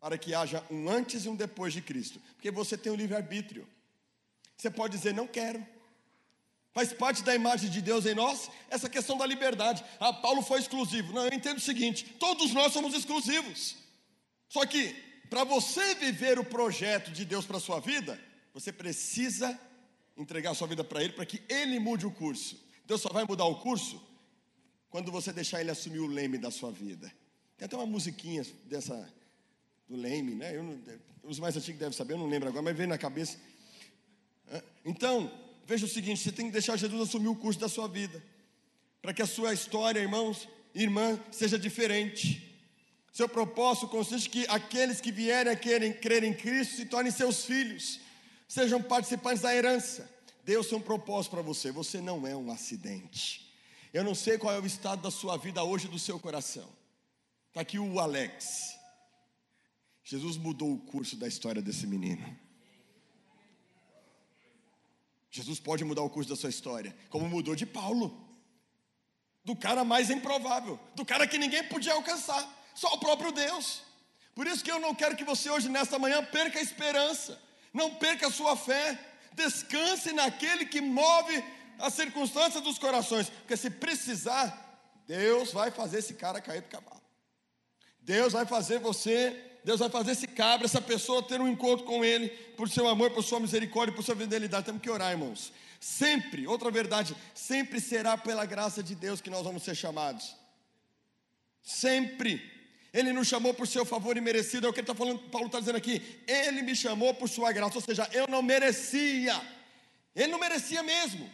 para 0.00 0.18
que 0.18 0.34
haja 0.34 0.64
um 0.70 0.88
antes 0.88 1.24
e 1.24 1.28
um 1.28 1.36
depois 1.36 1.72
de 1.72 1.80
Cristo, 1.80 2.20
porque 2.34 2.50
você 2.50 2.76
tem 2.76 2.90
o 2.90 2.96
livre-arbítrio. 2.96 3.66
Você 4.56 4.70
pode 4.70 4.96
dizer, 4.96 5.14
não 5.14 5.26
quero. 5.26 5.64
Faz 6.72 6.92
parte 6.92 7.22
da 7.22 7.34
imagem 7.34 7.70
de 7.70 7.82
Deus 7.82 8.06
em 8.06 8.14
nós 8.14 8.50
essa 8.70 8.88
questão 8.88 9.16
da 9.16 9.26
liberdade. 9.26 9.84
Ah, 10.00 10.12
Paulo 10.12 10.42
foi 10.42 10.58
exclusivo. 10.58 11.12
Não, 11.12 11.26
eu 11.26 11.34
entendo 11.34 11.58
o 11.58 11.60
seguinte: 11.60 12.04
todos 12.18 12.52
nós 12.52 12.72
somos 12.72 12.94
exclusivos. 12.94 13.76
Só 14.48 14.64
que, 14.64 14.92
para 15.28 15.44
você 15.44 15.94
viver 15.94 16.38
o 16.38 16.44
projeto 16.44 17.10
de 17.10 17.24
Deus 17.24 17.44
para 17.44 17.58
a 17.58 17.60
sua 17.60 17.78
vida, 17.78 18.18
você 18.54 18.72
precisa 18.72 19.58
entregar 20.16 20.52
a 20.52 20.54
sua 20.54 20.66
vida 20.66 20.82
para 20.82 21.02
Ele, 21.02 21.12
para 21.12 21.26
que 21.26 21.42
Ele 21.48 21.78
mude 21.78 22.06
o 22.06 22.10
curso. 22.10 22.58
Deus 22.86 23.00
só 23.00 23.10
vai 23.10 23.24
mudar 23.24 23.44
o 23.44 23.60
curso 23.60 24.02
quando 24.88 25.12
você 25.12 25.32
deixar 25.32 25.60
Ele 25.60 25.70
assumir 25.70 26.00
o 26.00 26.06
leme 26.06 26.38
da 26.38 26.50
sua 26.50 26.70
vida. 26.70 27.12
Tem 27.62 27.66
até 27.66 27.76
uma 27.76 27.86
musiquinha 27.86 28.44
dessa, 28.64 29.08
do 29.88 29.94
leme, 29.94 30.34
né? 30.34 30.52
Não, 30.54 30.76
os 31.22 31.38
mais 31.38 31.56
antigos 31.56 31.78
devem 31.78 31.96
saber, 31.96 32.14
eu 32.14 32.18
não 32.18 32.26
lembro 32.26 32.48
agora, 32.48 32.60
mas 32.60 32.76
veio 32.76 32.88
na 32.88 32.98
cabeça. 32.98 33.38
Então, 34.84 35.30
veja 35.64 35.86
o 35.86 35.88
seguinte: 35.88 36.20
você 36.20 36.32
tem 36.32 36.46
que 36.46 36.50
deixar 36.50 36.76
Jesus 36.76 37.00
assumir 37.00 37.28
o 37.28 37.36
curso 37.36 37.60
da 37.60 37.68
sua 37.68 37.86
vida, 37.86 38.20
para 39.00 39.14
que 39.14 39.22
a 39.22 39.26
sua 39.26 39.54
história, 39.54 40.00
irmãos, 40.00 40.48
irmã, 40.74 41.16
seja 41.30 41.56
diferente. 41.56 42.52
Seu 43.12 43.28
propósito 43.28 43.86
consiste 43.86 44.28
que 44.28 44.44
aqueles 44.48 45.00
que 45.00 45.12
vierem 45.12 45.52
a 45.52 45.54
querer 45.54 46.00
crer 46.00 46.24
em 46.24 46.34
Cristo 46.34 46.74
se 46.74 46.86
tornem 46.86 47.12
seus 47.12 47.44
filhos 47.44 48.00
sejam 48.48 48.82
participantes 48.82 49.40
da 49.40 49.54
herança. 49.54 50.10
Deus 50.44 50.66
tem 50.66 50.76
um 50.76 50.82
propósito 50.82 51.30
para 51.30 51.42
você. 51.42 51.70
Você 51.70 52.00
não 52.00 52.26
é 52.26 52.34
um 52.34 52.50
acidente. 52.50 53.54
Eu 53.94 54.02
não 54.02 54.16
sei 54.16 54.36
qual 54.36 54.52
é 54.52 54.58
o 54.58 54.66
estado 54.66 55.00
da 55.00 55.12
sua 55.12 55.36
vida 55.36 55.62
hoje, 55.62 55.86
do 55.86 55.96
seu 55.96 56.18
coração. 56.18 56.81
Está 57.52 57.60
aqui 57.60 57.78
o 57.78 58.00
Alex. 58.00 58.78
Jesus 60.02 60.38
mudou 60.38 60.72
o 60.72 60.78
curso 60.78 61.16
da 61.16 61.28
história 61.28 61.60
desse 61.60 61.86
menino. 61.86 62.34
Jesus 65.30 65.60
pode 65.60 65.84
mudar 65.84 66.00
o 66.00 66.08
curso 66.08 66.30
da 66.30 66.36
sua 66.36 66.48
história, 66.48 66.96
como 67.10 67.28
mudou 67.28 67.54
de 67.54 67.66
Paulo, 67.66 68.26
do 69.44 69.54
cara 69.54 69.84
mais 69.84 70.08
improvável, 70.08 70.80
do 70.94 71.04
cara 71.04 71.26
que 71.26 71.36
ninguém 71.36 71.62
podia 71.64 71.92
alcançar, 71.92 72.42
só 72.74 72.94
o 72.94 72.98
próprio 72.98 73.30
Deus. 73.32 73.82
Por 74.34 74.46
isso 74.46 74.64
que 74.64 74.72
eu 74.72 74.80
não 74.80 74.94
quero 74.94 75.14
que 75.14 75.24
você 75.24 75.50
hoje, 75.50 75.68
nesta 75.68 75.98
manhã, 75.98 76.24
perca 76.24 76.58
a 76.58 76.62
esperança, 76.62 77.38
não 77.70 77.96
perca 77.96 78.28
a 78.28 78.32
sua 78.32 78.56
fé, 78.56 78.98
descanse 79.34 80.10
naquele 80.14 80.64
que 80.64 80.80
move 80.80 81.44
as 81.78 81.92
circunstâncias 81.92 82.64
dos 82.64 82.78
corações, 82.78 83.28
porque 83.28 83.58
se 83.58 83.68
precisar, 83.68 84.46
Deus 85.06 85.52
vai 85.52 85.70
fazer 85.70 85.98
esse 85.98 86.14
cara 86.14 86.40
cair 86.40 86.62
do 86.62 86.68
cavalo. 86.68 87.01
Deus 88.02 88.32
vai 88.32 88.44
fazer 88.44 88.78
você, 88.78 89.34
Deus 89.64 89.80
vai 89.80 89.88
fazer 89.88 90.12
esse 90.12 90.26
cabra, 90.26 90.66
essa 90.66 90.80
pessoa 90.80 91.22
ter 91.22 91.40
um 91.40 91.48
encontro 91.48 91.84
com 91.84 92.04
Ele, 92.04 92.28
por 92.56 92.68
seu 92.68 92.88
amor, 92.88 93.10
por 93.10 93.22
sua 93.22 93.38
misericórdia, 93.38 93.94
por 93.94 94.04
sua 94.04 94.16
fidelidade. 94.16 94.66
Temos 94.66 94.82
que 94.82 94.90
orar, 94.90 95.12
irmãos. 95.12 95.52
Sempre, 95.78 96.46
outra 96.46 96.70
verdade, 96.70 97.16
sempre 97.34 97.80
será 97.80 98.16
pela 98.16 98.44
graça 98.44 98.82
de 98.82 98.94
Deus 98.94 99.20
que 99.20 99.30
nós 99.30 99.44
vamos 99.44 99.62
ser 99.62 99.74
chamados. 99.74 100.36
Sempre. 101.62 102.50
Ele 102.92 103.12
nos 103.12 103.26
chamou 103.26 103.54
por 103.54 103.66
seu 103.66 103.84
favor 103.84 104.16
imerecido, 104.16 104.66
é 104.66 104.70
o 104.70 104.72
que 104.72 104.80
ele 104.80 104.84
está 104.84 104.94
falando, 104.94 105.18
Paulo 105.30 105.46
está 105.46 105.58
dizendo 105.58 105.76
aqui. 105.76 106.02
Ele 106.26 106.62
me 106.62 106.76
chamou 106.76 107.14
por 107.14 107.28
sua 107.28 107.50
graça, 107.50 107.76
ou 107.76 107.80
seja, 107.80 108.08
eu 108.12 108.26
não 108.28 108.42
merecia. 108.42 109.40
Ele 110.14 110.30
não 110.30 110.38
merecia 110.38 110.82
mesmo. 110.82 111.28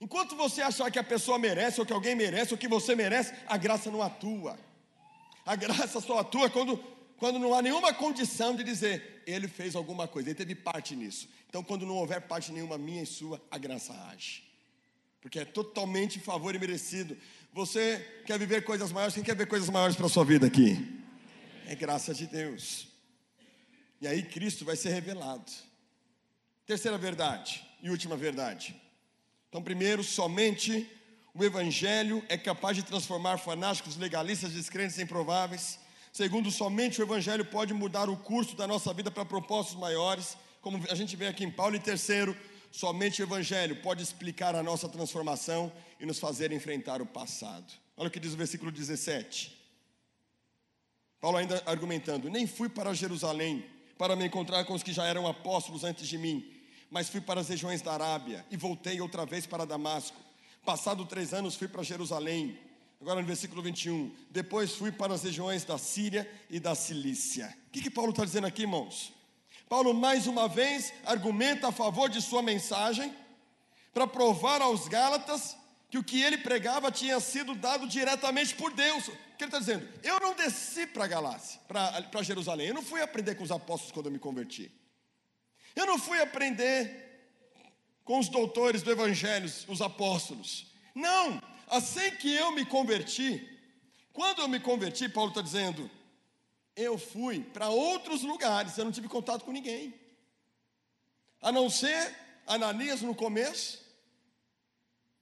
Enquanto 0.00 0.34
você 0.34 0.62
achar 0.62 0.90
que 0.90 0.98
a 0.98 1.04
pessoa 1.04 1.38
merece, 1.38 1.78
ou 1.78 1.86
que 1.86 1.92
alguém 1.92 2.14
merece, 2.14 2.52
ou 2.52 2.58
que 2.58 2.66
você 2.66 2.96
merece, 2.96 3.32
a 3.46 3.56
graça 3.56 3.90
não 3.90 4.02
atua. 4.02 4.58
A 5.50 5.56
graça 5.56 6.00
só 6.00 6.20
atua 6.20 6.48
quando, 6.48 6.76
quando 7.16 7.36
não 7.36 7.52
há 7.52 7.60
nenhuma 7.60 7.92
condição 7.92 8.54
de 8.54 8.62
dizer, 8.62 9.20
ele 9.26 9.48
fez 9.48 9.74
alguma 9.74 10.06
coisa, 10.06 10.28
ele 10.28 10.36
teve 10.36 10.54
parte 10.54 10.94
nisso. 10.94 11.28
Então, 11.48 11.60
quando 11.60 11.84
não 11.84 11.96
houver 11.96 12.20
parte 12.20 12.52
nenhuma 12.52 12.78
minha 12.78 13.02
e 13.02 13.06
sua, 13.06 13.42
a 13.50 13.58
graça 13.58 13.92
age. 14.12 14.44
Porque 15.20 15.40
é 15.40 15.44
totalmente 15.44 16.20
favor 16.20 16.54
e 16.54 16.58
merecido. 16.60 17.16
Você 17.52 18.22
quer 18.24 18.38
viver 18.38 18.62
coisas 18.62 18.92
maiores? 18.92 19.12
Quem 19.12 19.24
quer 19.24 19.34
ver 19.34 19.48
coisas 19.48 19.68
maiores 19.68 19.96
para 19.96 20.06
a 20.06 20.08
sua 20.08 20.24
vida 20.24 20.46
aqui? 20.46 21.02
É 21.66 21.74
graça 21.74 22.14
de 22.14 22.28
Deus. 22.28 22.86
E 24.00 24.06
aí 24.06 24.22
Cristo 24.22 24.64
vai 24.64 24.76
ser 24.76 24.90
revelado. 24.90 25.50
Terceira 26.64 26.96
verdade 26.96 27.66
e 27.82 27.90
última 27.90 28.16
verdade. 28.16 28.80
Então, 29.48 29.60
primeiro, 29.60 30.04
somente 30.04 30.88
o 31.34 31.44
Evangelho 31.44 32.24
é 32.28 32.36
capaz 32.36 32.76
de 32.76 32.82
transformar 32.82 33.38
fanáticos, 33.38 33.96
legalistas, 33.96 34.52
descrentes 34.52 34.98
e 34.98 35.02
improváveis. 35.02 35.78
Segundo, 36.12 36.50
somente 36.50 37.00
o 37.00 37.04
Evangelho 37.04 37.44
pode 37.44 37.72
mudar 37.72 38.08
o 38.08 38.16
curso 38.16 38.56
da 38.56 38.66
nossa 38.66 38.92
vida 38.92 39.10
para 39.10 39.24
propósitos 39.24 39.78
maiores, 39.78 40.36
como 40.60 40.82
a 40.90 40.94
gente 40.94 41.14
vê 41.16 41.28
aqui 41.28 41.44
em 41.44 41.50
Paulo. 41.50 41.76
E 41.76 41.80
terceiro, 41.80 42.36
somente 42.70 43.22
o 43.22 43.24
Evangelho 43.24 43.76
pode 43.76 44.02
explicar 44.02 44.54
a 44.54 44.62
nossa 44.62 44.88
transformação 44.88 45.72
e 46.00 46.06
nos 46.06 46.18
fazer 46.18 46.52
enfrentar 46.52 47.00
o 47.00 47.06
passado. 47.06 47.72
Olha 47.96 48.08
o 48.08 48.10
que 48.10 48.20
diz 48.20 48.32
o 48.32 48.36
versículo 48.36 48.72
17. 48.72 49.56
Paulo 51.20 51.36
ainda 51.36 51.62
argumentando: 51.66 52.28
Nem 52.28 52.46
fui 52.46 52.68
para 52.68 52.92
Jerusalém 52.92 53.64
para 53.96 54.16
me 54.16 54.26
encontrar 54.26 54.64
com 54.64 54.74
os 54.74 54.82
que 54.82 54.92
já 54.92 55.06
eram 55.06 55.28
apóstolos 55.28 55.84
antes 55.84 56.08
de 56.08 56.18
mim 56.18 56.60
mas 56.90 57.08
fui 57.08 57.20
para 57.20 57.40
as 57.40 57.48
regiões 57.48 57.80
da 57.80 57.92
Arábia 57.92 58.44
e 58.50 58.56
voltei 58.56 59.00
outra 59.00 59.24
vez 59.24 59.46
para 59.46 59.64
Damasco. 59.64 60.18
Passado 60.64 61.06
três 61.06 61.32
anos, 61.32 61.54
fui 61.54 61.68
para 61.68 61.82
Jerusalém. 61.82 62.58
Agora 63.00 63.20
no 63.20 63.26
versículo 63.26 63.62
21. 63.62 64.14
Depois 64.30 64.74
fui 64.74 64.92
para 64.92 65.14
as 65.14 65.22
regiões 65.22 65.64
da 65.64 65.78
Síria 65.78 66.30
e 66.50 66.60
da 66.60 66.74
Cilícia. 66.74 67.56
O 67.68 67.70
que, 67.70 67.80
que 67.80 67.90
Paulo 67.90 68.10
está 68.10 68.24
dizendo 68.24 68.46
aqui, 68.46 68.62
irmãos? 68.62 69.12
Paulo, 69.68 69.94
mais 69.94 70.26
uma 70.26 70.48
vez, 70.48 70.92
argumenta 71.04 71.68
a 71.68 71.72
favor 71.72 72.10
de 72.10 72.20
sua 72.20 72.42
mensagem, 72.42 73.14
para 73.94 74.06
provar 74.06 74.60
aos 74.60 74.86
Gálatas 74.86 75.56
que 75.88 75.98
o 75.98 76.04
que 76.04 76.22
ele 76.22 76.38
pregava 76.38 76.92
tinha 76.92 77.18
sido 77.20 77.54
dado 77.54 77.88
diretamente 77.88 78.54
por 78.54 78.72
Deus. 78.72 79.08
O 79.08 79.12
que 79.36 79.44
ele 79.44 79.46
está 79.46 79.58
dizendo? 79.58 79.88
Eu 80.02 80.20
não 80.20 80.34
desci 80.34 80.86
para 80.86 81.06
Galácia, 81.06 81.60
para 81.68 82.22
Jerusalém. 82.22 82.68
Eu 82.68 82.74
não 82.74 82.82
fui 82.82 83.00
aprender 83.00 83.34
com 83.34 83.42
os 83.42 83.50
apóstolos 83.50 83.92
quando 83.92 84.06
eu 84.06 84.12
me 84.12 84.18
converti. 84.18 84.70
Eu 85.74 85.86
não 85.86 85.98
fui 85.98 86.20
aprender 86.20 87.09
com 88.10 88.18
os 88.18 88.28
doutores 88.28 88.82
do 88.82 88.90
Evangelho, 88.90 89.48
os 89.68 89.80
apóstolos. 89.80 90.66
Não, 90.92 91.40
assim 91.68 92.10
que 92.16 92.34
eu 92.34 92.50
me 92.50 92.66
converti, 92.66 93.48
quando 94.12 94.40
eu 94.42 94.48
me 94.48 94.58
converti, 94.58 95.08
Paulo 95.08 95.30
está 95.30 95.40
dizendo, 95.40 95.88
eu 96.74 96.98
fui 96.98 97.38
para 97.38 97.68
outros 97.68 98.24
lugares, 98.24 98.76
eu 98.76 98.84
não 98.84 98.90
tive 98.90 99.06
contato 99.06 99.44
com 99.44 99.52
ninguém, 99.52 99.94
a 101.40 101.52
não 101.52 101.70
ser 101.70 102.16
Ananias 102.48 103.00
no 103.00 103.14
começo, 103.14 103.80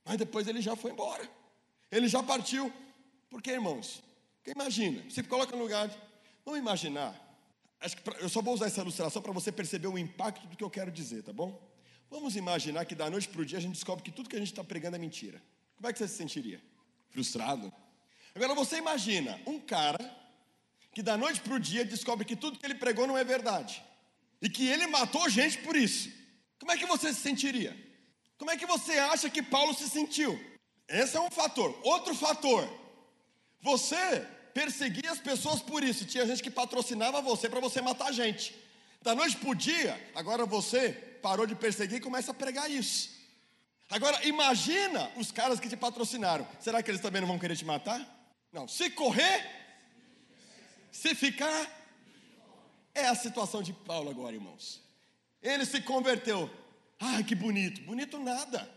mas 0.03 0.17
depois 0.17 0.49
ele 0.49 0.63
já 0.63 0.75
foi 0.75 0.91
embora, 0.91 1.31
ele 1.91 2.09
já 2.09 2.23
partiu, 2.23 2.73
porque 3.29 3.51
irmãos, 3.51 4.03
porque 4.39 4.53
imagina, 4.53 5.05
você 5.11 5.23
coloca 5.23 5.55
no 5.55 5.63
lugar, 5.63 5.89
de, 5.89 5.97
vamos 6.43 6.59
imaginar, 6.59 7.15
que 7.83 8.01
pra, 8.01 8.19
eu 8.21 8.31
só 8.31 8.41
vou 8.41 8.55
usar 8.55 8.65
essa 8.65 8.81
ilustração 8.81 9.21
para 9.21 9.33
você 9.33 9.53
perceber 9.53 9.89
o 9.89 9.99
impacto 9.99 10.47
do 10.47 10.57
que 10.57 10.65
eu 10.65 10.71
quero 10.71 10.91
dizer, 10.91 11.23
tá 11.23 11.35
bom? 11.35 11.68
Vamos 12.11 12.37
imaginar 12.37 12.85
que 12.87 12.95
da 12.95 13.11
noite 13.11 13.29
para 13.29 13.43
o 13.43 13.45
dia 13.45 13.59
a 13.59 13.61
gente 13.61 13.75
descobre 13.75 14.03
que 14.03 14.11
tudo 14.11 14.29
que 14.29 14.37
a 14.37 14.39
gente 14.39 14.51
está 14.51 14.65
pregando 14.65 14.97
é 14.97 14.99
mentira. 14.99 15.43
Como 15.77 15.89
é 15.89 15.93
que 15.93 15.99
você 15.99 16.09
se 16.09 16.17
sentiria? 16.17 16.61
Frustrado? 17.11 17.73
Agora 18.35 18.55
você 18.55 18.79
imagina 18.79 19.39
um 19.47 19.61
cara 19.61 19.99
que 20.93 21.03
da 21.03 21.17
noite 21.17 21.41
para 21.41 21.55
o 21.55 21.61
dia 21.61 21.85
descobre 21.85 22.25
que 22.25 22.35
tudo 22.35 22.59
que 22.59 22.65
ele 22.65 22.75
pregou 22.75 23.07
não 23.07 23.17
é 23.17 23.25
verdade 23.25 23.83
e 24.41 24.49
que 24.49 24.67
ele 24.67 24.87
matou 24.87 25.29
gente 25.29 25.59
por 25.59 25.77
isso. 25.77 26.11
Como 26.59 26.73
é 26.73 26.77
que 26.77 26.87
você 26.87 27.13
se 27.13 27.21
sentiria? 27.21 27.77
Como 28.39 28.51
é 28.51 28.57
que 28.57 28.67
você 28.67 28.93
acha 28.99 29.29
que 29.29 29.43
Paulo 29.43 29.75
se 29.75 29.89
sentiu? 29.89 30.39
Esse 30.89 31.17
é 31.17 31.21
um 31.21 31.31
fator. 31.31 31.79
Outro 31.83 32.15
fator. 32.15 32.69
Você 33.61 34.27
perseguia 34.55 35.11
as 35.11 35.19
pessoas 35.19 35.61
por 35.61 35.83
isso. 35.85 36.05
Tinha 36.05 36.27
gente 36.27 36.43
que 36.43 36.51
patrocinava 36.51 37.21
você 37.21 37.49
para 37.49 37.61
você 37.61 37.81
matar 37.81 38.13
gente. 38.13 38.55
Da 39.03 39.15
noite 39.15 39.37
para 39.37 39.51
o 39.51 39.55
dia, 39.55 40.11
agora 40.15 40.47
você 40.47 41.08
parou 41.23 41.47
de 41.47 41.55
perseguir 41.55 41.99
e 41.99 42.01
começa 42.01 42.31
a 42.31 42.35
pregar 42.35 42.71
isso. 42.71 43.17
Agora 43.91 44.27
imagina 44.27 45.11
os 45.17 45.33
caras 45.33 45.59
que 45.59 45.69
te 45.69 45.77
patrocinaram. 45.77 46.47
Será 46.61 46.83
que 46.83 46.91
eles 46.91 47.01
também 47.01 47.21
não 47.21 47.29
vão 47.29 47.39
querer 47.39 47.57
te 47.57 47.65
matar? 47.65 48.01
Não. 48.53 48.69
Se 48.69 48.91
correr, 48.91 49.47
se 50.91 51.15
ficar, 51.15 51.67
é 52.95 53.07
a 53.07 53.15
situação 53.15 53.63
de 53.63 53.73
Paulo 53.73 54.11
agora, 54.11 54.35
irmãos. 54.35 54.83
Ele 55.43 55.65
se 55.65 55.81
converteu. 55.81 56.51
Ai, 56.99 57.23
que 57.25 57.35
bonito. 57.35 57.81
Bonito 57.83 58.19
nada. 58.19 58.69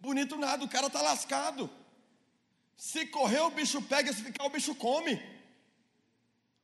Bonito 0.00 0.36
nada, 0.36 0.64
o 0.64 0.68
cara 0.68 0.86
está 0.86 1.02
lascado. 1.02 1.68
Se 2.76 3.06
correr, 3.06 3.40
o 3.40 3.50
bicho 3.50 3.82
pega, 3.82 4.12
se 4.12 4.22
ficar, 4.22 4.44
o 4.44 4.50
bicho 4.50 4.74
come. 4.76 5.20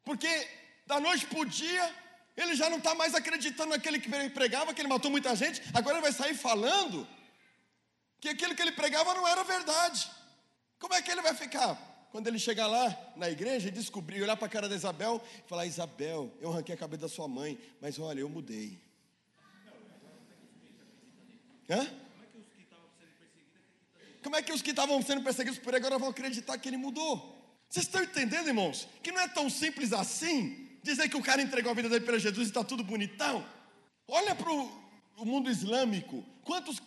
Porque 0.05 0.49
da 0.87 1.01
noite 1.01 1.27
para 1.27 1.41
o 1.41 1.45
dia, 1.45 1.95
ele 2.37 2.55
já 2.55 2.69
não 2.69 2.79
está 2.79 2.95
mais 2.95 3.15
acreditando 3.15 3.71
naquele 3.71 4.01
que 4.01 4.09
pregava, 4.31 4.75
que 4.75 4.81
ele 4.81 4.89
matou 4.89 5.11
muita 5.11 5.35
gente, 5.37 5.63
agora 5.73 5.97
ele 5.97 6.03
vai 6.03 6.13
sair 6.13 6.35
falando 6.35 7.07
que 8.21 8.29
aquilo 8.29 8.55
que 8.55 8.63
ele 8.63 8.73
pregava 8.73 9.15
não 9.15 9.27
era 9.27 9.45
verdade. 9.45 10.11
Como 10.79 10.95
é 10.95 11.03
que 11.03 11.11
ele 11.11 11.23
vai 11.23 11.35
ficar? 11.35 11.77
Quando 12.11 12.27
ele 12.27 12.39
chegar 12.39 12.67
lá 12.67 12.97
na 13.17 13.31
igreja 13.31 13.69
e 13.69 13.73
descobrir, 13.73 14.23
olhar 14.23 14.37
para 14.37 14.47
a 14.47 14.51
cara 14.51 14.69
da 14.69 14.75
Isabel 14.75 15.23
e 15.45 15.49
falar: 15.49 15.67
Isabel, 15.67 16.33
eu 16.41 16.51
arranquei 16.51 16.75
a 16.75 16.79
cabeça 16.79 17.03
da 17.03 17.09
sua 17.09 17.29
mãe, 17.29 17.59
mas 17.81 17.99
olha, 17.99 18.21
eu 18.21 18.29
mudei. 18.29 18.79
Hã? 21.69 21.87
Como 24.23 24.37
é 24.37 24.43
que 24.43 24.53
os 24.53 24.63
que 24.63 24.71
estavam 24.71 25.01
sendo 25.03 25.23
perseguidos 25.23 25.59
por 25.59 25.71
ele 25.71 25.79
agora 25.79 25.99
vão 25.99 26.09
acreditar 26.09 26.57
que 26.59 26.69
ele 26.69 26.77
mudou? 26.77 27.37
Vocês 27.69 27.87
estão 27.87 28.03
entendendo, 28.03 28.47
irmãos? 28.47 28.89
Que 29.03 29.13
não 29.13 29.21
é 29.21 29.29
tão 29.29 29.51
simples 29.51 29.93
assim 29.93 30.64
dizer 30.85 31.09
que 31.09 31.17
o 31.17 31.23
cara 31.23 31.43
entregou 31.43 31.73
a 31.73 31.75
vida 31.75 31.89
dele 31.89 32.05
para 32.05 32.19
Jesus 32.19 32.47
e 32.47 32.51
está 32.51 32.63
tudo 32.63 32.85
bonitão. 32.85 33.45
Olha 34.07 34.35
para 34.35 34.53
o 34.53 35.25
mundo 35.25 35.51
islâmico. 35.51 36.25
Quantos 36.43 36.81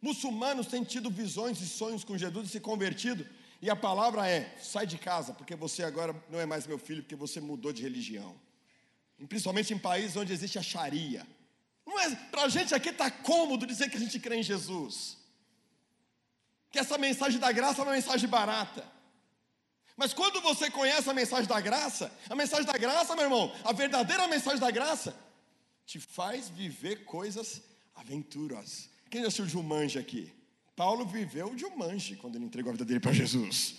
muçulmanos 0.00 0.68
têm 0.68 0.84
tido 0.84 1.10
visões 1.10 1.60
e 1.60 1.66
sonhos 1.66 2.04
com 2.04 2.16
Jesus 2.16 2.48
e 2.48 2.50
se 2.52 2.60
convertido? 2.60 3.26
E 3.60 3.68
a 3.68 3.76
palavra 3.76 4.28
é: 4.28 4.56
sai 4.60 4.86
de 4.86 4.96
casa, 4.96 5.34
porque 5.34 5.54
você 5.54 5.82
agora 5.82 6.14
não 6.30 6.40
é 6.40 6.46
mais 6.46 6.66
meu 6.66 6.78
filho, 6.78 7.02
porque 7.02 7.16
você 7.16 7.40
mudou 7.40 7.72
de 7.72 7.82
religião. 7.82 8.34
Principalmente 9.28 9.74
em 9.74 9.78
países 9.78 10.16
onde 10.16 10.32
existe 10.32 10.58
a 10.58 10.62
Sharia. 10.62 11.26
É, 11.86 12.10
para 12.30 12.44
a 12.44 12.48
gente 12.48 12.74
aqui 12.74 12.88
está 12.88 13.10
cômodo 13.10 13.66
dizer 13.66 13.90
que 13.90 13.96
a 13.96 14.00
gente 14.00 14.18
crê 14.18 14.36
em 14.36 14.42
Jesus 14.42 15.22
que 16.72 16.78
essa 16.78 16.96
mensagem 16.96 17.38
da 17.38 17.52
graça 17.52 17.82
é 17.82 17.84
uma 17.84 17.92
mensagem 17.92 18.28
barata. 18.28 18.82
Mas 19.96 20.12
quando 20.12 20.40
você 20.40 20.70
conhece 20.70 21.08
a 21.08 21.14
mensagem 21.14 21.46
da 21.46 21.60
graça, 21.60 22.10
a 22.28 22.34
mensagem 22.34 22.64
da 22.64 22.78
graça, 22.78 23.14
meu 23.14 23.24
irmão, 23.24 23.54
a 23.64 23.72
verdadeira 23.72 24.26
mensagem 24.26 24.58
da 24.58 24.70
graça, 24.70 25.14
te 25.84 26.00
faz 26.00 26.48
viver 26.48 27.04
coisas 27.04 27.62
aventuras. 27.94 28.88
Quem 29.10 29.20
já 29.20 29.28
assistiu 29.28 29.46
Jumanji 29.46 29.98
aqui? 29.98 30.32
Paulo 30.74 31.04
viveu 31.04 31.56
Jumanji 31.56 32.16
quando 32.16 32.36
ele 32.36 32.46
entregou 32.46 32.70
a 32.70 32.72
vida 32.72 32.84
dele 32.84 33.00
para 33.00 33.12
Jesus. 33.12 33.74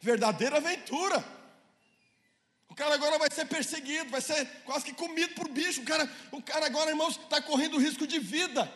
Verdadeira 0.00 0.56
aventura. 0.56 1.22
O 2.68 2.74
cara 2.74 2.94
agora 2.94 3.18
vai 3.18 3.28
ser 3.30 3.46
perseguido, 3.46 4.10
vai 4.10 4.20
ser 4.20 4.46
quase 4.64 4.84
que 4.84 4.94
comido 4.94 5.34
por 5.34 5.48
bicho. 5.48 5.82
O 5.82 5.84
cara, 5.84 6.10
o 6.32 6.40
cara 6.40 6.66
agora, 6.66 6.90
irmãos, 6.90 7.18
está 7.18 7.42
correndo 7.42 7.78
risco 7.78 8.06
de 8.06 8.18
vida. 8.18 8.72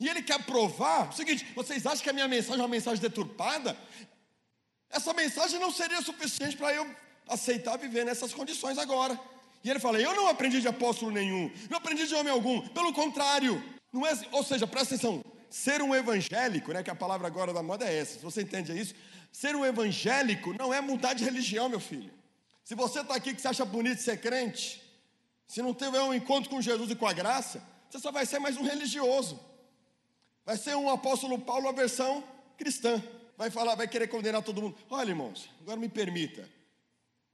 E 0.00 0.08
ele 0.08 0.22
quer 0.22 0.42
provar 0.44 1.08
o 1.08 1.12
seguinte: 1.12 1.46
vocês 1.54 1.86
acham 1.86 2.02
que 2.02 2.10
a 2.10 2.12
minha 2.12 2.28
mensagem 2.28 2.60
é 2.60 2.62
uma 2.62 2.68
mensagem 2.68 3.00
deturpada? 3.00 3.76
Essa 4.90 5.12
mensagem 5.12 5.58
não 5.58 5.70
seria 5.70 6.00
suficiente 6.02 6.56
para 6.56 6.72
eu 6.72 6.88
aceitar 7.28 7.76
viver 7.76 8.04
nessas 8.04 8.32
condições 8.32 8.78
agora. 8.78 9.18
E 9.62 9.70
ele 9.70 9.78
fala: 9.78 10.00
Eu 10.00 10.14
não 10.14 10.28
aprendi 10.28 10.60
de 10.60 10.68
apóstolo 10.68 11.10
nenhum, 11.10 11.50
não 11.70 11.78
aprendi 11.78 12.06
de 12.06 12.14
homem 12.14 12.32
algum, 12.32 12.60
pelo 12.68 12.92
contrário. 12.92 13.62
Não 13.92 14.06
é, 14.06 14.12
ou 14.32 14.42
seja, 14.44 14.66
presta 14.66 14.94
atenção: 14.94 15.24
ser 15.48 15.80
um 15.82 15.94
evangélico, 15.94 16.72
né, 16.72 16.82
que 16.82 16.90
a 16.90 16.94
palavra 16.94 17.26
agora 17.26 17.52
da 17.52 17.62
moda 17.62 17.84
é 17.84 17.98
essa, 17.98 18.18
se 18.18 18.24
você 18.24 18.42
entende 18.42 18.78
isso, 18.78 18.94
ser 19.32 19.56
um 19.56 19.64
evangélico 19.64 20.52
não 20.52 20.74
é 20.74 20.80
mudar 20.80 21.14
de 21.14 21.24
religião, 21.24 21.68
meu 21.68 21.80
filho. 21.80 22.12
Se 22.64 22.74
você 22.74 23.00
está 23.00 23.14
aqui 23.14 23.34
que 23.34 23.40
você 23.40 23.48
acha 23.48 23.64
bonito 23.64 24.00
ser 24.00 24.20
crente, 24.20 24.82
se 25.46 25.62
não 25.62 25.74
tiver 25.74 26.00
um 26.00 26.14
encontro 26.14 26.50
com 26.50 26.60
Jesus 26.60 26.90
e 26.90 26.96
com 26.96 27.06
a 27.06 27.12
graça, 27.12 27.62
você 27.88 27.98
só 27.98 28.10
vai 28.10 28.26
ser 28.26 28.38
mais 28.38 28.56
um 28.56 28.64
religioso. 28.64 29.38
Vai 30.44 30.56
ser 30.56 30.76
um 30.76 30.90
apóstolo 30.90 31.38
Paulo 31.38 31.68
a 31.68 31.72
versão 31.72 32.24
cristã. 32.58 33.02
Vai 33.36 33.50
falar, 33.50 33.74
vai 33.74 33.88
querer 33.88 34.08
condenar 34.08 34.42
todo 34.42 34.62
mundo. 34.62 34.76
Olha, 34.88 35.10
irmãos, 35.10 35.50
agora 35.60 35.78
me 35.78 35.88
permita. 35.88 36.48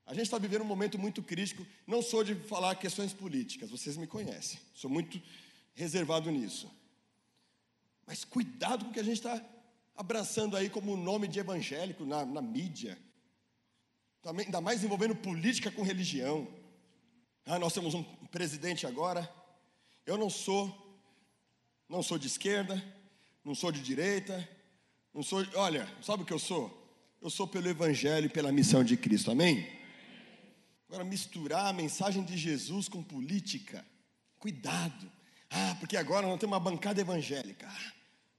A 0.06 0.14
gente 0.14 0.24
está 0.24 0.38
vivendo 0.38 0.62
um 0.62 0.66
momento 0.66 0.98
muito 0.98 1.22
crítico. 1.22 1.66
Não 1.86 2.02
sou 2.02 2.24
de 2.24 2.34
falar 2.34 2.74
questões 2.74 3.12
políticas, 3.12 3.70
vocês 3.70 3.96
me 3.96 4.06
conhecem. 4.06 4.58
Sou 4.74 4.90
muito 4.90 5.20
reservado 5.74 6.30
nisso. 6.30 6.70
Mas 8.06 8.24
cuidado 8.24 8.84
com 8.84 8.90
o 8.90 8.94
que 8.94 9.00
a 9.00 9.04
gente 9.04 9.18
está 9.18 9.40
abraçando 9.94 10.56
aí 10.56 10.70
como 10.70 10.96
nome 10.96 11.28
de 11.28 11.38
evangélico 11.38 12.04
na, 12.04 12.24
na 12.24 12.42
mídia. 12.42 12.98
Também, 14.22 14.46
ainda 14.46 14.60
mais 14.60 14.82
envolvendo 14.82 15.14
política 15.14 15.70
com 15.70 15.82
religião. 15.82 16.48
Ah, 17.46 17.58
nós 17.58 17.72
temos 17.72 17.94
um 17.94 18.02
presidente 18.32 18.86
agora. 18.86 19.32
Eu 20.04 20.16
não 20.16 20.28
sou, 20.28 20.98
não 21.88 22.02
sou 22.02 22.18
de 22.18 22.26
esquerda, 22.26 22.82
não 23.44 23.54
sou 23.54 23.70
de 23.70 23.80
direita, 23.80 24.48
não 25.12 25.22
sou. 25.22 25.44
Olha, 25.54 25.88
sabe 26.02 26.22
o 26.22 26.26
que 26.26 26.32
eu 26.32 26.38
sou? 26.38 26.76
Eu 27.20 27.28
sou 27.28 27.46
pelo 27.46 27.68
Evangelho 27.68 28.26
e 28.26 28.30
pela 28.30 28.50
missão 28.50 28.82
de 28.82 28.96
Cristo, 28.96 29.30
amém? 29.30 29.68
Agora, 30.88 31.04
misturar 31.04 31.66
a 31.66 31.72
mensagem 31.72 32.22
de 32.24 32.36
Jesus 32.36 32.88
com 32.88 33.02
política, 33.02 33.84
cuidado. 34.38 35.10
Ah, 35.50 35.76
porque 35.78 35.96
agora 35.96 36.26
não 36.26 36.38
tem 36.38 36.46
uma 36.46 36.60
bancada 36.60 37.00
evangélica. 37.00 37.68
Ah, 37.68 37.92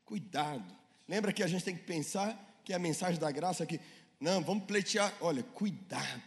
cuidado. 0.04 0.76
Lembra 1.08 1.32
que 1.32 1.44
a 1.44 1.48
gente 1.48 1.64
tem 1.64 1.76
que 1.76 1.84
pensar 1.84 2.38
que 2.64 2.74
a 2.74 2.80
mensagem 2.80 3.20
da 3.20 3.32
graça 3.32 3.64
aqui. 3.64 3.80
Não, 4.20 4.42
vamos 4.42 4.66
pleitear. 4.66 5.14
Olha, 5.20 5.44
cuidado. 5.44 6.22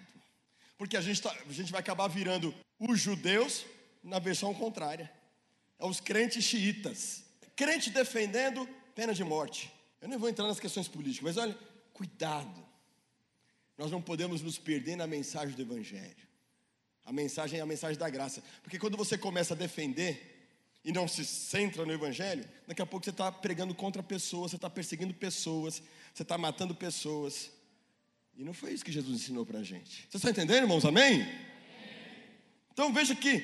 Porque 0.76 0.96
a 0.96 1.00
gente, 1.00 1.22
tá, 1.22 1.34
a 1.48 1.52
gente 1.52 1.72
vai 1.72 1.80
acabar 1.80 2.08
virando 2.08 2.54
os 2.78 3.00
judeus 3.00 3.64
na 4.02 4.18
versão 4.18 4.52
contrária. 4.52 5.10
É 5.78 5.86
os 5.86 6.00
crentes 6.00 6.44
xiitas. 6.44 7.24
Crente 7.56 7.90
defendendo 7.90 8.68
pena 8.94 9.14
de 9.14 9.24
morte. 9.24 9.72
Eu 10.04 10.08
nem 10.10 10.18
vou 10.18 10.28
entrar 10.28 10.46
nas 10.46 10.60
questões 10.60 10.86
políticas, 10.86 11.34
mas 11.34 11.42
olha, 11.42 11.58
cuidado. 11.94 12.62
Nós 13.78 13.90
não 13.90 14.02
podemos 14.02 14.42
nos 14.42 14.58
perder 14.58 14.96
na 14.96 15.06
mensagem 15.06 15.56
do 15.56 15.62
Evangelho. 15.62 16.28
A 17.06 17.10
mensagem 17.10 17.58
é 17.58 17.62
a 17.62 17.66
mensagem 17.66 17.98
da 17.98 18.10
graça. 18.10 18.42
Porque 18.62 18.78
quando 18.78 18.98
você 18.98 19.16
começa 19.16 19.54
a 19.54 19.56
defender 19.56 20.60
e 20.84 20.92
não 20.92 21.08
se 21.08 21.24
centra 21.24 21.86
no 21.86 21.92
Evangelho, 21.92 22.46
daqui 22.66 22.82
a 22.82 22.86
pouco 22.86 23.02
você 23.02 23.12
está 23.12 23.32
pregando 23.32 23.74
contra 23.74 24.02
pessoas, 24.02 24.50
você 24.50 24.56
está 24.56 24.68
perseguindo 24.68 25.14
pessoas, 25.14 25.82
você 26.12 26.22
está 26.22 26.36
matando 26.36 26.74
pessoas. 26.74 27.50
E 28.36 28.44
não 28.44 28.52
foi 28.52 28.74
isso 28.74 28.84
que 28.84 28.92
Jesus 28.92 29.22
ensinou 29.22 29.46
para 29.46 29.60
a 29.60 29.62
gente. 29.62 30.02
Vocês 30.02 30.16
estão 30.16 30.30
entendendo, 30.30 30.64
irmãos? 30.64 30.84
Amém? 30.84 31.26
Então 32.74 32.92
veja 32.92 33.14
que 33.14 33.42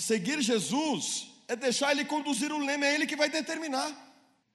seguir 0.00 0.40
Jesus 0.40 1.28
é 1.46 1.54
deixar 1.54 1.92
Ele 1.92 2.06
conduzir 2.06 2.50
o 2.50 2.58
leme, 2.58 2.86
é 2.86 2.94
Ele 2.94 3.06
que 3.06 3.16
vai 3.16 3.28
determinar. 3.28 4.05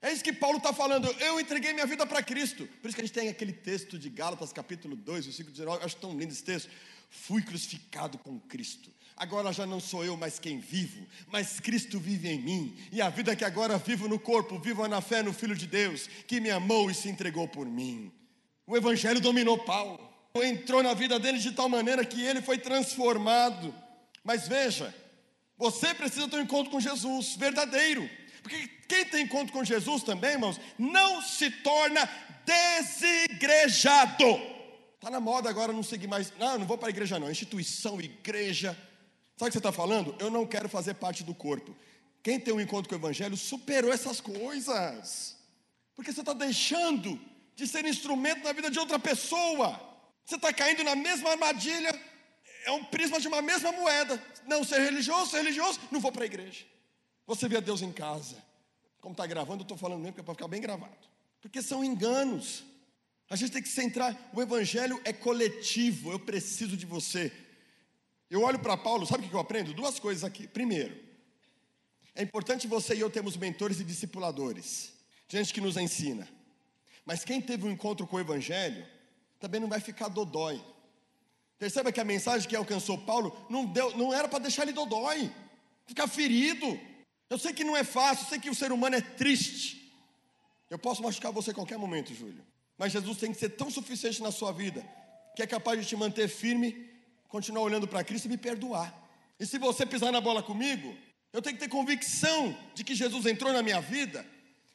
É 0.02 0.12
isso 0.12 0.24
que 0.24 0.34
Paulo 0.34 0.58
está 0.58 0.74
falando. 0.74 1.08
Eu 1.20 1.40
entreguei 1.40 1.74
minha 1.74 1.86
vida 1.86 2.08
para 2.08 2.24
Cristo. 2.24 2.68
Por 2.82 2.88
isso 2.88 2.96
que 2.96 3.02
a 3.02 3.06
gente 3.06 3.14
tem 3.14 3.30
aquele 3.30 3.54
texto 3.54 4.00
de 4.00 4.10
Gálatas, 4.10 4.52
capítulo 4.52 4.96
2, 4.96 5.26
versículo 5.26 5.52
19. 5.52 5.80
Eu 5.80 5.86
acho 5.86 5.96
tão 5.98 6.18
lindo 6.18 6.34
esse 6.34 6.44
texto. 6.44 6.70
Fui 7.10 7.42
crucificado 7.44 8.18
com 8.18 8.40
Cristo. 8.40 8.90
Agora 9.16 9.54
já 9.54 9.68
não 9.68 9.80
sou 9.80 10.04
eu 10.04 10.18
mais 10.18 10.40
quem 10.40 10.58
vivo, 10.58 11.06
mas 11.28 11.60
Cristo 11.60 12.00
vive 12.00 12.28
em 12.28 12.42
mim. 12.42 12.76
E 12.92 13.00
a 13.00 13.10
vida 13.10 13.36
que 13.36 13.46
agora 13.46 13.78
vivo 13.78 14.08
no 14.08 14.18
corpo, 14.18 14.58
vivo 14.58 14.88
na 14.88 15.02
fé 15.02 15.22
no 15.22 15.32
Filho 15.32 15.56
de 15.56 15.68
Deus, 15.68 16.10
que 16.26 16.40
me 16.40 16.50
amou 16.50 16.90
e 16.90 16.96
se 16.96 17.08
entregou 17.08 17.48
por 17.48 17.68
mim. 17.68 18.12
O 18.66 18.76
Evangelho 18.76 19.22
dominou 19.22 19.60
Paulo. 19.60 20.10
Entrou 20.34 20.82
na 20.82 20.96
vida 20.96 21.20
dele 21.20 21.38
de 21.38 21.52
tal 21.52 21.70
maneira 21.70 22.04
que 22.04 22.24
ele 22.24 22.42
foi 22.42 22.58
transformado. 22.58 23.72
Mas 24.24 24.48
veja, 24.48 24.96
você 25.58 25.94
precisa 25.94 26.28
ter 26.28 26.38
um 26.38 26.42
encontro 26.42 26.72
com 26.72 26.80
Jesus 26.80 27.36
verdadeiro. 27.36 28.10
Porque 28.42 28.68
quem 28.88 29.06
tem 29.06 29.24
encontro 29.24 29.54
com 29.54 29.64
Jesus 29.64 30.04
também, 30.04 30.32
irmãos, 30.32 30.60
não 30.78 31.22
se 31.22 31.50
torna 31.50 32.10
desigrejado. 32.46 34.26
Está 34.96 35.10
na 35.10 35.20
moda 35.20 35.50
agora 35.50 35.74
não 35.74 35.84
seguir 35.84 36.08
mais. 36.08 36.32
Não, 36.38 36.60
não 36.60 36.66
vou 36.66 36.78
para 36.78 36.90
a 36.90 36.92
igreja, 36.92 37.20
não. 37.20 37.32
Instituição, 37.32 38.00
igreja. 38.00 38.78
Sabe 39.38 39.48
o 39.50 39.52
que 39.52 39.54
você 39.54 39.58
está 39.58 39.72
falando? 39.72 40.16
Eu 40.20 40.30
não 40.30 40.46
quero 40.46 40.70
fazer 40.70 40.94
parte 40.96 41.24
do 41.24 41.34
corpo. 41.34 41.76
Quem 42.22 42.40
tem 42.40 42.54
um 42.54 42.62
encontro 42.62 42.88
com 42.88 42.96
o 42.96 42.98
Evangelho 42.98 43.36
superou 43.36 43.92
essas 43.92 44.22
coisas. 44.22 45.36
Porque 45.96 46.12
você 46.12 46.20
está 46.20 46.34
deixando 46.34 47.20
de 47.56 47.68
ser 47.68 47.86
instrumento 47.86 48.44
na 48.44 48.54
vida 48.54 48.70
de 48.70 48.78
outra 48.78 49.00
pessoa. 49.00 49.80
Você 50.26 50.36
está 50.36 50.54
caindo 50.54 50.84
na 50.84 50.96
mesma 50.96 51.32
armadilha. 51.32 52.00
É 52.66 52.72
um 52.72 52.84
prisma 52.84 53.20
de 53.20 53.28
uma 53.28 53.42
mesma 53.42 53.72
moeda. 53.72 54.22
Não 54.46 54.64
ser 54.64 54.82
religioso, 54.82 55.32
ser 55.32 55.38
religioso, 55.38 55.80
não 55.90 56.00
vou 56.00 56.12
para 56.12 56.24
a 56.24 56.26
igreja. 56.26 56.66
Você 57.26 57.48
vê 57.48 57.58
a 57.58 57.62
Deus 57.62 57.82
em 57.82 57.92
casa. 57.92 58.38
Como 59.00 59.14
está 59.14 59.26
gravando, 59.26 59.62
eu 59.62 59.64
estou 59.64 59.78
falando 59.78 60.00
mesmo, 60.00 60.14
porque 60.14 60.22
é 60.22 60.24
para 60.24 60.34
ficar 60.34 60.48
bem 60.48 60.62
gravado. 60.62 61.08
Porque 61.42 61.62
são 61.62 61.84
enganos. 61.84 62.64
A 63.30 63.36
gente 63.36 63.52
tem 63.52 63.62
que 63.62 63.70
centrar. 63.70 64.16
O 64.34 64.42
evangelho 64.42 65.00
é 65.04 65.14
coletivo. 65.14 66.12
Eu 66.12 66.20
preciso 66.20 66.78
de 66.78 66.86
você. 66.86 67.32
Eu 68.30 68.44
olho 68.44 68.60
para 68.60 68.78
Paulo, 68.78 69.06
sabe 69.06 69.26
o 69.26 69.30
que 69.30 69.36
eu 69.36 69.40
aprendo? 69.40 69.74
Duas 69.74 70.00
coisas 70.00 70.24
aqui. 70.24 70.48
Primeiro, 70.48 70.98
é 72.16 72.24
importante 72.24 72.68
você 72.68 72.96
e 72.96 73.00
eu 73.00 73.10
termos 73.10 73.38
mentores 73.38 73.80
e 73.80 73.84
discipuladores, 73.84 74.94
gente 75.28 75.54
que 75.54 75.62
nos 75.62 75.78
ensina. 75.78 76.28
Mas 77.06 77.24
quem 77.24 77.42
teve 77.42 77.66
um 77.66 77.72
encontro 77.72 78.06
com 78.06 78.18
o 78.18 78.20
Evangelho 78.20 78.86
também 79.40 79.60
não 79.60 79.68
vai 79.68 79.80
ficar 79.80 80.08
dodói. 80.08 80.64
Perceba 81.58 81.92
que 81.92 82.00
a 82.00 82.06
mensagem 82.06 82.48
que 82.48 82.56
alcançou 82.56 82.98
Paulo 82.98 83.36
não, 83.50 83.66
deu, 83.66 83.98
não 83.98 84.14
era 84.14 84.28
para 84.28 84.40
deixar 84.40 84.64
ele 84.64 84.72
dodói, 84.72 85.32
ficar 85.86 86.08
ferido. 86.08 86.80
Eu 87.32 87.38
sei 87.38 87.54
que 87.54 87.64
não 87.64 87.78
é 87.78 87.84
fácil, 87.86 88.26
eu 88.26 88.30
sei 88.30 88.40
que 88.40 88.50
o 88.50 88.54
ser 88.54 88.74
humano 88.74 88.98
é 88.98 89.00
triste. 89.00 89.90
Eu 90.70 90.78
posso 90.78 91.02
machucar 91.02 91.32
você 91.32 91.52
a 91.52 91.54
qualquer 91.54 91.78
momento, 91.78 92.14
Júlio. 92.14 92.46
Mas 92.78 92.92
Jesus 92.92 93.18
tem 93.20 93.32
que 93.32 93.40
ser 93.40 93.52
tão 93.52 93.72
suficiente 93.72 94.22
na 94.22 94.34
sua 94.34 94.52
vida 94.52 94.86
que 95.34 95.42
é 95.42 95.48
capaz 95.48 95.80
de 95.80 95.88
te 95.88 95.96
manter 95.96 96.28
firme, 96.28 96.90
continuar 97.30 97.64
olhando 97.64 97.88
para 97.88 98.04
Cristo 98.04 98.26
e 98.26 98.28
me 98.28 98.36
perdoar. 98.36 98.94
E 99.40 99.46
se 99.46 99.58
você 99.58 99.86
pisar 99.86 100.12
na 100.12 100.20
bola 100.20 100.44
comigo, 100.44 100.94
eu 101.32 101.42
tenho 101.42 101.56
que 101.56 101.62
ter 101.62 101.70
convicção 101.70 102.54
de 102.76 102.84
que 102.84 102.94
Jesus 102.94 103.26
entrou 103.26 103.54
na 103.54 103.64
minha 103.64 103.80
vida 103.80 104.26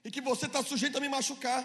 e 0.02 0.10
que 0.10 0.22
você 0.22 0.46
está 0.46 0.62
sujeito 0.62 0.96
a 0.96 1.00
me 1.00 1.10
machucar. 1.10 1.62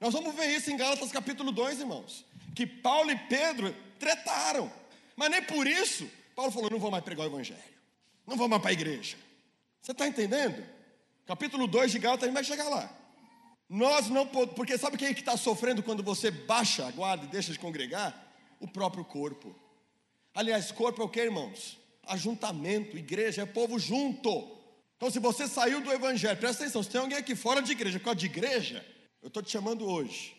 Nós 0.00 0.12
vamos 0.12 0.34
ver 0.34 0.48
isso 0.48 0.68
em 0.68 0.76
Gálatas 0.76 1.12
capítulo 1.12 1.52
2, 1.52 1.78
irmãos. 1.78 2.24
Que 2.56 2.66
Paulo 2.66 3.08
e 3.08 3.16
Pedro 3.16 3.72
tretaram. 4.00 4.68
Mas 5.14 5.30
nem 5.30 5.44
por 5.44 5.64
isso, 5.64 6.10
Paulo 6.34 6.50
falou: 6.50 6.70
não 6.70 6.80
vou 6.80 6.90
mais 6.90 7.04
pregar 7.04 7.24
o 7.24 7.30
Evangelho. 7.30 7.62
Não 8.26 8.36
vou 8.36 8.48
mais 8.48 8.60
para 8.60 8.72
a 8.72 8.72
igreja. 8.72 9.16
Você 9.84 9.92
está 9.92 10.08
entendendo? 10.08 10.64
Capítulo 11.26 11.66
2 11.66 11.92
de 11.92 11.98
Gálatas, 11.98 12.24
a 12.24 12.26
gente 12.28 12.34
vai 12.34 12.42
chegar 12.42 12.70
lá. 12.70 12.90
Nós 13.68 14.08
não 14.08 14.26
podemos, 14.26 14.54
porque 14.54 14.78
sabe 14.78 14.96
quem 14.96 15.08
é 15.08 15.12
que 15.12 15.20
está 15.20 15.36
sofrendo 15.36 15.82
quando 15.82 16.02
você 16.02 16.30
baixa 16.30 16.86
a 16.86 16.90
guarda 16.90 17.26
e 17.26 17.28
deixa 17.28 17.52
de 17.52 17.58
congregar? 17.58 18.34
O 18.58 18.66
próprio 18.66 19.04
corpo. 19.04 19.54
Aliás, 20.34 20.72
corpo 20.72 21.02
é 21.02 21.04
o 21.04 21.08
que, 21.08 21.20
irmãos? 21.20 21.78
Ajuntamento, 22.04 22.96
igreja, 22.96 23.42
é 23.42 23.46
povo 23.46 23.78
junto. 23.78 24.58
Então, 24.96 25.10
se 25.10 25.18
você 25.18 25.46
saiu 25.46 25.82
do 25.82 25.92
evangelho, 25.92 26.40
presta 26.40 26.62
atenção, 26.62 26.82
se 26.82 26.88
tem 26.88 27.02
alguém 27.02 27.18
aqui 27.18 27.36
fora 27.36 27.60
de 27.60 27.72
igreja, 27.72 27.98
por 27.98 28.06
causa 28.06 28.20
de 28.20 28.24
igreja, 28.24 28.82
eu 29.20 29.28
estou 29.28 29.42
te 29.42 29.50
chamando 29.50 29.84
hoje 29.84 30.34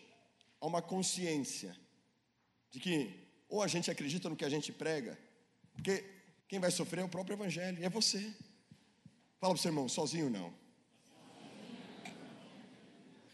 a 0.60 0.66
uma 0.66 0.82
consciência 0.82 1.76
de 2.72 2.80
que 2.80 3.28
ou 3.48 3.62
a 3.62 3.68
gente 3.68 3.92
acredita 3.92 4.28
no 4.28 4.34
que 4.34 4.44
a 4.44 4.50
gente 4.50 4.72
prega, 4.72 5.16
porque 5.72 6.04
quem 6.48 6.58
vai 6.58 6.72
sofrer 6.72 7.02
é 7.02 7.04
o 7.04 7.08
próprio 7.08 7.36
evangelho, 7.36 7.78
é 7.80 7.88
você. 7.88 8.34
Fala 9.40 9.52
para 9.52 9.58
o 9.58 9.62
seu 9.62 9.70
irmão, 9.70 9.88
sozinho 9.88 10.30
não. 10.30 10.52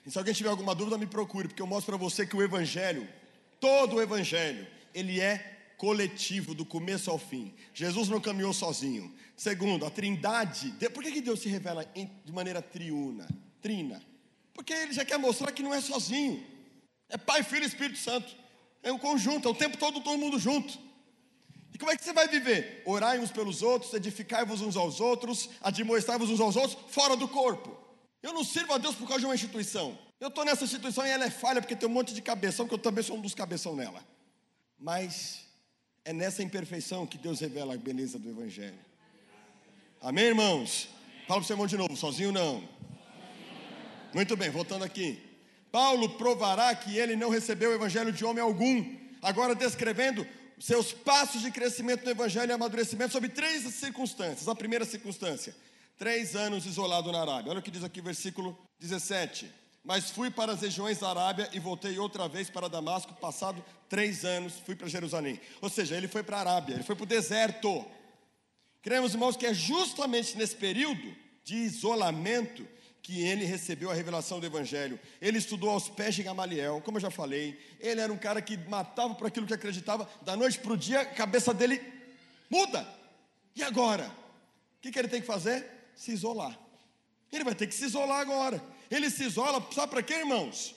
E 0.05 0.11
se 0.11 0.19
alguém 0.19 0.35
tiver 0.35 0.51
alguma 0.51 0.75
dúvida, 0.75 0.99
me 0.99 1.07
procure, 1.07 1.49
porque 1.49 1.63
eu 1.63 1.67
mostro 1.67 1.93
para 1.93 2.05
você 2.05 2.27
que 2.27 2.37
o 2.37 2.43
Evangelho, 2.43 3.09
todo 3.61 3.97
o 3.97 4.03
Evangelho, 4.03 4.67
ele 4.93 5.21
é 5.21 5.53
coletivo, 5.79 6.55
do 6.55 6.65
começo 6.65 7.11
ao 7.11 7.19
fim. 7.19 7.55
Jesus 7.75 8.09
não 8.09 8.21
caminhou 8.21 8.53
sozinho. 8.53 9.13
Segundo, 9.37 9.85
a 9.85 9.91
trindade. 9.91 10.73
Por 10.93 11.03
que 11.03 11.21
Deus 11.21 11.41
se 11.41 11.49
revela 11.49 11.85
de 11.85 12.33
maneira 12.33 12.63
triuna? 12.63 13.29
Trina. 13.61 14.03
Porque 14.55 14.73
ele 14.73 14.93
já 14.93 15.05
quer 15.05 15.19
mostrar 15.19 15.51
que 15.53 15.63
não 15.63 15.73
é 15.75 15.81
sozinho. 15.81 16.45
É 17.09 17.17
Pai, 17.17 17.43
Filho 17.43 17.65
e 17.65 17.67
Espírito 17.67 17.99
Santo. 17.99 18.35
É 18.83 18.93
um 18.93 18.99
conjunto, 18.99 19.49
é 19.49 19.51
o 19.51 19.55
tempo 19.55 19.77
todo 19.77 20.01
todo 20.01 20.19
mundo 20.19 20.39
junto. 20.39 20.79
E 21.75 21.79
como 21.79 21.91
é 21.91 21.97
que 21.97 22.05
você 22.05 22.13
vai 22.13 22.29
viver? 22.29 22.83
Orai 22.85 23.19
uns 23.19 23.31
pelos 23.31 23.63
outros, 23.63 23.95
edificai-vos 23.95 24.61
uns 24.61 24.77
aos 24.77 25.01
outros, 25.01 25.49
admoestai-vos 25.63 26.29
uns 26.31 26.41
aos 26.41 26.57
outros, 26.57 26.79
fora 26.89 27.17
do 27.17 27.27
corpo. 27.27 27.77
Eu 28.23 28.33
não 28.33 28.45
sirvo 28.45 28.75
a 28.75 28.79
Deus 28.79 28.95
por 28.95 29.07
causa 29.07 29.21
de 29.21 29.27
uma 29.27 29.35
instituição. 29.35 29.99
Eu 30.21 30.29
estou 30.29 30.45
nessa 30.45 30.65
instituição 30.65 31.05
e 31.07 31.11
ela 31.11 31.25
é 31.25 31.31
falha 31.31 31.61
porque 31.61 31.75
tem 31.75 31.89
um 31.89 31.93
monte 31.93 32.15
de 32.15 32.23
cabeção, 32.23 32.69
que 32.69 32.75
eu 32.75 32.79
também 32.79 33.03
sou 33.03 33.17
um 33.17 33.21
dos 33.21 33.35
cabeção 33.35 33.75
nela. 33.75 34.05
Mas 34.79 35.47
é 36.05 36.13
nessa 36.13 36.43
imperfeição 36.43 37.07
que 37.07 37.19
Deus 37.19 37.41
revela 37.41 37.75
a 37.75 37.77
beleza 37.77 38.19
do 38.19 38.29
Evangelho. 38.29 38.79
Amém, 40.01 40.27
irmãos? 40.27 40.89
Fala 41.27 41.41
para 41.41 41.45
o 41.45 41.45
seu 41.45 41.55
irmão 41.55 41.67
de 41.67 41.77
novo, 41.77 41.97
sozinho 41.97 42.33
não. 42.33 42.69
Muito 44.13 44.37
bem, 44.37 44.51
voltando 44.51 44.85
aqui. 44.85 45.19
Paulo 45.71 46.11
provará 46.11 46.75
que 46.75 46.99
ele 46.99 47.17
não 47.17 47.31
recebeu 47.31 47.71
o 47.71 47.75
evangelho 47.75 48.13
de 48.13 48.25
homem 48.25 48.43
algum, 48.43 48.85
agora 49.23 49.55
descrevendo 49.55 50.27
seus 50.63 50.93
passos 50.93 51.43
de 51.43 51.51
crescimento 51.51 52.05
no 52.05 52.11
evangelho 52.13 52.51
e 52.51 52.53
amadurecimento 52.53 53.13
sobre 53.13 53.29
três 53.29 53.65
circunstâncias. 53.75 54.47
A 54.47 54.55
primeira 54.55 54.85
circunstância, 54.85 55.57
três 55.99 56.37
anos 56.37 56.67
isolado 56.67 57.11
na 57.11 57.21
Arábia. 57.21 57.51
Olha 57.51 57.59
o 57.59 57.63
que 57.63 57.71
diz 57.71 57.83
aqui, 57.83 58.01
versículo 58.01 58.57
17. 58.79 59.53
Mas 59.85 60.11
fui 60.11 60.31
para 60.31 60.53
as 60.53 60.61
regiões 60.61 61.01
da 61.01 61.11
Arábia 61.11 61.51
e 61.53 61.59
voltei 61.59 61.99
outra 61.99 62.29
vez 62.29 62.49
para 62.49 62.69
Damasco, 62.69 63.13
passado 63.15 63.63
três 63.89 64.25
anos, 64.25 64.55
fui 64.65 64.77
para 64.77 64.87
Jerusalém. 64.87 65.41
Ou 65.61 65.69
seja, 65.69 65.97
ele 65.97 66.07
foi 66.07 66.23
para 66.23 66.37
a 66.37 66.41
Arábia, 66.41 66.75
ele 66.75 66.85
foi 66.85 66.95
para 66.95 67.03
o 67.03 67.07
deserto. 67.07 67.85
Cremos, 68.83 69.15
irmãos, 69.15 69.37
que 69.37 69.47
é 69.47 69.53
justamente 69.53 70.39
nesse 70.39 70.55
período 70.55 71.13
de 71.43 71.57
isolamento 71.57 72.65
que 73.03 73.21
ele 73.21 73.45
recebeu 73.45 73.91
a 73.91 73.95
revelação 73.95 74.39
do 74.39 74.47
Evangelho. 74.47 74.99
Ele 75.21 75.37
estudou 75.37 75.71
aos 75.71 75.89
pés 75.89 76.15
de 76.15 76.23
Gamaliel, 76.23 76.81
como 76.85 76.99
eu 76.99 77.03
já 77.03 77.11
falei. 77.11 77.59
Ele 77.81 78.01
era 78.01 78.13
um 78.13 78.17
cara 78.17 78.41
que 78.41 78.57
matava 78.57 79.15
por 79.17 79.27
aquilo 79.27 79.47
que 79.47 79.53
acreditava. 79.53 80.09
Da 80.23 80.37
noite 80.37 80.61
para 80.61 80.73
o 80.73 80.77
dia, 80.77 81.01
a 81.01 81.07
cabeça 81.07 81.53
dele 81.53 81.83
muda. 82.49 82.87
E 83.57 83.63
agora? 83.63 84.07
O 84.07 84.81
que, 84.81 84.93
que 84.93 84.99
ele 84.99 85.09
tem 85.09 85.21
que 85.21 85.27
fazer? 85.27 85.69
Se 85.97 86.13
isolar. 86.13 86.57
Ele 87.33 87.43
vai 87.43 87.55
ter 87.57 87.67
que 87.67 87.75
se 87.75 87.85
isolar 87.85 88.21
agora. 88.21 88.63
Ele 88.89 89.11
se 89.11 89.25
isola, 89.25 89.67
sabe 89.73 89.91
para 89.91 90.03
quê, 90.03 90.15
irmãos? 90.15 90.75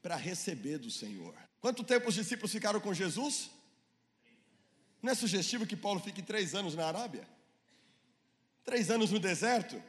Para 0.00 0.14
receber 0.14 0.78
do 0.78 0.90
Senhor. 0.90 1.34
Quanto 1.60 1.82
tempo 1.82 2.08
os 2.08 2.14
discípulos 2.14 2.52
ficaram 2.52 2.78
com 2.78 2.94
Jesus? 2.94 3.50
Não 5.02 5.10
é 5.10 5.14
sugestivo 5.16 5.66
que 5.66 5.76
Paulo 5.76 5.98
fique 5.98 6.22
três 6.22 6.54
anos 6.54 6.76
na 6.76 6.86
Arábia? 6.86 7.26
Três 8.64 8.88
anos 8.88 9.10
no 9.10 9.18
deserto? 9.18 9.82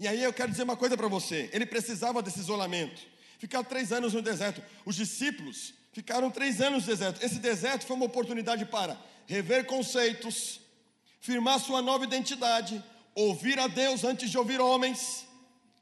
E 0.00 0.06
aí 0.06 0.22
eu 0.22 0.32
quero 0.32 0.50
dizer 0.50 0.62
uma 0.62 0.76
coisa 0.76 0.96
para 0.96 1.08
você: 1.08 1.50
ele 1.52 1.66
precisava 1.66 2.22
desse 2.22 2.38
isolamento. 2.40 3.00
Ficar 3.38 3.62
três 3.64 3.92
anos 3.92 4.14
no 4.14 4.22
deserto. 4.22 4.62
Os 4.84 4.96
discípulos 4.96 5.74
ficaram 5.92 6.30
três 6.30 6.60
anos 6.60 6.84
no 6.84 6.90
deserto. 6.90 7.24
Esse 7.24 7.38
deserto 7.38 7.86
foi 7.86 7.96
uma 7.96 8.06
oportunidade 8.06 8.64
para 8.66 8.98
rever 9.26 9.64
conceitos, 9.64 10.60
firmar 11.20 11.60
sua 11.60 11.82
nova 11.82 12.04
identidade, 12.04 12.82
ouvir 13.14 13.58
a 13.58 13.66
Deus 13.66 14.04
antes 14.04 14.30
de 14.30 14.38
ouvir 14.38 14.60
homens 14.60 15.26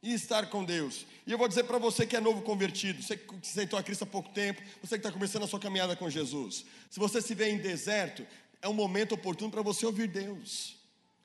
e 0.02 0.12
estar 0.12 0.46
com 0.48 0.64
Deus. 0.64 1.06
E 1.26 1.32
eu 1.32 1.38
vou 1.38 1.48
dizer 1.48 1.64
para 1.64 1.78
você 1.78 2.06
que 2.06 2.16
é 2.16 2.20
novo 2.20 2.42
convertido, 2.42 3.02
você 3.02 3.16
que 3.16 3.34
aceitou 3.42 3.78
a 3.78 3.82
Cristo 3.82 4.02
há 4.02 4.06
pouco 4.06 4.30
tempo, 4.30 4.62
você 4.82 4.96
que 4.96 5.06
está 5.06 5.10
começando 5.10 5.42
a 5.44 5.46
sua 5.46 5.58
caminhada 5.58 5.96
com 5.96 6.08
Jesus. 6.08 6.64
Se 6.90 6.98
você 6.98 7.20
se 7.20 7.34
vê 7.34 7.50
em 7.50 7.58
deserto, 7.58 8.26
é 8.62 8.68
um 8.68 8.74
momento 8.74 9.14
oportuno 9.14 9.50
para 9.50 9.62
você 9.62 9.84
ouvir 9.84 10.08
Deus, 10.08 10.76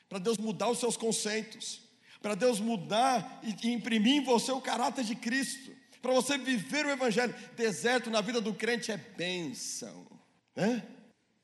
para 0.09 0.19
Deus 0.19 0.37
mudar 0.37 0.69
os 0.69 0.79
seus 0.79 0.97
conceitos 0.97 1.90
para 2.21 2.35
Deus 2.35 2.59
mudar 2.59 3.41
e, 3.41 3.71
imprimir 3.71 4.15
em 4.17 4.23
você 4.23 4.51
o 4.51 4.61
caráter 4.61 5.03
de 5.03 5.15
Cristo, 5.15 5.75
para 6.01 6.13
você 6.13 6.37
viver 6.37 6.85
o 6.85 6.91
Evangelho. 6.91 7.33
Deserto 7.55 8.09
na 8.09 8.21
vida 8.21 8.39
do 8.39 8.53
crente 8.53 8.91
é 8.91 8.97
bênção. 8.97 10.05
Né? 10.55 10.83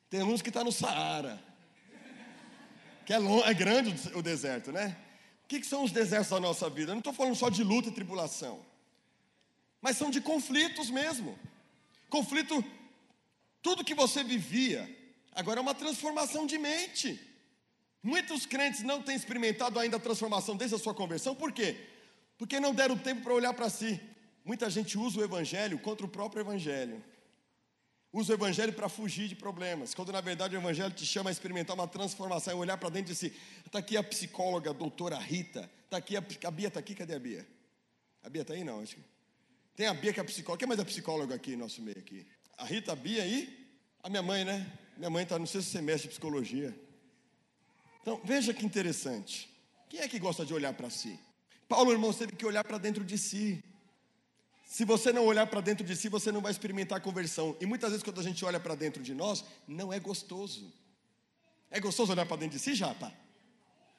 Tem 0.09 0.23
uns 0.23 0.41
que 0.41 0.49
estão 0.49 0.61
tá 0.61 0.65
no 0.65 0.71
Saara, 0.71 1.41
que 3.05 3.13
é, 3.13 3.17
é 3.17 3.53
grande 3.53 3.95
o 4.13 4.21
deserto, 4.21 4.71
né? 4.71 4.97
O 5.43 5.47
que, 5.47 5.61
que 5.61 5.65
são 5.65 5.83
os 5.83 5.91
desertos 5.91 6.29
da 6.29 6.39
nossa 6.39 6.69
vida? 6.69 6.91
Eu 6.91 6.95
não 6.95 6.99
estou 6.99 7.13
falando 7.13 7.35
só 7.35 7.49
de 7.49 7.63
luta 7.63 7.89
e 7.89 7.93
tribulação, 7.93 8.65
mas 9.81 9.97
são 9.97 10.11
de 10.11 10.19
conflitos 10.19 10.89
mesmo. 10.89 11.37
Conflito, 12.09 12.63
tudo 13.61 13.83
que 13.83 13.95
você 13.95 14.23
vivia, 14.23 14.89
agora 15.33 15.59
é 15.59 15.61
uma 15.61 15.73
transformação 15.73 16.45
de 16.45 16.57
mente. 16.57 17.26
Muitos 18.07 18.45
crentes 18.45 18.83
não 18.83 19.01
têm 19.01 19.17
experimentado 19.17 19.77
ainda 19.77 19.97
a 19.97 19.99
transformação 19.99 20.55
desde 20.55 20.73
a 20.77 20.79
sua 20.79 20.93
conversão, 20.93 21.35
por 21.35 21.51
quê? 21.51 21.75
Porque 22.37 22.57
não 22.57 22.73
deram 22.73 22.97
tempo 22.97 23.21
para 23.21 23.33
olhar 23.33 23.53
para 23.53 23.69
si. 23.69 23.99
Muita 24.45 24.69
gente 24.69 24.97
usa 24.97 25.19
o 25.19 25.23
evangelho 25.25 25.77
contra 25.77 26.05
o 26.05 26.09
próprio 26.09 26.39
evangelho. 26.39 27.03
Usa 28.13 28.31
o 28.31 28.35
evangelho 28.37 28.71
para 28.71 28.87
fugir 28.87 29.27
de 29.27 29.35
problemas, 29.35 29.93
quando 29.93 30.13
na 30.13 30.21
verdade 30.21 30.55
o 30.55 30.57
evangelho 30.57 30.93
te 30.93 31.05
chama 31.05 31.29
a 31.29 31.33
experimentar 31.33 31.75
uma 31.75 31.85
transformação, 31.85 32.53
e 32.53 32.55
olhar 32.55 32.77
para 32.77 32.87
dentro 32.87 33.11
de 33.11 33.19
si. 33.19 33.33
Está 33.65 33.79
aqui 33.79 33.97
a 33.97 34.03
psicóloga, 34.03 34.69
a 34.69 34.73
doutora 34.73 35.17
Rita. 35.17 35.69
Está 35.83 35.97
aqui 35.97 36.15
a, 36.15 36.23
a 36.45 36.51
Bia, 36.51 36.69
está 36.69 36.79
aqui, 36.79 36.95
cadê 36.95 37.13
a 37.13 37.19
Bia? 37.19 37.45
A 38.23 38.29
Bia 38.29 38.43
está 38.43 38.53
aí? 38.53 38.63
Não, 38.63 38.79
acho 38.79 38.95
que. 38.95 39.01
Tem 39.75 39.85
a 39.85 39.93
Bia 39.93 40.13
que 40.13 40.19
é 40.21 40.23
psicóloga. 40.23 40.59
Quem 40.59 40.67
mais 40.69 40.79
é 40.79 40.85
psicóloga 40.85 41.35
aqui 41.35 41.57
no 41.57 41.63
nosso 41.63 41.81
meio 41.81 41.99
aqui? 41.99 42.25
A 42.57 42.63
Rita, 42.63 42.93
a 42.93 42.95
Bia 42.95 43.21
aí? 43.21 43.67
A 44.01 44.09
minha 44.09 44.23
mãe, 44.23 44.45
né? 44.45 44.65
Minha 44.95 45.09
mãe 45.09 45.23
está 45.23 45.37
no 45.37 45.45
sexto 45.45 45.69
semestre 45.69 46.03
de 46.03 46.11
psicologia. 46.11 46.86
Então, 48.07 48.21
veja 48.23 48.53
que 48.53 48.65
interessante. 48.65 49.49
Quem 49.89 49.99
é 49.99 50.07
que 50.07 50.17
gosta 50.17 50.45
de 50.45 50.53
olhar 50.53 50.71
para 50.71 50.89
si? 50.89 51.19
Paulo, 51.67 51.91
irmão, 51.91 52.13
teve 52.13 52.37
que 52.37 52.45
olhar 52.45 52.63
para 52.63 52.77
dentro 52.77 53.03
de 53.03 53.17
si. 53.17 53.61
Se 54.65 54.85
você 54.85 55.11
não 55.11 55.25
olhar 55.25 55.45
para 55.45 55.59
dentro 55.59 55.85
de 55.85 55.93
si, 55.93 56.07
você 56.07 56.31
não 56.31 56.39
vai 56.39 56.53
experimentar 56.53 56.99
a 56.99 57.01
conversão. 57.01 57.57
E 57.59 57.65
muitas 57.65 57.89
vezes, 57.89 58.03
quando 58.03 58.21
a 58.21 58.23
gente 58.23 58.45
olha 58.45 58.61
para 58.61 58.75
dentro 58.75 59.03
de 59.03 59.13
nós, 59.13 59.43
não 59.67 59.91
é 59.91 59.99
gostoso. 59.99 60.73
É 61.69 61.81
gostoso 61.81 62.13
olhar 62.13 62.25
para 62.25 62.37
dentro 62.37 62.57
de 62.57 62.63
si, 62.63 62.75
Japa? 62.75 63.11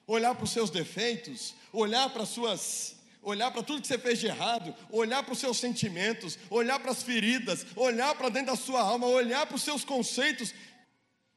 Olhar 0.06 0.34
para 0.34 0.44
os 0.44 0.52
seus 0.52 0.70
defeitos, 0.70 1.54
olhar 1.70 2.08
para 2.08 2.24
suas. 2.24 2.96
Olhar 3.20 3.50
para 3.50 3.62
tudo 3.62 3.82
que 3.82 3.88
você 3.88 3.98
fez 3.98 4.18
de 4.18 4.26
errado, 4.28 4.74
olhar 4.90 5.22
para 5.22 5.34
os 5.34 5.38
seus 5.38 5.58
sentimentos, 5.58 6.38
olhar 6.48 6.80
para 6.80 6.92
as 6.92 7.02
feridas, 7.02 7.66
olhar 7.76 8.14
para 8.14 8.30
dentro 8.30 8.52
da 8.52 8.56
sua 8.56 8.80
alma, 8.80 9.06
olhar 9.06 9.46
para 9.46 9.56
os 9.56 9.62
seus 9.62 9.84
conceitos. 9.84 10.54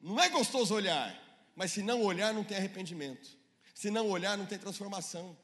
Não 0.00 0.18
é 0.18 0.30
gostoso 0.30 0.74
olhar. 0.74 1.21
Mas 1.54 1.72
se 1.72 1.82
não 1.82 2.02
olhar, 2.02 2.32
não 2.32 2.44
tem 2.44 2.56
arrependimento. 2.56 3.36
Se 3.74 3.90
não 3.90 4.08
olhar, 4.08 4.36
não 4.38 4.46
tem 4.46 4.58
transformação. 4.58 5.36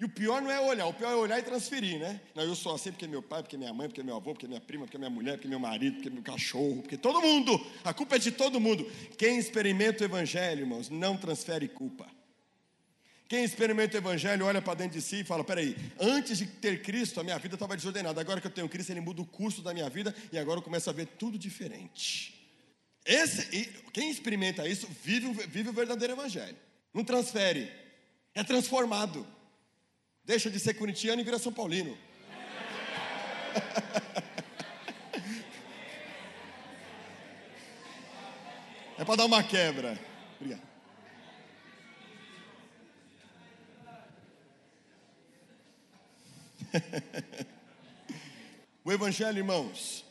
E 0.00 0.04
o 0.06 0.08
pior 0.08 0.40
não 0.40 0.50
é 0.50 0.58
olhar, 0.58 0.86
o 0.86 0.94
pior 0.94 1.12
é 1.12 1.14
olhar 1.14 1.38
e 1.38 1.42
transferir, 1.42 1.98
né? 1.98 2.22
Não, 2.34 2.42
eu 2.42 2.54
sou 2.54 2.74
assim 2.74 2.90
porque 2.90 3.06
meu 3.06 3.22
pai, 3.22 3.42
porque 3.42 3.58
minha 3.58 3.72
mãe, 3.74 3.86
porque 3.86 4.02
meu 4.02 4.16
avô, 4.16 4.32
porque 4.32 4.48
minha 4.48 4.60
prima, 4.60 4.86
porque 4.86 4.96
minha 4.96 5.10
mulher, 5.10 5.34
porque 5.34 5.46
meu 5.46 5.60
marido, 5.60 5.96
porque 5.96 6.08
meu 6.08 6.22
cachorro, 6.22 6.80
porque 6.80 6.96
todo 6.96 7.20
mundo. 7.20 7.60
A 7.84 7.92
culpa 7.92 8.16
é 8.16 8.18
de 8.18 8.30
todo 8.30 8.58
mundo. 8.58 8.90
Quem 9.18 9.36
experimenta 9.36 10.02
o 10.02 10.06
evangelho, 10.06 10.60
irmãos, 10.60 10.88
não 10.88 11.18
transfere 11.18 11.68
culpa. 11.68 12.06
Quem 13.28 13.44
experimenta 13.44 13.94
o 13.94 14.00
evangelho 14.00 14.46
olha 14.46 14.62
para 14.62 14.72
dentro 14.72 14.98
de 14.98 15.04
si 15.04 15.20
e 15.20 15.24
fala: 15.24 15.44
peraí, 15.44 15.76
antes 16.00 16.38
de 16.38 16.46
ter 16.46 16.80
Cristo, 16.80 17.20
a 17.20 17.22
minha 17.22 17.38
vida 17.38 17.56
estava 17.56 17.76
desordenada. 17.76 18.22
Agora 18.22 18.40
que 18.40 18.46
eu 18.46 18.50
tenho 18.50 18.70
Cristo, 18.70 18.90
Ele 18.92 19.02
muda 19.02 19.20
o 19.20 19.26
curso 19.26 19.60
da 19.60 19.74
minha 19.74 19.90
vida 19.90 20.14
e 20.32 20.38
agora 20.38 20.60
eu 20.60 20.62
começo 20.62 20.88
a 20.88 20.94
ver 20.94 21.08
tudo 21.18 21.38
diferente. 21.38 22.39
Esse, 23.10 23.66
quem 23.92 24.08
experimenta 24.08 24.66
isso 24.68 24.86
vive, 25.02 25.32
vive 25.48 25.70
o 25.70 25.72
verdadeiro 25.72 26.12
evangelho. 26.12 26.56
Não 26.94 27.02
transfere, 27.02 27.68
é 28.32 28.44
transformado. 28.44 29.26
Deixa 30.24 30.48
de 30.48 30.60
ser 30.60 30.74
corintiano 30.74 31.20
e 31.20 31.24
vira 31.24 31.36
São 31.36 31.52
Paulino. 31.52 31.98
é 38.96 39.04
para 39.04 39.16
dar 39.16 39.24
uma 39.24 39.42
quebra. 39.42 39.98
Obrigado. 40.36 40.70
o 48.84 48.92
Evangelho, 48.92 49.38
irmãos, 49.38 50.04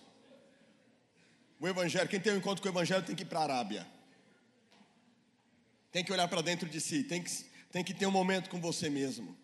o 1.60 1.68
Evangelho, 1.68 2.08
quem 2.08 2.20
tem 2.20 2.32
um 2.32 2.38
encontro 2.38 2.62
com 2.62 2.70
o 2.70 2.72
Evangelho 2.72 3.06
tem 3.06 3.16
que 3.16 3.24
ir 3.24 3.26
para 3.26 3.40
a 3.40 3.44
Arábia. 3.44 3.86
Tem 5.92 6.04
que 6.04 6.14
olhar 6.14 6.28
para 6.28 6.42
dentro 6.42 6.70
de 6.70 6.80
si, 6.80 7.04
tem 7.04 7.22
que, 7.22 7.32
tem 7.72 7.84
que 7.84 7.94
ter 7.94 8.06
um 8.06 8.12
momento 8.12 8.50
com 8.50 8.62
você 8.62 8.90
mesmo. 8.90 9.38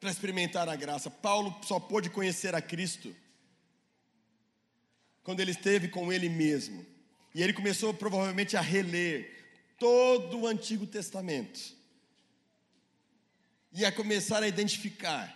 Para 0.00 0.10
experimentar 0.10 0.68
a 0.68 0.76
graça. 0.76 1.10
Paulo 1.10 1.54
só 1.64 1.78
pôde 1.78 2.08
conhecer 2.08 2.54
a 2.54 2.62
Cristo 2.62 3.14
quando 5.22 5.40
ele 5.40 5.50
esteve 5.50 5.88
com 5.88 6.10
ele 6.10 6.30
mesmo. 6.30 6.86
E 7.34 7.42
ele 7.42 7.52
começou 7.52 7.92
provavelmente 7.92 8.56
a 8.56 8.60
reler 8.62 9.30
todo 9.78 10.40
o 10.40 10.46
Antigo 10.46 10.86
Testamento. 10.86 11.76
E 13.70 13.84
a 13.84 13.92
começar 13.92 14.42
a 14.42 14.48
identificar 14.48 15.34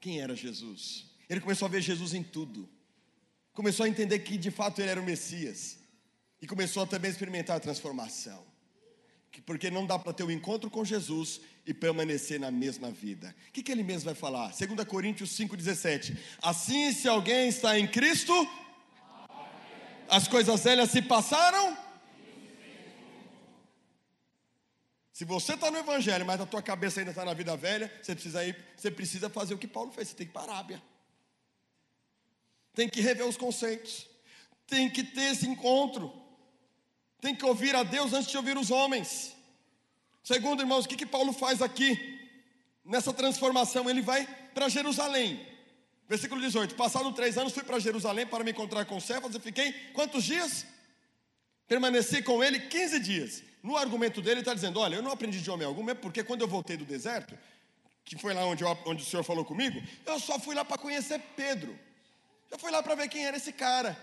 quem 0.00 0.20
era 0.20 0.34
Jesus. 0.34 1.06
Ele 1.28 1.40
começou 1.40 1.66
a 1.66 1.70
ver 1.70 1.80
Jesus 1.80 2.14
em 2.14 2.22
tudo 2.22 2.68
começou 3.54 3.86
a 3.86 3.88
entender 3.88 4.18
que 4.18 4.36
de 4.36 4.50
fato 4.50 4.80
ele 4.80 4.90
era 4.90 5.00
o 5.00 5.04
Messias 5.04 5.78
e 6.42 6.46
começou 6.46 6.82
a 6.82 6.86
também 6.86 7.10
experimentar 7.10 7.56
a 7.56 7.60
transformação. 7.60 8.44
Porque 9.46 9.70
não 9.70 9.86
dá 9.86 9.98
para 9.98 10.12
ter 10.12 10.22
o 10.22 10.26
um 10.26 10.30
encontro 10.30 10.70
com 10.70 10.84
Jesus 10.84 11.40
e 11.66 11.72
permanecer 11.74 12.38
na 12.38 12.50
mesma 12.50 12.90
vida. 12.90 13.34
O 13.48 13.52
que, 13.52 13.62
que 13.62 13.72
ele 13.72 13.82
mesmo 13.82 14.04
vai 14.04 14.14
falar? 14.14 14.52
2 14.52 14.84
Coríntios 14.86 15.30
5,17. 15.36 16.16
Assim, 16.42 16.92
se 16.92 17.08
alguém 17.08 17.48
está 17.48 17.78
em 17.78 17.86
Cristo, 17.86 18.32
as 20.08 20.28
coisas 20.28 20.62
velhas 20.62 20.90
se 20.90 21.02
passaram. 21.02 21.76
Se 25.12 25.24
você 25.24 25.54
está 25.54 25.70
no 25.70 25.78
Evangelho, 25.78 26.26
mas 26.26 26.40
a 26.40 26.46
tua 26.46 26.62
cabeça 26.62 27.00
ainda 27.00 27.10
está 27.12 27.24
na 27.24 27.34
vida 27.34 27.56
velha, 27.56 27.92
você 28.02 28.14
precisa, 28.14 28.44
ir, 28.44 28.56
você 28.76 28.90
precisa 28.90 29.30
fazer 29.30 29.54
o 29.54 29.58
que 29.58 29.68
Paulo 29.68 29.92
fez, 29.92 30.08
você 30.08 30.14
tem 30.14 30.26
que 30.26 30.30
ir 30.30 30.34
para 30.34 30.52
a 30.52 30.54
Arábia. 30.56 30.82
Tem 32.74 32.88
que 32.88 33.00
rever 33.00 33.26
os 33.26 33.36
conceitos. 33.36 34.06
Tem 34.66 34.90
que 34.90 35.02
ter 35.02 35.32
esse 35.32 35.46
encontro. 35.46 36.12
Tem 37.20 37.34
que 37.34 37.44
ouvir 37.44 37.74
a 37.74 37.82
Deus 37.82 38.12
antes 38.12 38.30
de 38.30 38.36
ouvir 38.36 38.56
os 38.56 38.70
homens. 38.70 39.34
Segundo, 40.22 40.62
irmãos, 40.62 40.84
o 40.84 40.88
que, 40.88 40.96
que 40.96 41.06
Paulo 41.06 41.32
faz 41.32 41.62
aqui? 41.62 42.20
Nessa 42.84 43.12
transformação, 43.12 43.88
ele 43.88 44.02
vai 44.02 44.26
para 44.52 44.68
Jerusalém. 44.68 45.40
Versículo 46.08 46.40
18: 46.40 46.74
Passado 46.74 47.12
três 47.12 47.38
anos, 47.38 47.52
fui 47.52 47.62
para 47.62 47.78
Jerusalém 47.78 48.26
para 48.26 48.44
me 48.44 48.50
encontrar 48.50 48.84
com 48.84 49.00
Cefas 49.00 49.34
e 49.34 49.40
fiquei 49.40 49.72
quantos 49.92 50.24
dias? 50.24 50.66
Permaneci 51.66 52.22
com 52.22 52.44
ele 52.44 52.60
15 52.60 53.00
dias. 53.00 53.42
No 53.62 53.76
argumento 53.76 54.20
dele, 54.20 54.34
ele 54.34 54.40
está 54.40 54.52
dizendo: 54.52 54.80
Olha, 54.80 54.96
eu 54.96 55.02
não 55.02 55.12
aprendi 55.12 55.40
de 55.40 55.50
homem 55.50 55.66
algum, 55.66 55.82
mesmo 55.82 56.00
porque 56.00 56.22
quando 56.22 56.42
eu 56.42 56.48
voltei 56.48 56.76
do 56.76 56.84
deserto, 56.84 57.38
que 58.04 58.18
foi 58.18 58.34
lá 58.34 58.44
onde, 58.44 58.62
eu, 58.62 58.78
onde 58.84 59.02
o 59.02 59.06
Senhor 59.06 59.22
falou 59.22 59.44
comigo, 59.44 59.82
eu 60.04 60.20
só 60.20 60.38
fui 60.38 60.54
lá 60.54 60.64
para 60.64 60.76
conhecer 60.76 61.18
Pedro. 61.34 61.78
Eu 62.50 62.58
fui 62.58 62.70
lá 62.70 62.82
para 62.82 62.94
ver 62.94 63.08
quem 63.08 63.24
era 63.24 63.36
esse 63.36 63.52
cara. 63.52 63.96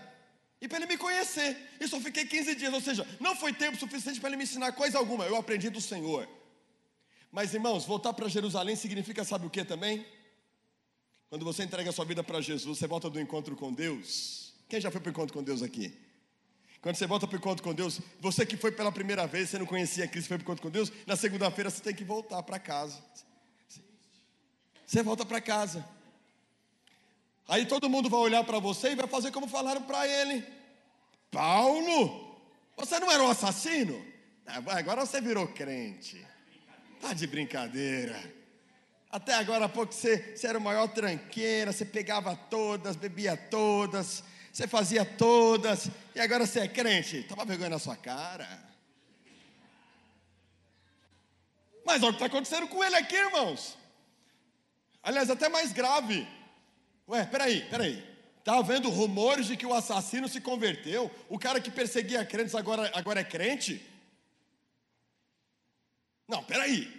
E 0.60 0.68
para 0.68 0.78
ele 0.78 0.86
me 0.86 0.96
conhecer. 0.96 1.56
E 1.80 1.88
só 1.88 2.00
fiquei 2.00 2.24
15 2.24 2.54
dias. 2.54 2.72
Ou 2.72 2.80
seja, 2.80 3.06
não 3.18 3.34
foi 3.34 3.52
tempo 3.52 3.76
suficiente 3.76 4.20
para 4.20 4.30
ele 4.30 4.36
me 4.36 4.44
ensinar 4.44 4.72
coisa 4.72 4.98
alguma. 4.98 5.24
Eu 5.24 5.36
aprendi 5.36 5.70
do 5.70 5.80
Senhor. 5.80 6.28
Mas 7.30 7.54
irmãos, 7.54 7.84
voltar 7.84 8.12
para 8.12 8.28
Jerusalém 8.28 8.76
significa, 8.76 9.24
sabe 9.24 9.46
o 9.46 9.50
que 9.50 9.64
também? 9.64 10.06
Quando 11.30 11.46
você 11.46 11.62
entrega 11.64 11.88
a 11.88 11.92
sua 11.92 12.04
vida 12.04 12.22
para 12.22 12.42
Jesus, 12.42 12.78
você 12.78 12.86
volta 12.86 13.08
do 13.08 13.18
encontro 13.18 13.56
com 13.56 13.72
Deus. 13.72 14.52
Quem 14.68 14.80
já 14.80 14.90
foi 14.90 15.00
para 15.00 15.08
o 15.08 15.12
encontro 15.12 15.32
com 15.32 15.42
Deus 15.42 15.62
aqui? 15.62 15.98
Quando 16.82 16.96
você 16.96 17.06
volta 17.06 17.26
para 17.26 17.36
o 17.36 17.38
encontro 17.38 17.62
com 17.62 17.72
Deus, 17.72 18.00
você 18.20 18.44
que 18.44 18.56
foi 18.56 18.70
pela 18.70 18.92
primeira 18.92 19.26
vez, 19.26 19.48
você 19.48 19.58
não 19.58 19.64
conhecia 19.64 20.06
Cristo, 20.06 20.28
foi 20.28 20.36
para 20.36 20.42
o 20.42 20.46
encontro 20.46 20.62
com 20.62 20.70
Deus, 20.70 20.92
na 21.06 21.16
segunda-feira 21.16 21.70
você 21.70 21.80
tem 21.80 21.94
que 21.94 22.04
voltar 22.04 22.42
para 22.42 22.58
casa. 22.58 23.02
Você 24.84 25.02
volta 25.02 25.24
para 25.24 25.40
casa. 25.40 25.88
Aí 27.48 27.66
todo 27.66 27.88
mundo 27.88 28.08
vai 28.08 28.20
olhar 28.20 28.44
para 28.44 28.58
você 28.58 28.92
e 28.92 28.94
vai 28.94 29.06
fazer 29.06 29.30
como 29.30 29.48
falaram 29.48 29.82
para 29.82 30.06
ele: 30.06 30.44
Paulo, 31.30 32.38
você 32.76 32.98
não 32.98 33.10
era 33.10 33.22
um 33.22 33.30
assassino? 33.30 34.04
Agora 34.46 35.04
você 35.04 35.20
virou 35.20 35.46
crente. 35.48 36.24
Tá 37.00 37.12
de 37.12 37.26
brincadeira. 37.26 38.18
Até 39.10 39.34
agora 39.34 39.66
há 39.66 39.68
pouco 39.68 39.92
você, 39.92 40.34
você 40.34 40.46
era 40.46 40.58
o 40.58 40.62
maior 40.62 40.88
tranqueira, 40.88 41.72
você 41.72 41.84
pegava 41.84 42.34
todas, 42.34 42.96
bebia 42.96 43.36
todas, 43.36 44.24
você 44.50 44.66
fazia 44.66 45.04
todas, 45.04 45.90
e 46.14 46.20
agora 46.20 46.46
você 46.46 46.60
é 46.60 46.68
crente. 46.68 47.22
Toma 47.24 47.44
vergonha 47.44 47.70
na 47.70 47.78
sua 47.78 47.96
cara. 47.96 48.46
Mas 51.84 52.02
olha 52.02 52.10
o 52.10 52.16
que 52.16 52.24
está 52.24 52.26
acontecendo 52.26 52.68
com 52.68 52.82
ele 52.82 52.96
aqui, 52.96 53.14
irmãos. 53.14 53.76
Aliás, 55.02 55.28
até 55.28 55.48
mais 55.48 55.72
grave. 55.72 56.26
Ué, 57.08 57.24
peraí, 57.26 57.68
peraí. 57.68 58.12
Está 58.38 58.58
havendo 58.58 58.90
rumores 58.90 59.46
de 59.46 59.56
que 59.56 59.64
o 59.66 59.74
assassino 59.74 60.28
se 60.28 60.40
converteu? 60.40 61.10
O 61.28 61.38
cara 61.38 61.60
que 61.60 61.70
perseguia 61.70 62.24
crentes 62.24 62.54
agora, 62.54 62.90
agora 62.94 63.20
é 63.20 63.24
crente? 63.24 63.80
Não, 66.26 66.42
peraí. 66.42 66.92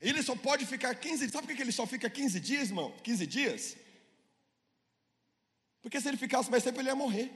Ele 0.00 0.22
só 0.22 0.36
pode 0.36 0.64
ficar 0.66 0.94
15 0.94 1.28
Sabe 1.30 1.46
por 1.46 1.56
que 1.56 1.62
ele 1.62 1.72
só 1.72 1.86
fica 1.86 2.08
15 2.08 2.38
dias, 2.38 2.68
irmão? 2.68 2.94
15 3.02 3.26
dias? 3.26 3.76
Porque 5.80 6.00
se 6.00 6.08
ele 6.08 6.16
ficasse 6.16 6.50
mais 6.50 6.62
tempo, 6.62 6.80
ele 6.80 6.88
ia 6.88 6.94
morrer. 6.94 7.30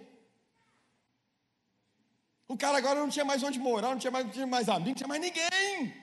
O 2.47 2.57
cara 2.57 2.77
agora 2.77 3.01
não 3.01 3.09
tinha 3.09 3.25
mais 3.25 3.43
onde 3.43 3.59
morar, 3.59 3.91
não 3.91 3.99
tinha 3.99 4.11
mais, 4.11 4.27
não 4.27 4.33
tinha 4.33 4.47
mais 4.47 4.69
amigo, 4.69 4.89
não 4.89 4.95
tinha 4.95 5.09
mais 5.09 5.21
ninguém. 5.23 5.95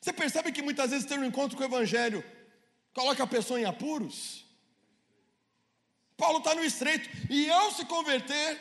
Você 0.00 0.12
percebe 0.12 0.52
que 0.52 0.62
muitas 0.62 0.90
vezes 0.90 1.04
ter 1.04 1.18
um 1.18 1.24
encontro 1.24 1.56
com 1.56 1.64
o 1.64 1.66
Evangelho 1.66 2.24
coloca 2.96 3.22
a 3.22 3.26
pessoa 3.26 3.60
em 3.60 3.66
apuros. 3.66 4.42
Paulo 6.16 6.38
está 6.38 6.54
no 6.54 6.64
estreito, 6.64 7.06
e 7.28 7.50
ao 7.50 7.70
se 7.70 7.84
converter, 7.84 8.58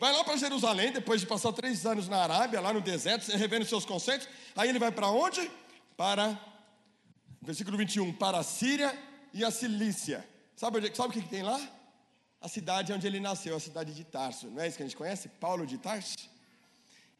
vai 0.00 0.12
lá 0.12 0.24
para 0.24 0.36
Jerusalém, 0.36 0.90
depois 0.90 1.20
de 1.20 1.28
passar 1.28 1.52
três 1.52 1.86
anos 1.86 2.08
na 2.08 2.24
Arábia, 2.24 2.60
lá 2.60 2.72
no 2.72 2.80
deserto, 2.80 3.30
revendo 3.30 3.64
seus 3.64 3.84
conceitos, 3.84 4.28
aí 4.56 4.68
ele 4.68 4.80
vai 4.80 4.90
para 4.90 5.06
onde? 5.06 5.48
Para, 5.96 6.36
versículo 7.40 7.78
21, 7.78 8.12
para 8.14 8.38
a 8.38 8.42
Síria 8.42 8.98
e 9.32 9.44
a 9.44 9.50
Cilícia. 9.52 10.28
Sabe, 10.56 10.92
sabe 10.92 11.10
o 11.10 11.12
que, 11.12 11.22
que 11.22 11.28
tem 11.28 11.44
lá? 11.44 11.60
A 12.40 12.48
cidade 12.48 12.92
onde 12.92 13.06
ele 13.06 13.20
nasceu, 13.20 13.54
a 13.54 13.60
cidade 13.60 13.94
de 13.94 14.02
Tarso. 14.02 14.48
Não 14.48 14.60
é 14.60 14.66
isso 14.66 14.76
que 14.76 14.82
a 14.82 14.86
gente 14.86 14.96
conhece? 14.96 15.28
Paulo 15.28 15.64
de 15.64 15.78
Tarso. 15.78 16.28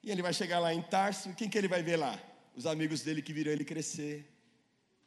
E 0.03 0.11
ele 0.11 0.23
vai 0.23 0.35
chegar 0.35 0.59
lá 0.59 0.75
em 0.75 0.83
Tarso, 0.83 1.33
quem 1.35 1.49
que 1.49 1.57
ele 1.57 1.69
vai 1.69 1.85
ver 1.85 1.99
lá? 1.99 2.19
Os 2.57 2.67
amigos 2.67 3.03
dele 3.03 3.23
que 3.23 3.33
viram 3.33 3.53
ele 3.53 3.65
crescer 3.65 4.32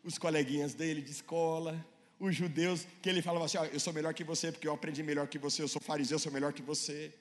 os 0.06 0.20
coleguinhas 0.20 0.76
dele 0.76 1.02
de 1.02 1.12
escola, 1.12 1.84
os 2.20 2.36
judeus, 2.36 2.88
que 3.02 3.10
ele 3.10 3.22
falava 3.22 3.46
assim: 3.46 3.58
Eu 3.74 3.80
sou 3.80 3.92
melhor 3.92 4.14
que 4.14 4.24
você, 4.24 4.52
porque 4.52 4.68
eu 4.68 4.74
aprendi 4.74 5.02
melhor 5.02 5.28
que 5.28 5.40
você, 5.40 5.64
eu 5.64 5.68
sou 5.68 5.82
fariseu, 5.82 6.16
eu 6.16 6.20
sou 6.20 6.32
melhor 6.32 6.54
que 6.54 6.62
você. 6.62 7.14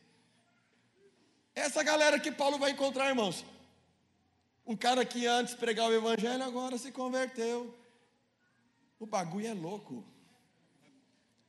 Essa 1.54 1.82
galera 1.82 2.20
que 2.20 2.30
Paulo 2.30 2.58
vai 2.58 2.72
encontrar, 2.72 3.08
irmãos. 3.08 3.44
O 4.64 4.76
cara 4.76 5.04
que 5.04 5.26
antes 5.26 5.54
pregava 5.54 5.90
o 5.90 5.94
evangelho 5.94 6.42
agora 6.42 6.78
se 6.78 6.92
converteu. 6.92 7.74
O 8.98 9.06
bagulho 9.06 9.46
é 9.46 9.54
louco. 9.54 10.04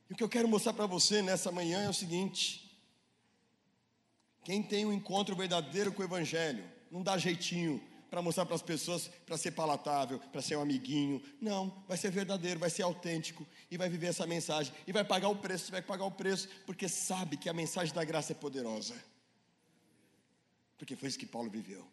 E 0.08 0.12
o 0.12 0.16
que 0.16 0.22
eu 0.22 0.28
quero 0.28 0.48
mostrar 0.48 0.72
para 0.72 0.86
você 0.86 1.22
nessa 1.22 1.52
manhã 1.52 1.82
é 1.82 1.88
o 1.88 1.94
seguinte: 1.94 2.78
quem 4.42 4.62
tem 4.62 4.86
um 4.86 4.92
encontro 4.92 5.36
verdadeiro 5.36 5.92
com 5.92 6.02
o 6.02 6.04
evangelho, 6.04 6.64
não 6.90 7.02
dá 7.02 7.18
jeitinho, 7.18 7.82
para 8.16 8.22
mostrar 8.22 8.46
para 8.46 8.54
as 8.54 8.62
pessoas, 8.62 9.08
para 9.26 9.36
ser 9.36 9.50
palatável, 9.50 10.18
para 10.18 10.40
ser 10.40 10.56
um 10.56 10.62
amiguinho. 10.62 11.22
Não, 11.38 11.84
vai 11.86 11.98
ser 11.98 12.10
verdadeiro, 12.10 12.58
vai 12.58 12.70
ser 12.70 12.80
autêntico 12.80 13.46
e 13.70 13.76
vai 13.76 13.90
viver 13.90 14.06
essa 14.06 14.26
mensagem 14.26 14.72
e 14.86 14.90
vai 14.90 15.04
pagar 15.04 15.28
o 15.28 15.36
preço, 15.36 15.70
vai 15.70 15.82
pagar 15.82 16.06
o 16.06 16.10
preço, 16.10 16.48
porque 16.64 16.88
sabe 16.88 17.36
que 17.36 17.46
a 17.46 17.52
mensagem 17.52 17.94
da 17.94 18.02
graça 18.04 18.32
é 18.32 18.34
poderosa. 18.34 18.94
Porque 20.78 20.96
foi 20.96 21.10
isso 21.10 21.18
que 21.18 21.26
Paulo 21.26 21.50
viveu. 21.50 21.86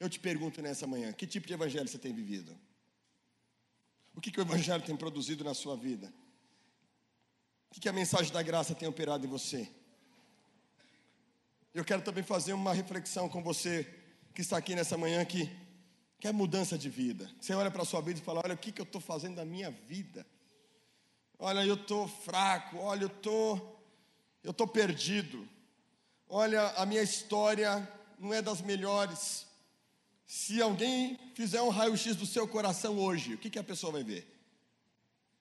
Eu 0.00 0.10
te 0.10 0.18
pergunto 0.18 0.60
nessa 0.60 0.84
manhã, 0.84 1.12
que 1.12 1.28
tipo 1.28 1.46
de 1.46 1.54
evangelho 1.54 1.86
você 1.86 1.96
tem 1.96 2.12
vivido? 2.12 2.58
O 4.16 4.20
que, 4.20 4.32
que 4.32 4.40
o 4.40 4.42
evangelho 4.42 4.82
tem 4.82 4.96
produzido 4.96 5.44
na 5.44 5.54
sua 5.54 5.76
vida? 5.76 6.12
O 7.70 7.74
que, 7.74 7.78
que 7.82 7.88
a 7.88 7.92
mensagem 7.92 8.32
da 8.32 8.42
graça 8.42 8.74
tem 8.74 8.88
operado 8.88 9.24
em 9.24 9.30
você? 9.30 9.70
Eu 11.72 11.84
quero 11.84 12.02
também 12.02 12.24
fazer 12.24 12.52
uma 12.52 12.74
reflexão 12.74 13.28
com 13.28 13.40
você 13.44 13.97
que 14.38 14.42
está 14.42 14.56
aqui 14.56 14.76
nessa 14.76 14.96
manhã 14.96 15.24
que 15.24 15.50
quer 16.20 16.32
mudança 16.32 16.78
de 16.78 16.88
vida. 16.88 17.28
Você 17.40 17.52
olha 17.54 17.72
para 17.72 17.82
a 17.82 17.84
sua 17.84 18.00
vida 18.00 18.20
e 18.20 18.22
fala: 18.22 18.40
Olha, 18.44 18.54
o 18.54 18.56
que, 18.56 18.70
que 18.70 18.80
eu 18.80 18.84
estou 18.84 19.00
fazendo 19.00 19.34
da 19.34 19.44
minha 19.44 19.68
vida? 19.68 20.24
Olha, 21.40 21.66
eu 21.66 21.74
estou 21.74 22.06
fraco. 22.06 22.76
Olha, 22.76 23.02
eu 23.02 23.08
tô, 23.08 23.56
eu 24.44 24.52
estou 24.52 24.68
perdido. 24.68 25.44
Olha, 26.28 26.68
a 26.76 26.86
minha 26.86 27.02
história 27.02 27.92
não 28.16 28.32
é 28.32 28.40
das 28.40 28.60
melhores. 28.60 29.44
Se 30.24 30.62
alguém 30.62 31.18
fizer 31.34 31.60
um 31.60 31.70
raio-x 31.70 32.14
do 32.14 32.24
seu 32.24 32.46
coração 32.46 32.96
hoje, 32.96 33.34
o 33.34 33.38
que, 33.38 33.50
que 33.50 33.58
a 33.58 33.64
pessoa 33.64 33.90
vai 33.90 34.04
ver? 34.04 34.24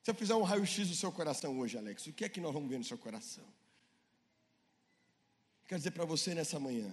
Se 0.02 0.10
eu 0.10 0.16
fizer 0.16 0.34
um 0.34 0.42
raio-x 0.42 0.88
do 0.88 0.96
seu 0.96 1.12
coração 1.12 1.60
hoje, 1.60 1.78
Alex, 1.78 2.08
o 2.08 2.14
que 2.14 2.26
é 2.26 2.30
que 2.30 2.42
nós 2.42 2.52
vamos 2.52 2.68
ver 2.68 2.80
no 2.80 2.84
seu 2.84 2.98
coração? 2.98 3.46
Quero 5.68 5.80
dizer 5.80 5.92
para 5.92 6.04
você 6.04 6.34
nessa 6.34 6.60
manhã, 6.60 6.92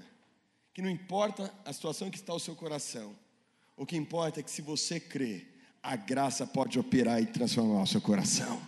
que 0.74 0.82
não 0.82 0.90
importa 0.90 1.54
a 1.64 1.72
situação 1.72 2.10
que 2.10 2.16
está 2.16 2.34
o 2.34 2.40
seu 2.40 2.56
coração, 2.56 3.14
o 3.76 3.86
que 3.86 3.96
importa 3.96 4.40
é 4.40 4.42
que 4.42 4.50
se 4.50 4.60
você 4.60 4.98
crê, 4.98 5.46
a 5.80 5.94
graça 5.94 6.44
pode 6.44 6.78
operar 6.78 7.22
e 7.22 7.26
transformar 7.26 7.82
o 7.82 7.86
seu 7.86 8.00
coração. 8.00 8.60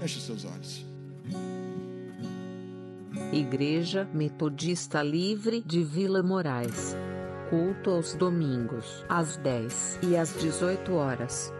Feche 0.00 0.18
os 0.18 0.24
seus 0.24 0.44
olhos. 0.44 0.84
Igreja 3.32 4.08
Metodista 4.14 5.02
Livre 5.02 5.60
de 5.62 5.82
Vila 5.82 6.22
Moraes. 6.22 6.94
Culto 7.50 7.90
aos 7.90 8.14
domingos, 8.14 9.04
às 9.08 9.36
10 9.38 10.00
e 10.02 10.16
às 10.16 10.32
18 10.40 10.92
horas. 10.92 11.52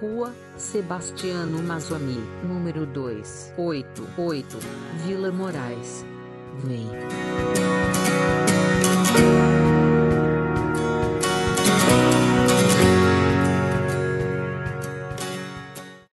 Rua 0.00 0.34
Sebastiano 0.56 1.62
Mazzoni, 1.62 2.18
número 2.42 2.84
2, 2.86 3.54
88, 3.56 4.58
Vila 5.06 5.30
Moraes. 5.30 6.13
Me. 6.62 7.04